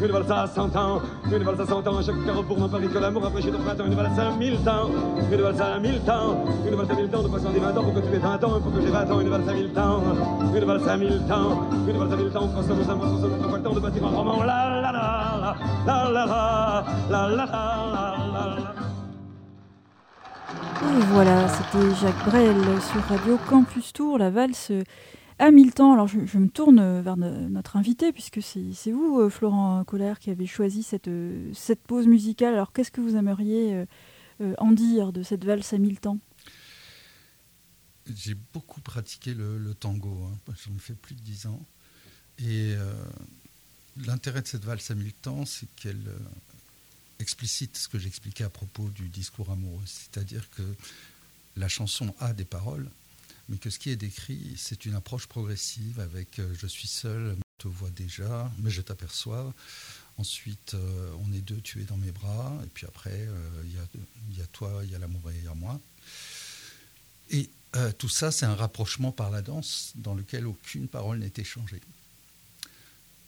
une 0.00 0.12
valse 0.12 0.30
à 0.30 0.46
cent 0.46 0.76
ans, 0.76 1.00
une 1.30 1.42
valse 1.42 1.60
à 1.60 1.66
cent 1.66 1.86
ans, 1.86 1.98
à 1.98 2.02
chaque 2.02 2.24
carrefour 2.24 2.58
n'en 2.58 2.68
parle 2.68 2.88
que 2.88 2.98
l'amour, 2.98 3.26
après 3.26 3.42
chez 3.42 3.50
ton 3.50 3.58
printemps, 3.58 3.84
une 3.86 3.94
valse 3.94 4.18
à 4.18 4.30
mille 4.38 4.58
temps, 4.62 4.88
une 5.30 5.40
valse 5.40 5.60
à 5.60 5.78
mille 5.78 6.00
temps, 6.00 6.44
une 6.66 6.74
valse 6.74 6.90
à 6.90 6.94
mille 6.94 7.08
temps, 7.08 7.22
de 7.22 7.28
passant 7.28 7.50
des 7.50 7.60
vingt 7.60 7.76
ans, 7.76 7.82
pour 7.82 7.94
que 7.94 8.00
tu 8.00 8.14
aies 8.14 8.18
vingt 8.18 8.44
ans, 8.44 8.60
pour 8.60 8.72
que 8.72 8.80
j'ai 8.80 8.90
vingt 8.90 9.10
ans, 9.10 9.20
une 9.20 9.28
valse 9.28 9.48
à 9.48 9.52
mille 9.52 9.72
temps, 9.72 10.02
une 10.54 10.64
valse 10.64 10.88
à 10.88 10.96
mille 10.96 11.22
temps, 11.28 11.66
une 11.90 11.98
valse 11.98 12.12
à 12.12 12.16
mille 12.16 12.30
temps, 12.30 12.48
François 12.48 12.74
nous 12.76 12.90
avons 12.90 13.00
François 13.00 13.28
nous 13.28 13.50
pas 13.50 13.56
le 13.56 13.62
temps 13.62 13.74
de 13.74 13.80
bâtir 13.80 14.04
un 14.06 14.10
roman, 14.10 14.42
la 14.42 14.80
la 14.80 14.80
la 14.80 14.92
la 14.92 15.56
la 15.86 16.10
la 16.10 16.24
la 17.10 17.28
la 17.28 17.28
la 17.28 17.46
la 18.32 18.56
la 18.56 18.74
Et 20.82 21.02
voilà, 21.12 21.48
c'était 21.48 21.94
Jacques 21.96 22.24
Brel 22.26 22.56
sur 22.80 23.02
Radio 23.04 23.38
Campus 23.48 23.92
Tour, 23.92 24.18
la 24.18 24.30
valse 24.30 24.72
à 25.38 25.50
mille 25.50 25.72
temps. 25.72 25.92
Alors 25.92 26.06
je, 26.06 26.24
je 26.26 26.38
me 26.38 26.48
tourne 26.48 27.00
vers 27.00 27.16
no- 27.16 27.48
notre 27.48 27.76
invité, 27.76 28.12
puisque 28.12 28.40
c'est 28.42 28.92
vous, 28.92 29.20
euh, 29.20 29.28
Florent 29.30 29.82
Collère, 29.84 30.18
qui 30.18 30.30
avez 30.30 30.46
choisi 30.46 30.82
cette, 30.82 31.08
euh, 31.08 31.50
cette 31.54 31.82
pause 31.82 32.06
musicale. 32.06 32.54
Alors 32.54 32.72
qu'est-ce 32.72 32.90
que 32.90 33.00
vous 33.00 33.16
aimeriez 33.16 33.74
euh, 33.74 33.84
euh, 34.42 34.54
en 34.58 34.72
dire 34.72 35.12
de 35.12 35.22
cette 35.22 35.44
valse 35.44 35.72
à 35.72 35.78
mille 35.78 35.98
temps 36.00 36.18
J'ai 38.14 38.34
beaucoup 38.52 38.80
pratiqué 38.80 39.34
le, 39.34 39.58
le 39.58 39.74
tango, 39.74 40.16
hein. 40.24 40.36
j'en 40.66 40.74
ai 40.74 40.78
fait 40.78 40.94
plus 40.94 41.14
de 41.14 41.20
dix 41.20 41.46
ans. 41.46 41.60
Et 42.40 42.74
euh, 42.74 42.92
l'intérêt 43.98 44.40
de 44.42 44.46
cette 44.46 44.64
valse 44.64 44.90
à 44.90 44.94
mille 44.94 45.12
temps, 45.12 45.44
c'est 45.44 45.68
qu'elle 45.76 46.08
euh, 46.08 46.18
explicite 47.18 47.76
ce 47.76 47.88
que 47.88 47.98
j'expliquais 47.98 48.44
à 48.44 48.50
propos 48.50 48.88
du 48.90 49.08
discours 49.08 49.50
amoureux. 49.50 49.84
C'est-à-dire 49.84 50.48
que 50.50 50.62
la 51.56 51.68
chanson 51.68 52.14
a 52.18 52.32
des 52.32 52.46
paroles, 52.46 52.88
mais 53.48 53.58
que 53.58 53.68
ce 53.68 53.78
qui 53.78 53.90
est 53.90 53.96
décrit, 53.96 54.54
c'est 54.56 54.86
une 54.86 54.94
approche 54.94 55.26
progressive 55.26 56.00
avec 56.00 56.38
euh, 56.38 56.54
je 56.58 56.66
suis 56.66 56.88
seul, 56.88 57.36
je 57.36 57.64
te 57.64 57.68
vois 57.68 57.90
déjà, 57.90 58.50
mais 58.58 58.70
je 58.70 58.80
t'aperçois. 58.80 59.52
Ensuite, 60.16 60.76
on 61.24 61.32
est 61.32 61.40
deux, 61.40 61.62
tu 61.62 61.80
es 61.80 61.84
dans 61.84 61.96
mes 61.96 62.10
bras. 62.10 62.58
Et 62.62 62.68
puis 62.74 62.86
après, 62.86 63.26
il 63.64 63.70
y, 63.70 64.38
y 64.38 64.42
a 64.42 64.46
toi, 64.48 64.82
il 64.84 64.90
y 64.90 64.94
a 64.94 64.98
l'amour 64.98 65.30
et 65.30 65.34
il 65.38 65.44
y 65.44 65.48
a 65.48 65.54
moi. 65.54 65.80
Et 67.30 67.48
tout 67.96 68.10
ça, 68.10 68.30
c'est 68.30 68.44
un 68.44 68.54
rapprochement 68.54 69.12
par 69.12 69.30
la 69.30 69.40
danse 69.40 69.92
dans 69.94 70.12
lequel 70.12 70.46
aucune 70.46 70.88
parole 70.88 71.20
n'est 71.20 71.32
échangée. 71.38 71.80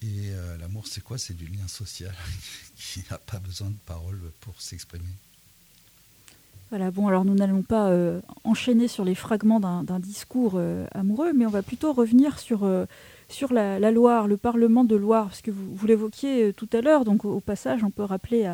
Et 0.03 0.31
euh, 0.31 0.57
l'amour, 0.57 0.85
c'est 0.85 1.01
quoi? 1.01 1.17
C'est 1.17 1.35
du 1.35 1.45
lien 1.45 1.67
social 1.67 2.13
qui 2.75 3.03
n'a 3.09 3.17
pas 3.17 3.39
besoin 3.39 3.69
de 3.69 3.77
paroles 3.85 4.19
pour 4.41 4.59
s'exprimer. 4.61 5.05
Voilà, 6.69 6.91
bon, 6.91 7.07
alors 7.07 7.23
nous 7.23 7.35
n'allons 7.35 7.61
pas 7.61 7.89
euh, 7.89 8.19
enchaîner 8.43 8.87
sur 8.87 9.05
les 9.05 9.15
fragments 9.15 9.59
d'un 9.59 9.99
discours 9.99 10.53
euh, 10.55 10.87
amoureux, 10.93 11.31
mais 11.31 11.45
on 11.45 11.51
va 11.51 11.61
plutôt 11.61 11.93
revenir 11.93 12.39
sur, 12.39 12.67
sur 13.33 13.51
la, 13.51 13.91
Loire, 13.91 14.27
le 14.27 14.37
Parlement 14.37 14.85
de 14.85 14.95
Loire, 14.95 15.27
parce 15.27 15.41
que 15.41 15.51
vous, 15.51 15.87
l'évoquiez 15.87 16.45
euh, 16.45 16.53
tout 16.53 16.69
à 16.71 16.81
l'heure, 16.81 17.03
donc 17.03 17.25
au, 17.25 17.39
passage, 17.39 17.83
on 17.83 17.91
peut 17.91 18.03
rappeler 18.03 18.45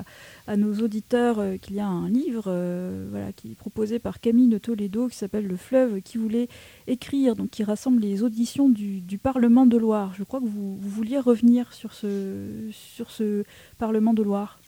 à, 0.47 0.57
nos 0.57 0.73
auditeurs 0.81 1.39
euh, 1.39 1.57
qu'il 1.57 1.75
y 1.75 1.79
a 1.79 1.87
un 1.87 2.09
livre 2.09 2.45
euh, 2.47 3.31
qui 3.35 3.51
est 3.51 3.55
proposé 3.55 3.99
par 3.99 4.19
Camille 4.19 4.47
de 4.47 4.57
Toledo 4.57 5.07
qui 5.07 5.17
s'appelle 5.17 5.45
Le 5.45 5.57
fleuve 5.57 6.01
qui 6.01 6.17
voulait 6.17 6.47
écrire, 6.87 7.35
donc 7.35 7.49
qui 7.51 7.63
rassemble 7.63 8.01
les 8.01 8.23
auditions 8.23 8.69
du, 8.69 9.03
Parlement 9.21 9.65
de 9.65 9.77
Loire. 9.77 10.13
Je 10.17 10.23
crois 10.23 10.39
que 10.39 10.45
vous, 10.45 10.77
vouliez 10.79 11.19
revenir 11.19 11.73
sur 11.73 11.93
ce, 11.93 12.69
sur 12.71 13.11
ce 13.11 13.43
Parlement 13.77 14.13
de 14.13 14.23
Loire. 14.23 14.59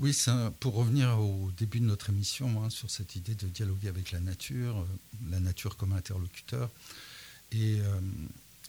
Oui, 0.00 0.14
pour 0.60 0.74
revenir 0.74 1.18
au 1.18 1.50
début 1.56 1.80
de 1.80 1.86
notre 1.86 2.10
émission, 2.10 2.62
hein, 2.62 2.68
sur 2.68 2.90
cette 2.90 3.16
idée 3.16 3.34
de 3.34 3.46
dialoguer 3.46 3.88
avec 3.88 4.12
la 4.12 4.20
nature, 4.20 4.86
la 5.30 5.40
nature 5.40 5.76
comme 5.76 5.92
interlocuteur. 5.92 6.68
Et 7.52 7.78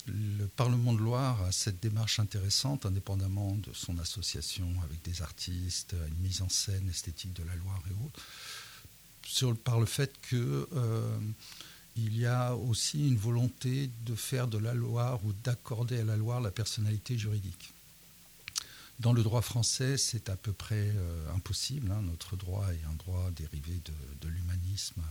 le 0.08 0.46
Parlement 0.48 0.94
de 0.94 1.00
Loire 1.00 1.42
a 1.44 1.52
cette 1.52 1.82
démarche 1.82 2.20
intéressante, 2.20 2.86
indépendamment 2.86 3.56
de 3.56 3.74
son 3.74 3.98
association 3.98 4.68
avec 4.84 5.02
des 5.04 5.22
artistes, 5.22 5.96
une 6.08 6.24
mise 6.24 6.42
en 6.42 6.50
scène 6.50 6.88
esthétique 6.90 7.34
de 7.34 7.44
la 7.44 7.56
Loire 7.56 7.82
et 7.90 8.06
autres, 8.06 8.22
par 9.64 9.80
le 9.80 9.86
fait 9.86 10.14
que 10.22 10.70
euh, 10.74 11.18
il 11.96 12.18
y 12.18 12.26
a 12.26 12.56
aussi 12.56 13.08
une 13.08 13.18
volonté 13.18 13.90
de 14.06 14.16
faire 14.16 14.48
de 14.48 14.58
la 14.58 14.74
Loire 14.74 15.20
ou 15.26 15.34
d'accorder 15.44 16.00
à 16.00 16.04
la 16.04 16.18
Loire 16.18 16.42
la 16.42 16.52
personnalité 16.52 17.18
juridique. 17.18 17.74
Dans 19.00 19.12
le 19.12 19.24
droit 19.24 19.42
français, 19.42 19.98
c'est 19.98 20.30
à 20.30 20.36
peu 20.38 20.54
près 20.54 20.94
euh, 20.96 21.34
impossible. 21.36 21.92
hein. 21.92 22.02
Notre 22.04 22.38
droit 22.38 22.68
est 22.72 22.86
un 22.90 22.94
droit 22.94 23.30
dérivé 23.32 23.82
de, 23.84 23.94
de 24.22 24.28
l'humanisme 24.32 25.02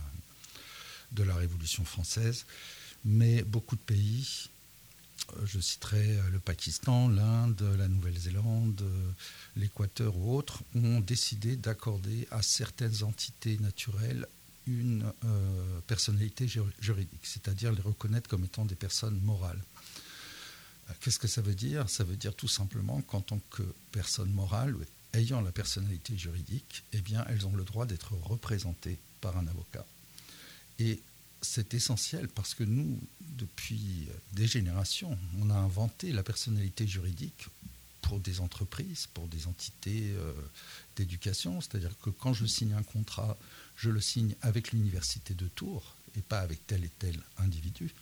de 1.11 1.23
la 1.23 1.35
Révolution 1.35 1.85
française. 1.85 2.45
Mais 3.03 3.43
beaucoup 3.43 3.75
de 3.75 3.81
pays, 3.81 4.49
je 5.45 5.59
citerai 5.59 6.17
euh, 6.17 6.29
le 6.31 6.39
Pakistan, 6.39 7.07
l'Inde, 7.09 7.61
la 7.77 7.87
Nouvelle-Zélande, 7.87 8.81
euh, 8.81 9.11
l'Équateur 9.55 10.15
ou 10.17 10.35
autres, 10.35 10.63
ont 10.75 10.99
décidé 10.99 11.55
d'accorder 11.55 12.27
à 12.31 12.41
certaines 12.41 13.03
entités 13.03 13.57
naturelles 13.59 14.27
une 14.67 15.05
euh, 15.23 15.79
personnalité 15.87 16.47
jur- 16.47 16.71
juridique, 16.79 17.21
c'est-à-dire 17.23 17.71
les 17.71 17.81
reconnaître 17.81 18.27
comme 18.29 18.45
étant 18.45 18.65
des 18.65 18.75
personnes 18.75 19.19
morales. 19.21 19.61
Euh, 20.89 20.93
Qu'est-ce 20.99 21.19
que 21.19 21.27
ça 21.27 21.41
veut 21.41 21.55
dire? 21.55 21.89
Ça 21.89 22.03
veut 22.03 22.17
dire 22.17 22.33
tout 22.33 22.47
simplement 22.47 23.01
qu'en 23.01 23.21
tant 23.21 23.39
que 23.51 23.63
personne 23.91 24.31
morale, 24.31 24.75
ayant 25.13 25.41
la 25.41 25.51
personnalité 25.51 26.17
juridique, 26.17 26.83
eh 26.93 27.01
bien, 27.01 27.25
elles 27.29 27.45
ont 27.45 27.55
le 27.55 27.63
droit 27.63 27.85
d'être 27.85 28.13
représentées 28.13 28.97
par 29.21 29.37
un 29.37 29.47
avocat. 29.47 29.85
Et 30.79 30.99
c'est 31.45 31.73
essentiel 31.73 32.27
parce 32.27 32.53
que 32.53 32.63
nous, 32.63 32.99
depuis 33.21 34.07
des 34.33 34.47
générations, 34.47 35.17
on 35.39 35.49
a 35.49 35.55
inventé 35.55 36.11
la 36.11 36.23
personnalité 36.23 36.87
juridique 36.87 37.47
pour 38.01 38.19
des 38.19 38.39
entreprises, 38.39 39.07
pour 39.13 39.27
des 39.27 39.47
entités 39.47 40.13
euh, 40.15 40.33
d'éducation. 40.95 41.61
C'est-à-dire 41.61 41.97
que 42.03 42.09
quand 42.09 42.33
je 42.33 42.45
signe 42.45 42.73
un 42.73 42.83
contrat, 42.83 43.37
je 43.77 43.89
le 43.89 44.01
signe 44.01 44.35
avec 44.41 44.71
l'université 44.71 45.33
de 45.33 45.47
Tours 45.47 45.95
et 46.15 46.21
pas 46.21 46.39
avec 46.39 46.65
tel 46.67 46.83
et 46.83 46.91
tel 46.99 47.19
individu. 47.37 47.93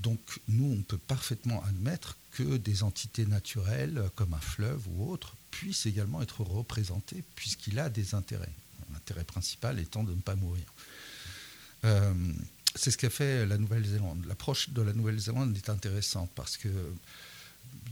Donc 0.00 0.20
nous, 0.46 0.76
on 0.78 0.82
peut 0.82 0.98
parfaitement 0.98 1.64
admettre 1.64 2.16
que 2.32 2.56
des 2.56 2.82
entités 2.82 3.26
naturelles, 3.26 4.10
comme 4.14 4.34
un 4.34 4.40
fleuve 4.40 4.86
ou 4.88 5.10
autre, 5.10 5.34
puissent 5.50 5.86
également 5.86 6.22
être 6.22 6.42
représentées 6.42 7.24
puisqu'il 7.34 7.78
a 7.78 7.88
des 7.88 8.14
intérêts. 8.14 8.52
L'intérêt 8.92 9.24
principal 9.24 9.78
étant 9.78 10.04
de 10.04 10.14
ne 10.14 10.20
pas 10.20 10.36
mourir. 10.36 10.64
Euh, 11.84 12.12
c'est 12.74 12.90
ce 12.90 12.98
qu'a 12.98 13.10
fait 13.10 13.46
la 13.46 13.58
Nouvelle-Zélande. 13.58 14.24
L'approche 14.26 14.70
de 14.70 14.82
la 14.82 14.92
Nouvelle-Zélande 14.92 15.56
est 15.56 15.68
intéressante 15.68 16.30
parce 16.34 16.56
que 16.56 16.68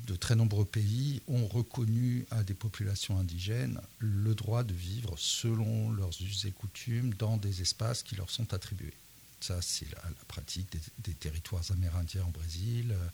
de 0.07 0.15
très 0.15 0.37
nombreux 0.37 0.65
pays 0.65 1.21
ont 1.27 1.47
reconnu 1.47 2.27
à 2.31 2.45
des 2.45 2.55
populations 2.55 3.19
indigènes 3.19 3.81
le 3.99 4.35
droit 4.35 4.63
de 4.63 4.73
vivre 4.73 5.15
selon 5.19 5.91
leurs 5.91 6.21
us 6.23 6.45
et 6.45 6.53
coutumes 6.53 7.15
dans 7.15 7.37
des 7.37 7.63
espaces 7.63 8.03
qui 8.03 8.15
leur 8.15 8.31
sont 8.31 8.55
attribués. 8.55 8.95
Ça, 9.41 9.61
c'est 9.61 9.91
la, 9.91 10.03
la 10.03 10.25
pratique 10.29 10.67
des, 11.05 11.13
territoires 11.15 11.63
amérindiens 11.71 12.25
au 12.27 12.31
Brésil, 12.31 12.93
euh, 12.93 13.09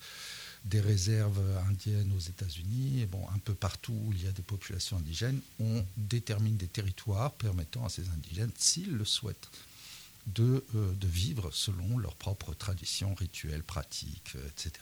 des 0.65 0.81
réserves 0.81 1.41
indiennes 1.69 2.13
aux 2.17 2.21
États-Unis, 2.21 3.07
bon, 3.07 3.27
un 3.35 3.39
peu 3.39 3.55
partout 3.55 3.93
où 3.93 4.13
il 4.13 4.23
y 4.23 4.29
a 4.29 4.33
des 4.33 4.43
populations 4.43 4.99
indigènes, 4.99 5.41
on 5.59 5.85
détermine 5.97 6.57
des 6.57 6.69
territoires 6.69 7.33
permettant 7.33 7.85
à 7.85 7.89
ces 7.89 8.09
indigènes, 8.11 8.53
s'ils 8.57 8.93
le 8.93 9.05
souhaitent, 9.05 9.49
de, 10.27 10.65
euh, 10.75 10.93
de, 10.95 11.07
vivre 11.07 11.51
selon 11.53 11.99
leurs 11.99 12.15
propres 12.15 12.55
traditions, 12.55 13.15
rituels, 13.15 13.63
pratiques, 13.63 14.33
euh, 14.37 14.49
etc. 14.49 14.73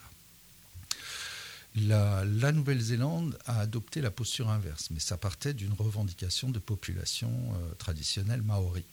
La, 1.76 2.24
la 2.24 2.53
Nouvelle-Zélande 2.53 3.38
a 3.47 3.61
adopté 3.61 4.01
la 4.01 4.11
posture 4.11 4.51
inverse, 4.51 4.91
mais 4.91 5.01
ça 5.01 5.16
partait 5.16 5.55
d'une 5.55 5.72
revendication 5.72 6.51
de 6.51 6.59
population 6.59 7.30
euh, 7.30 7.74
traditionnelle 7.78 8.43
maori, 8.43 8.84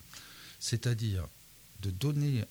c'est-à-dire 0.60 1.28
de 1.82 1.89
donner 1.89 2.45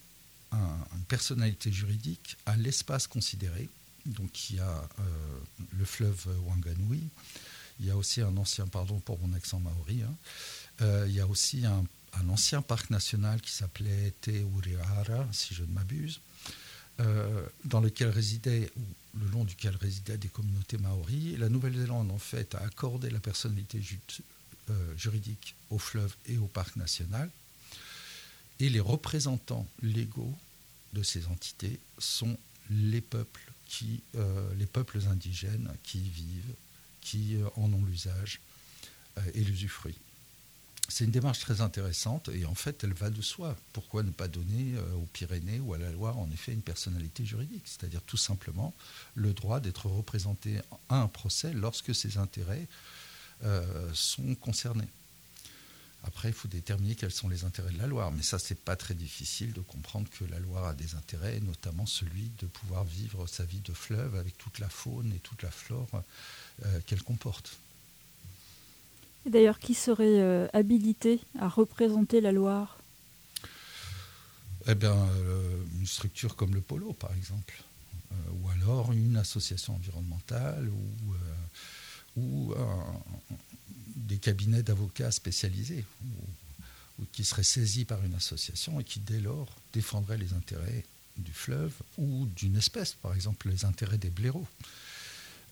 un, 0.53 0.79
une 0.97 1.05
personnalité 1.05 1.73
juridique 1.73 2.37
à 2.45 2.57
l'espace 2.57 3.07
considéré. 3.07 3.69
Donc 4.05 4.51
il 4.51 4.57
y 4.57 4.61
a 4.61 4.89
le 5.77 5.85
fleuve 5.85 6.29
Wanganui, 6.47 7.09
il 7.81 7.87
y 7.87 7.91
a 7.91 7.97
aussi 7.97 8.21
un 8.21 8.37
ancien, 8.37 8.69
pardon 8.69 9.01
pour 9.01 9.19
mon 9.19 9.35
accent 9.35 9.59
maori, 9.59 10.03
hein, 10.03 10.15
il 11.09 11.13
y 11.13 11.19
a 11.19 11.27
aussi 11.27 11.67
un, 11.67 11.85
un, 12.21 12.29
ancien 12.29 12.63
parc 12.63 12.91
national 12.91 13.41
qui 13.41 13.53
s'appelait 13.53 14.13
Te 14.21 14.31
Urihara, 14.31 15.27
si 15.33 15.55
je 15.55 15.63
ne 15.63 15.73
m'abuse, 15.73 16.21
euh, 17.01 17.47
dans 17.65 17.81
lequel 17.81 18.09
résidaient, 18.09 18.71
ou 18.77 18.83
le 19.21 19.31
long 19.31 19.45
duquel 19.45 19.77
résidaient 19.77 20.19
des 20.19 20.29
communautés 20.29 20.79
maoris. 20.79 21.39
La 21.39 21.49
Nouvelle-Zélande, 21.49 22.11
en 22.11 22.19
fait, 22.19 22.55
a 22.55 22.59
accordé 22.61 23.11
la 23.11 23.21
personnalité 23.21 23.81
euh, 24.71 24.97
juridique 24.97 25.55
au 25.71 25.79
fleuve 25.79 26.15
et 26.27 26.39
au 26.39 26.47
parc 26.47 26.77
national. 26.77 27.31
Et 28.61 28.69
les 28.71 28.81
représentants 28.81 29.67
légaux 29.83 30.35
de 30.95 31.03
ces 31.03 31.27
entités 31.27 31.79
sont 31.99 32.39
les 32.71 33.03
peuples 33.03 33.53
qui, 33.69 34.01
les 34.57 34.65
peuples 34.65 35.01
indigènes 35.11 35.69
qui 35.83 35.99
y 35.99 36.09
vivent, 36.09 36.55
qui 37.03 37.37
en 37.57 37.71
ont 37.73 37.85
l'usage 37.85 38.41
et 39.35 39.45
l'usufruit 39.45 39.99
c'est 40.89 41.05
une 41.05 41.11
démarche 41.11 41.41
très 41.41 41.61
intéressante 41.61 42.29
et 42.29 42.47
en 42.47 42.55
fait, 42.55 42.85
elle 42.85 42.93
va 42.93 43.11
de 43.11 43.23
soi. 43.23 43.57
Pourquoi 43.73 44.03
ne 44.03 44.11
pas 44.11 44.29
donner 44.29 44.75
euh, 44.77 44.95
aux 44.95 45.09
Pyrénées 45.13 45.61
ou 45.61 45.75
à 45.75 45.79
la 45.79 45.91
Loire, 45.91 46.19
en 46.19 46.31
effet, 46.31 46.53
une 46.53 46.63
personnalité 46.63 47.25
juridique? 47.25 47.65
C'est-à-dire 47.67 48.03
tout 48.03 48.17
simplement 48.17 48.75
le 49.15 49.33
droit 49.33 49.61
d'être 49.61 49.87
représenté 49.87 50.61
à 50.89 51.01
un 51.01 51.09
procès 51.09 51.53
lorsque 51.53 51.95
ses 51.95 52.19
intérêts 52.19 52.69
euh, 53.45 53.91
sont 53.93 54.35
concernés. 54.37 54.89
Après, 56.05 56.29
il 56.29 56.35
faut 56.35 56.47
déterminer 56.47 56.95
quels 56.95 57.11
sont 57.11 57.29
les 57.29 57.45
intérêts 57.45 57.73
de 57.73 57.79
la 57.79 57.89
Loire, 57.89 58.13
mais 58.13 58.23
ça, 58.23 58.39
c'est 58.39 58.59
pas 58.59 58.77
très 58.77 58.95
difficile 58.95 59.53
de 59.53 59.61
comprendre 59.61 60.09
que 60.09 60.25
la 60.25 60.39
Loire 60.39 60.67
a 60.67 60.75
des 60.75 60.95
intérêts, 60.95 61.41
notamment 61.41 61.85
celui 61.85 62.31
de 62.39 62.47
pouvoir 62.47 62.85
vivre 62.85 63.27
sa 63.27 63.45
vie 63.45 63.61
de 63.61 63.73
fleuve 63.73 64.15
avec 64.15 64.39
toute 64.39 64.61
la 64.61 64.69
faune 64.69 65.13
et 65.13 65.19
toute 65.19 65.43
la 65.43 65.51
flore 65.51 65.89
euh, 66.65 66.81
qu'elle 66.87 67.03
comporte. 67.03 67.59
D'ailleurs, 69.27 69.59
qui 69.59 69.75
serait 69.75 70.21
euh, 70.21 70.47
habilité 70.53 71.21
à 71.39 71.49
représenter 71.49 72.21
la 72.21 72.31
Loire? 72.31 72.79
Eh 74.69 74.75
bien, 74.75 74.95
euh, 74.95 75.65
une 75.79 75.87
structure 75.87 76.37
comme 76.37 76.55
le 76.55 76.61
Polo, 76.61 76.93
par 76.93 77.13
exemple. 77.15 77.55
Euh, 78.13 78.15
ou 78.41 78.51
alors 78.51 78.93
une 78.93 79.17
association 79.17 79.75
environnementale 79.75 80.69
ou, 82.17 82.55
des 83.97 84.17
cabinets 84.17 84.63
d'avocats 84.63 85.11
spécialisés 85.11 85.85
ou, 86.99 87.05
qui 87.13 87.25
seraient 87.25 87.43
saisis 87.43 87.85
par 87.85 88.03
une 88.05 88.15
association 88.15 88.81
et 88.81 88.85
qui, 88.85 89.01
dès 89.01 89.21
lors, 89.21 89.49
défendraient 89.75 90.17
les 90.17 90.33
intérêts 90.33 90.85
du 91.19 91.33
fleuve 91.33 91.73
ou 91.99 92.27
d'une 92.37 92.57
espèce, 92.57 92.95
par 92.95 93.15
exemple 93.15 93.49
les 93.49 93.65
intérêts 93.65 93.99
des 93.99 94.09
blaireaux. 94.09 94.47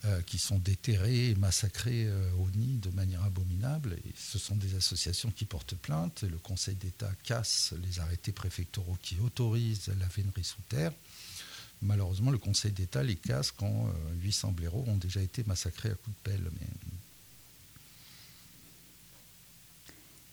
Euh, 0.07 0.21
qui 0.21 0.37
sont 0.37 0.59
déterrés 0.59 1.31
et 1.31 1.35
massacrés 1.35 2.05
euh, 2.07 2.31
au 2.39 2.51
nid 2.59 2.77
de 2.77 2.91
manière 2.91 3.25
abominable. 3.25 3.97
Et 4.05 4.13
ce 4.15 4.39
sont 4.39 4.55
des 4.55 4.75
associations 4.75 5.31
qui 5.31 5.47
portent 5.47 5.77
plainte. 5.77 6.25
Le 6.31 6.37
Conseil 6.37 6.75
d'État 6.75 7.11
casse 7.23 7.73
les 7.83 8.01
arrêtés 8.01 8.33
préfectoraux 8.33 8.99
qui 9.01 9.17
autorisent 9.25 9.91
la 9.99 10.07
vénerie 10.09 10.45
sous 10.45 10.61
terre. 10.69 10.93
Malheureusement, 11.81 12.31
le 12.31 12.37
Conseil 12.37 12.73
d'État 12.73 13.03
les 13.03 13.17
casse 13.17 13.51
quand 13.51 13.89
800 14.21 14.49
euh, 14.49 14.53
blaireaux 14.53 14.85
ont 14.89 14.99
déjà 14.99 15.23
été 15.23 15.43
massacrés 15.47 15.89
à 15.89 15.95
coups 15.95 16.15
de 16.23 16.31
pelle. 16.31 16.51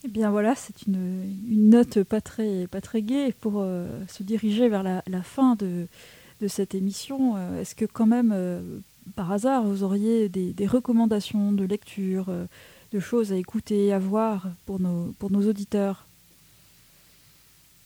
Eh 0.03 0.09
bien 0.09 0.32
voilà, 0.32 0.53
c'est 0.55 0.86
une, 0.86 1.34
une, 1.49 1.69
note 1.69 2.03
pas 2.03 2.19
très, 2.19 2.67
pas 2.67 2.82
très 2.82 3.03
gaie 3.03 3.32
pour 3.32 3.63
se 4.09 4.24
diriger 4.24 4.67
vers 4.67 4.84
la, 4.84 5.01
la 5.07 5.24
fin 5.24 5.55
de, 5.55 5.88
de, 6.41 6.47
cette 6.49 6.76
émission. 6.76 7.38
Est-ce 7.57 7.76
que 7.76 7.86
quand 7.86 8.07
même, 8.07 8.34
par 9.16 9.32
hasard, 9.32 9.64
vous 9.64 9.84
auriez 9.84 10.30
des, 10.30 10.68
recommandations 10.68 11.52
de 11.52 11.64
lecture, 11.64 12.30
euh, 12.30 12.45
de 12.91 12.99
choses 12.99 13.32
à 13.32 13.36
écouter, 13.36 13.93
à 13.93 13.99
voir 13.99 14.49
pour 14.66 14.80
nos, 14.80 15.14
auditeurs 15.22 16.06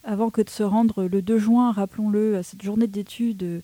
Avant 0.04 0.30
que 0.30 0.42
de 0.42 0.50
se 0.50 0.64
rendre 0.64 1.06
le 1.06 1.22
2 1.22 1.38
juin, 1.38 1.72
rappelons-le, 1.72 2.38
à 2.38 2.44
cette 2.44 2.64
journée 2.64 2.88
d'études 2.88 3.62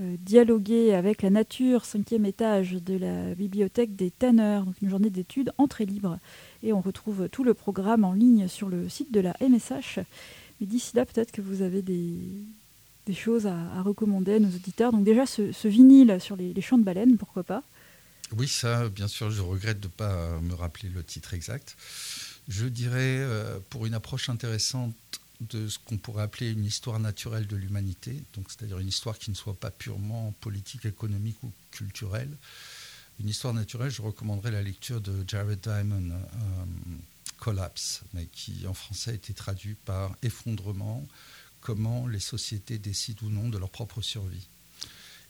euh, 0.00 0.16
dialoguer 0.18 0.92
avec 0.92 1.22
la 1.22 1.30
nature, 1.30 1.84
cinquième 1.84 2.26
étage 2.26 2.72
de 2.72 2.96
la 2.96 3.34
bibliothèque 3.36 3.94
des 3.94 4.10
Tanneurs, 4.10 4.64
donc 4.64 4.74
une 4.82 4.90
journée 4.90 5.10
d'études 5.10 5.52
entrée 5.56 5.86
libre. 5.86 6.18
Et 6.64 6.72
on 6.72 6.80
retrouve 6.80 7.28
tout 7.28 7.44
le 7.44 7.54
programme 7.54 8.04
en 8.04 8.12
ligne 8.12 8.48
sur 8.48 8.68
le 8.68 8.88
site 8.88 9.12
de 9.12 9.20
la 9.20 9.36
MSH. 9.40 10.00
Mais 10.60 10.66
d'ici 10.66 10.96
là, 10.96 11.06
peut-être 11.06 11.30
que 11.30 11.42
vous 11.42 11.62
avez 11.62 11.80
des, 11.80 12.16
des 13.06 13.14
choses 13.14 13.46
à, 13.46 13.82
recommander 13.82 14.34
à 14.34 14.38
nos 14.38 14.48
auditeurs. 14.48 14.92
Donc 14.92 15.04
déjà, 15.04 15.26
ce, 15.26 15.68
vinyle 15.68 16.18
sur 16.20 16.36
les, 16.36 16.60
champs 16.60 16.78
de 16.78 16.84
baleines, 16.84 17.16
pourquoi 17.16 17.42
pas? 17.42 17.62
Oui, 18.36 18.48
ça, 18.48 18.88
bien 18.88 19.08
sûr, 19.08 19.30
je 19.30 19.42
regrette 19.42 19.80
de 19.80 19.86
ne 19.86 19.92
pas 19.92 20.40
me 20.40 20.54
rappeler 20.54 20.88
le 20.88 21.04
titre 21.04 21.34
exact. 21.34 21.76
Je 22.48 22.66
dirais, 22.66 23.18
euh, 23.20 23.58
pour 23.70 23.86
une 23.86 23.94
approche 23.94 24.28
intéressante 24.28 24.94
de 25.40 25.68
ce 25.68 25.78
qu'on 25.78 25.98
pourrait 25.98 26.22
appeler 26.22 26.50
une 26.50 26.64
histoire 26.64 26.98
naturelle 27.00 27.46
de 27.46 27.56
l'humanité, 27.56 28.22
donc 28.34 28.46
c'est-à-dire 28.48 28.78
une 28.78 28.88
histoire 28.88 29.18
qui 29.18 29.30
ne 29.30 29.36
soit 29.36 29.54
pas 29.54 29.70
purement 29.70 30.32
politique, 30.40 30.86
économique 30.86 31.42
ou 31.42 31.52
culturelle. 31.70 32.30
Une 33.20 33.28
histoire 33.28 33.54
naturelle, 33.54 33.90
je 33.90 34.02
recommanderais 34.02 34.50
la 34.50 34.62
lecture 34.62 35.00
de 35.00 35.24
Jared 35.26 35.60
Diamond, 35.60 36.10
euh, 36.10 36.64
Collapse, 37.38 38.02
mais 38.12 38.26
qui 38.26 38.66
en 38.66 38.74
français 38.74 39.10
a 39.10 39.14
été 39.14 39.34
traduit 39.34 39.74
par 39.84 40.16
effondrement, 40.22 41.06
comment 41.64 42.06
les 42.06 42.20
sociétés 42.20 42.78
décident 42.78 43.26
ou 43.26 43.30
non 43.30 43.48
de 43.48 43.56
leur 43.56 43.70
propre 43.70 44.02
survie 44.02 44.46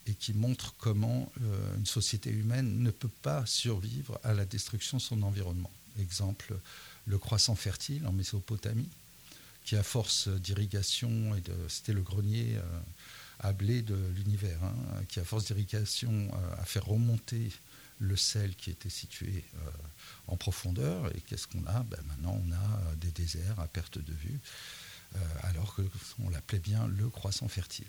et 0.05 0.13
qui 0.13 0.33
montre 0.33 0.75
comment 0.77 1.31
euh, 1.41 1.77
une 1.77 1.85
société 1.85 2.29
humaine 2.29 2.83
ne 2.83 2.91
peut 2.91 3.09
pas 3.23 3.45
survivre 3.45 4.19
à 4.23 4.33
la 4.33 4.45
destruction 4.45 4.97
de 4.97 5.01
son 5.01 5.23
environnement. 5.23 5.71
Exemple, 5.99 6.53
le 7.07 7.17
croissant 7.17 7.55
fertile 7.55 8.05
en 8.05 8.11
Mésopotamie, 8.11 8.89
qui 9.63 9.77
à 9.77 9.81
force 9.81 10.27
d'irrigation, 10.27 11.33
c'était 11.69 11.93
le 11.93 12.03
grenier 12.03 12.57
euh, 12.57 12.79
à 13.39 13.53
blé 13.53 13.81
de 13.81 13.97
l'univers, 14.15 14.61
hein, 14.61 15.03
qui 15.07 15.21
à 15.21 15.23
force 15.23 15.45
d'irrigation 15.45 16.11
euh, 16.11 16.61
a 16.61 16.65
fait 16.65 16.79
remonter 16.79 17.49
le 17.99 18.17
sel 18.17 18.55
qui 18.55 18.71
était 18.71 18.89
situé 18.89 19.45
en 20.27 20.35
profondeur. 20.35 21.15
Et 21.15 21.21
qu'est-ce 21.21 21.47
qu'on 21.47 21.65
a? 21.65 21.81
Ben 21.83 22.03
Maintenant, 22.09 22.37
on 22.45 22.51
a 22.51 22.95
des 22.95 23.11
déserts 23.11 23.57
à 23.57 23.69
perte 23.69 23.99
de 23.99 24.11
vue. 24.11 24.37
Euh, 25.15 25.19
alors 25.43 25.75
qu'on 25.75 26.29
l'appelait 26.29 26.59
bien 26.59 26.87
le 26.87 27.07
croissant 27.09 27.47
fertile. 27.47 27.85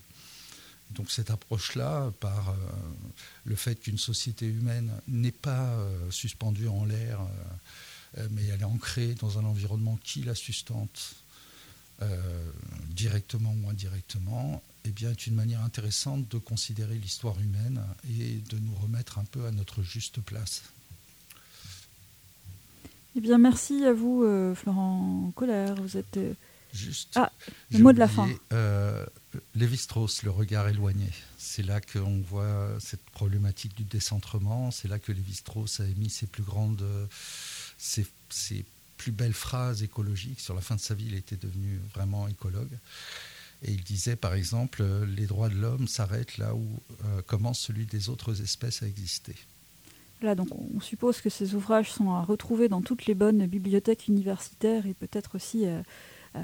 Donc 0.91 1.11
cette 1.11 1.31
approche-là, 1.31 2.13
par 2.21 2.51
euh, 2.51 2.55
le 3.45 3.57
fait 3.57 3.77
qu'une 3.77 3.99
société 3.99 4.47
humaine 4.47 4.93
n'est 5.09 5.33
pas 5.33 5.71
euh, 5.71 6.11
suspendue 6.11 6.69
en 6.69 6.85
l'air, 6.85 7.21
mais 8.31 8.47
elle 8.47 8.63
est 8.63 8.65
ancrée 8.65 9.15
dans 9.15 9.39
un 9.39 9.45
environnement 9.45 9.99
qui 10.03 10.23
la 10.23 10.35
sustente 10.35 11.17
directement 12.89 13.55
ou 13.63 13.69
indirectement, 13.69 14.63
eh 14.87 14.91
bien, 14.91 15.11
est 15.11 15.27
une 15.27 15.35
manière 15.35 15.61
intéressante 15.63 16.27
de 16.29 16.39
considérer 16.39 16.95
l'histoire 16.95 17.39
humaine 17.39 17.83
et 18.09 18.37
de 18.49 18.59
nous 18.59 18.75
remettre 18.75 19.19
un 19.19 19.25
peu 19.25 19.45
à 19.45 19.51
notre 19.51 19.83
juste 19.83 20.23
place. 20.23 20.63
Eh 23.17 23.21
bien, 23.21 23.37
merci 23.37 23.85
à 23.85 23.93
vous, 23.93 24.25
Florent 24.55 25.31
Collère. 25.35 25.75
Vous 25.75 25.99
êtes 25.99 26.19
Juste, 26.77 27.13
ah, 27.17 27.33
le 27.71 27.79
mot 27.79 27.93
de 27.93 27.99
la 27.99 28.09
fin. 28.09 28.29
Euh, 28.53 29.05
Lévi-Strauss, 29.55 30.23
le 30.23 30.31
regard 30.31 30.69
éloigné. 30.69 31.09
C'est 31.39 31.63
là 31.63 31.81
qu'on 31.81 32.21
voit 32.21 32.77
cette 32.81 33.05
problématique 33.11 33.77
du 33.77 33.85
décentrement. 33.85 34.71
C'est 34.71 34.89
là 34.89 34.99
que 34.99 35.13
Lévi-Strauss 35.13 35.81
a 35.81 35.87
émis 35.87 36.11
ses 36.11 36.27
plus 36.27 36.43
grandes, 36.43 36.85
ses, 37.79 38.07
plus 38.97 39.13
belles 39.13 39.33
phrases 39.33 39.83
écologiques. 39.83 40.41
Sur 40.41 40.55
la 40.55 40.61
fin 40.61 40.77
de 40.77 40.81
sa 40.81 40.95
vie, 40.95 41.07
il 41.07 41.15
était 41.15 41.37
devenu 41.37 41.81
vraiment 41.95 42.29
écologue. 42.29 42.79
Et 43.63 43.73
il 43.73 43.83
disait, 43.83 44.17
par 44.17 44.35
exemple, 44.35 44.85
les 45.17 45.27
droits 45.27 45.49
de 45.49 45.55
l'homme 45.55 45.89
s'arrêtent 45.89 46.39
là 46.39 46.55
où 46.55 46.67
euh, 47.05 47.23
commence 47.23 47.59
celui 47.59 47.87
des 47.87 48.09
autres 48.09 48.43
espèces 48.43 48.83
à 48.83 48.87
exister. 48.87 49.35
Là, 50.23 50.35
donc 50.35 50.49
on 50.53 50.81
suppose 50.81 51.21
que 51.21 51.29
ces 51.29 51.55
ouvrages 51.55 51.93
sont 51.93 52.11
à 52.11 52.23
retrouver 52.23 52.69
dans 52.69 52.81
toutes 52.81 53.07
les 53.07 53.15
bonnes 53.15 53.47
bibliothèques 53.47 54.09
universitaires 54.09 54.87
et 54.87 54.95
peut-être 54.95 55.35
aussi 55.35 55.67
euh, 55.67 55.69
euh, 55.69 55.83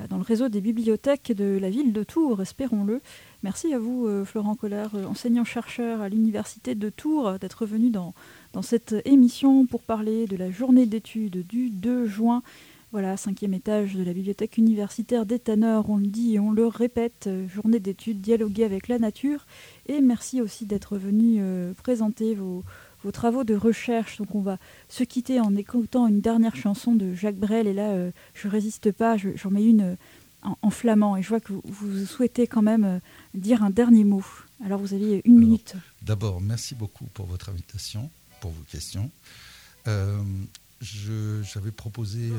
dans 0.08 0.16
le 0.16 0.22
réseau 0.22 0.48
des 0.48 0.60
bibliothèques 0.60 1.32
de 1.32 1.58
la 1.58 1.70
ville 1.70 1.92
de 1.92 2.02
Tours, 2.02 2.40
espérons-le. 2.40 3.00
Merci 3.42 3.74
à 3.74 3.78
vous, 3.78 4.06
euh, 4.06 4.24
Florent 4.24 4.54
Collard, 4.54 4.94
euh, 4.94 5.04
enseignant-chercheur 5.04 6.00
à 6.00 6.08
l'Université 6.08 6.74
de 6.74 6.88
Tours, 6.90 7.38
d'être 7.40 7.66
venu 7.66 7.90
dans, 7.90 8.14
dans 8.52 8.62
cette 8.62 8.94
émission 9.04 9.66
pour 9.66 9.82
parler 9.82 10.26
de 10.26 10.36
la 10.36 10.50
journée 10.50 10.86
d'études 10.86 11.46
du 11.46 11.70
2 11.70 12.06
juin. 12.06 12.42
Voilà, 12.92 13.16
cinquième 13.16 13.54
étage 13.54 13.94
de 13.94 14.04
la 14.04 14.12
bibliothèque 14.12 14.58
universitaire 14.58 15.24
des 15.26 15.38
Tanneurs, 15.38 15.88
on 15.88 15.96
le 15.96 16.06
dit 16.06 16.34
et 16.34 16.40
on 16.40 16.52
le 16.52 16.66
répète, 16.66 17.28
journée 17.48 17.80
d'études 17.80 18.20
dialoguer 18.20 18.64
avec 18.64 18.86
la 18.86 18.98
nature. 18.98 19.46
Et 19.86 20.02
merci 20.02 20.42
aussi 20.42 20.66
d'être 20.66 20.98
venu 20.98 21.42
présenter 21.82 22.34
vos, 22.34 22.62
vos 23.05 23.12
travaux 23.12 23.44
de 23.44 23.55
recherche. 23.55 24.18
Donc 24.18 24.34
on 24.34 24.40
va 24.40 24.59
se 24.88 25.05
quitter 25.05 25.40
en 25.40 25.55
écoutant 25.57 26.07
une 26.07 26.20
dernière 26.20 26.57
chanson 26.57 26.94
de 26.94 27.14
Jacques 27.14 27.36
Brel. 27.36 27.66
Et 27.66 27.72
là, 27.72 27.90
euh, 27.90 28.11
je 28.34 28.48
résiste 28.48 28.92
pas, 28.92 29.16
j'en 29.16 29.50
mets 29.50 29.64
une 29.64 29.82
euh, 29.82 29.96
en, 30.62 30.70
flamand. 30.70 31.16
Et 31.16 31.22
je 31.22 31.28
vois 31.28 31.40
que 31.40 31.53
vous, 31.53 32.07
souhaitez 32.07 32.46
quand 32.46 32.62
même 32.62 32.84
euh, 32.84 32.98
dire 33.34 33.62
un 33.62 33.70
dernier 33.70 34.05
mot. 34.05 34.24
Alors 34.64 34.80
vous 34.80 34.94
avez 34.94 35.22
une 35.24 35.38
minute. 35.38 35.74
D'abord, 36.03 36.40
merci 36.40 36.74
beaucoup 36.74 37.07
pour 37.07 37.26
votre 37.26 37.48
invitation, 37.48 38.11
pour 38.40 38.50
vos 38.50 38.62
questions. 38.64 39.11
J'avais 40.80 41.70
proposé 41.70 42.30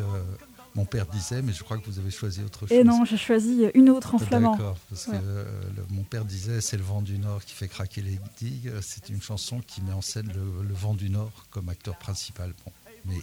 mon 0.76 0.86
père 0.86 1.06
disait, 1.06 1.42
mais 1.42 1.54
je 1.54 1.64
crois 1.64 1.78
que 1.78 1.86
vous 1.86 2.00
avez 2.00 2.12
choisi 2.12 2.42
autre 2.42 2.68
chose. 2.68 2.72
Et 2.72 2.84
non, 2.84 3.06
j'ai 3.06 3.18
choisi 3.18 3.66
une 3.76 3.90
autre 3.90 4.16
en 4.16 4.18
flamand. 4.18 4.52
D'accord, 4.52 4.78
parce 4.90 5.06
que 5.06 5.12
euh, 5.14 5.46
mon 5.90 6.04
père 6.04 6.26
disait 6.26 6.62
c'est 6.62 6.78
le 6.78 6.84
vent 6.84 7.02
du 7.02 7.20
Nord 7.20 7.44
qui 7.46 7.54
fait 7.54 7.68
craquer 7.68 8.02
les 8.02 8.20
digues. 8.38 8.72
C'est 8.82 9.10
une 9.10 9.22
chanson 9.22 9.62
qui 9.66 9.82
met 9.82 9.94
en 9.94 10.02
scène 10.02 10.32
le, 10.34 10.74
vent 10.74 10.94
du 10.94 11.10
Nord 11.10 11.32
comme 11.52 11.70
acteur 11.70 11.98
principal. 11.98 12.54
Bon, 12.66 12.72
mais 13.06 13.16
euh, 13.16 13.20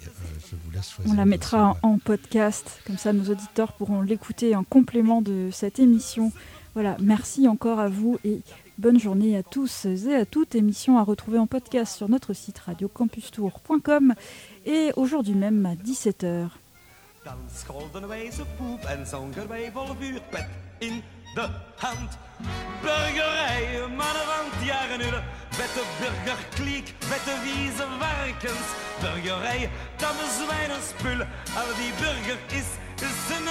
je 0.51 0.57
vous 0.65 0.71
laisse 0.71 0.91
choisir. 0.91 1.13
On 1.13 1.17
la 1.17 1.27
mettra 1.27 1.77
en, 1.83 1.99
podcast, 1.99 2.81
comme 2.87 2.99
ça 2.99 3.13
nos 3.13 3.31
auditeurs 3.31 3.73
pourront 3.73 4.01
l'écouter 4.01 4.55
en 4.55 4.65
complément 4.65 5.21
de 5.21 5.51
cette 5.53 5.79
émission. 5.79 6.33
Voilà, 6.75 6.97
merci 7.01 7.49
encore 7.49 7.81
à 7.81 7.89
vous 7.89 8.19
et 8.25 8.43
Bonne 8.81 8.99
journée 8.99 9.37
à 9.37 9.43
tous 9.43 9.85
et 9.85 10.15
à 10.15 10.25
toutes. 10.25 10.55
Émission 10.55 10.97
à 10.97 11.03
retrouver 11.03 11.39
en 11.39 11.47
podcast 11.47 11.95
sur 11.95 12.09
notre 12.09 12.33
site 12.33 12.61
radiocampustour.com 12.61 14.15
et 14.65 14.91
aujourd'hui 14.97 15.35
même 15.35 15.67
à 15.67 15.75
17h. 15.75 16.49
Dan 17.23 17.49
scholden 17.55 18.09
wij 18.09 18.31
ze 18.31 18.45
poep 18.57 18.85
en 18.85 19.07
zongen 19.07 19.49
wij 19.49 19.71
vol 19.73 19.95
vuurpet 19.99 20.49
in 20.79 21.03
de 21.35 21.49
hand. 21.77 22.19
Burgerij, 22.83 23.87
mannen 23.89 24.27
van 24.27 24.65
jaren 24.65 24.99
nullen, 24.99 25.25
vette 25.51 25.83
burgerkliek, 25.99 26.95
vette 26.99 27.41
wieze 27.43 27.87
varkens. 27.99 28.69
Burgerij, 29.01 29.71
tamme 29.97 30.45
zwijnen 30.45 30.83
spullen, 30.83 31.29
al 31.57 31.75
die 31.77 31.93
burger 31.99 32.39
is, 32.49 32.67
is 33.03 33.37
een. 33.37 33.49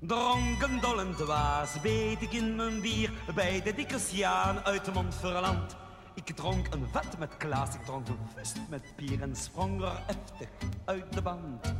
Dronken, 0.00 0.80
dollend 0.80 1.16
dwaas, 1.16 1.80
beet 1.80 2.22
ik 2.22 2.32
in 2.32 2.56
mijn 2.56 2.80
bier, 2.80 3.10
bij 3.34 3.62
de 3.62 3.74
dikke 3.74 3.98
Sjaan 3.98 4.64
uit 4.64 4.84
de 4.84 4.92
mond 4.92 5.14
verland. 5.14 5.81
Ik 6.14 6.36
dronk 6.36 6.66
een 6.74 6.88
vat 6.92 7.18
met 7.18 7.36
Klaas, 7.36 7.74
ik 7.74 7.84
dronk 7.84 8.08
een 8.08 8.18
vust 8.36 8.58
met 8.68 8.92
bier 8.96 9.22
en 9.22 9.36
sprong 9.36 9.82
er 9.82 10.02
heftig 10.06 10.48
uit 10.84 11.12
de 11.12 11.22
band. 11.22 11.74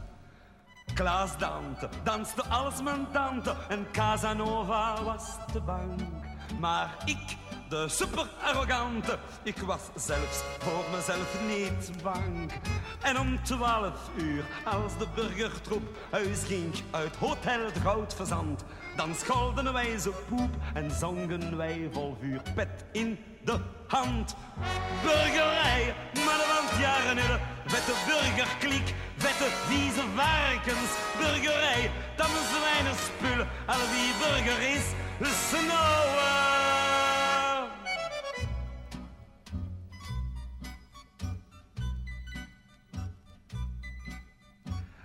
Klaas 0.94 1.38
Dante 1.38 1.88
danste 2.02 2.44
als 2.44 2.82
mijn 2.82 3.06
tante 3.12 3.54
en 3.68 3.86
Casanova 3.92 5.02
was 5.02 5.36
te 5.52 5.60
bang. 5.60 6.00
Maar 6.60 6.96
ik, 7.04 7.36
de 7.68 7.88
super 7.88 8.28
arrogante, 8.42 9.18
ik 9.42 9.58
was 9.58 9.80
zelfs 9.94 10.42
voor 10.58 10.84
mezelf 10.94 11.40
niet 11.46 12.02
bang. 12.02 12.52
En 13.02 13.18
om 13.18 13.42
twaalf 13.42 14.10
uur, 14.16 14.44
als 14.64 14.98
de 14.98 15.06
burgertroep 15.14 15.96
huis 16.10 16.44
ging 16.44 16.74
uit 16.90 17.16
Hotel 17.16 17.72
de 17.72 17.80
Goud 17.80 18.14
verzand, 18.14 18.64
dan 18.96 19.14
scholden 19.14 19.72
wij 19.72 19.98
zo 19.98 20.12
poep 20.28 20.50
en 20.74 20.90
zongen 20.90 21.56
wij 21.56 21.88
vol 21.92 22.16
vuur 22.20 22.42
pet 22.54 22.84
in 22.92 23.18
de 23.44 23.60
handburgerij. 23.92 25.94
Maar 26.24 26.36
de 26.36 26.76
jaren 26.80 27.18
in 27.18 27.26
de 27.26 27.38
wette 27.64 27.92
burgerkliek, 28.06 28.94
wette 29.16 29.48
vieze 29.66 30.02
varkensburgerij. 30.16 31.90
Dat 32.16 32.26
is 32.26 32.60
weinig 32.68 32.98
spullen 32.98 33.48
al 33.66 33.78
wie 33.92 34.12
burger 34.20 34.60
is, 34.76 34.84
Snowam. 35.48 36.40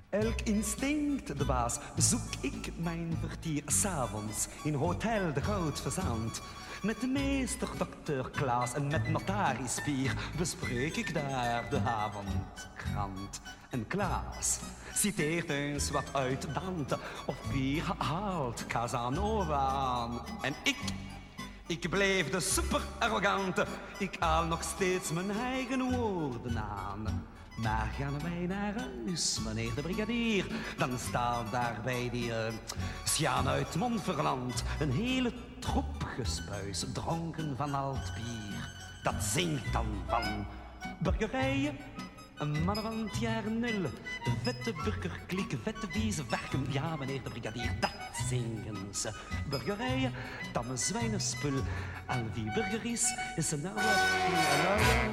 Elk 0.09 0.41
instinct 0.41 1.37
de 1.37 1.45
baas, 1.45 1.79
zoek 1.95 2.33
ik 2.41 2.71
mijn 2.77 3.17
vertier 3.27 3.63
s'avonds 3.65 4.47
in 4.63 4.73
Hotel 4.73 5.33
de 5.33 5.41
Goud 5.41 5.81
verzand. 5.81 6.41
Met 6.81 7.01
de 7.01 7.07
meester 7.07 7.67
dokter 7.77 8.29
Klaas 8.29 8.73
en 8.73 8.87
met 8.87 9.09
notaris 9.09 9.75
Spier 9.75 10.13
bespreek 10.37 10.95
ik 10.95 11.13
daar 11.13 11.69
de 11.69 11.79
avondkrant. 11.79 13.41
En 13.69 13.87
Klaas 13.87 14.59
citeert 14.93 15.49
eens 15.49 15.91
wat 15.91 16.13
uit 16.13 16.47
Dante 16.53 16.97
of 17.25 17.35
Pier 17.51 17.83
haalt 17.97 18.67
Casanova 18.67 19.55
aan. 19.55 20.21
En 20.41 20.53
ik, 20.63 20.77
ik 21.67 21.89
bleef 21.89 22.29
de 22.29 22.39
super 22.39 22.81
arrogante, 22.99 23.65
ik 23.99 24.15
haal 24.19 24.45
nog 24.45 24.63
steeds 24.63 25.11
mijn 25.11 25.31
eigen 25.31 25.91
woorden 25.91 26.57
aan. 26.57 27.25
Maar 27.57 27.91
gaan 27.99 28.21
wij 28.21 28.45
naar 28.47 28.73
huis, 28.77 29.39
meneer 29.45 29.73
de 29.75 29.81
brigadier, 29.81 30.45
dan 30.77 30.97
staat 30.97 31.51
daar 31.51 31.79
bij 31.83 32.09
die 32.11 32.27
uh, 32.27 32.37
Sjaan 33.05 33.47
uit 33.47 33.75
Montferland 33.75 34.63
een 34.79 34.91
hele 34.91 35.31
troep 35.59 36.03
gespuis, 36.15 36.85
dronken 36.93 37.57
van 37.57 37.73
alt 37.73 38.13
bier. 38.15 38.69
Dat 39.03 39.23
zingt 39.23 39.73
dan 39.73 39.85
van 40.07 40.45
burgerijen, 40.99 41.77
een 42.37 42.63
mannen 42.63 42.83
van 42.83 43.07
het 43.07 43.19
jaar 43.19 43.51
nul, 43.51 43.89
vette 44.43 44.73
burgerkliek, 44.83 45.55
vette 45.63 45.87
wieze 45.93 46.23
werken. 46.29 46.65
Ja, 46.69 46.95
meneer 46.95 47.23
de 47.23 47.29
brigadier, 47.29 47.75
dat 47.79 47.91
zingen 48.29 48.95
ze. 48.95 49.11
Burgerijen, 49.49 50.11
tamme 50.53 50.77
zwijnenspul, 50.77 51.61
al 52.05 52.23
wie 52.33 52.51
burger 52.53 52.85
is, 52.85 53.13
is 53.35 53.51
een 53.51 53.67
oude, 53.67 53.81
een. 53.81 55.11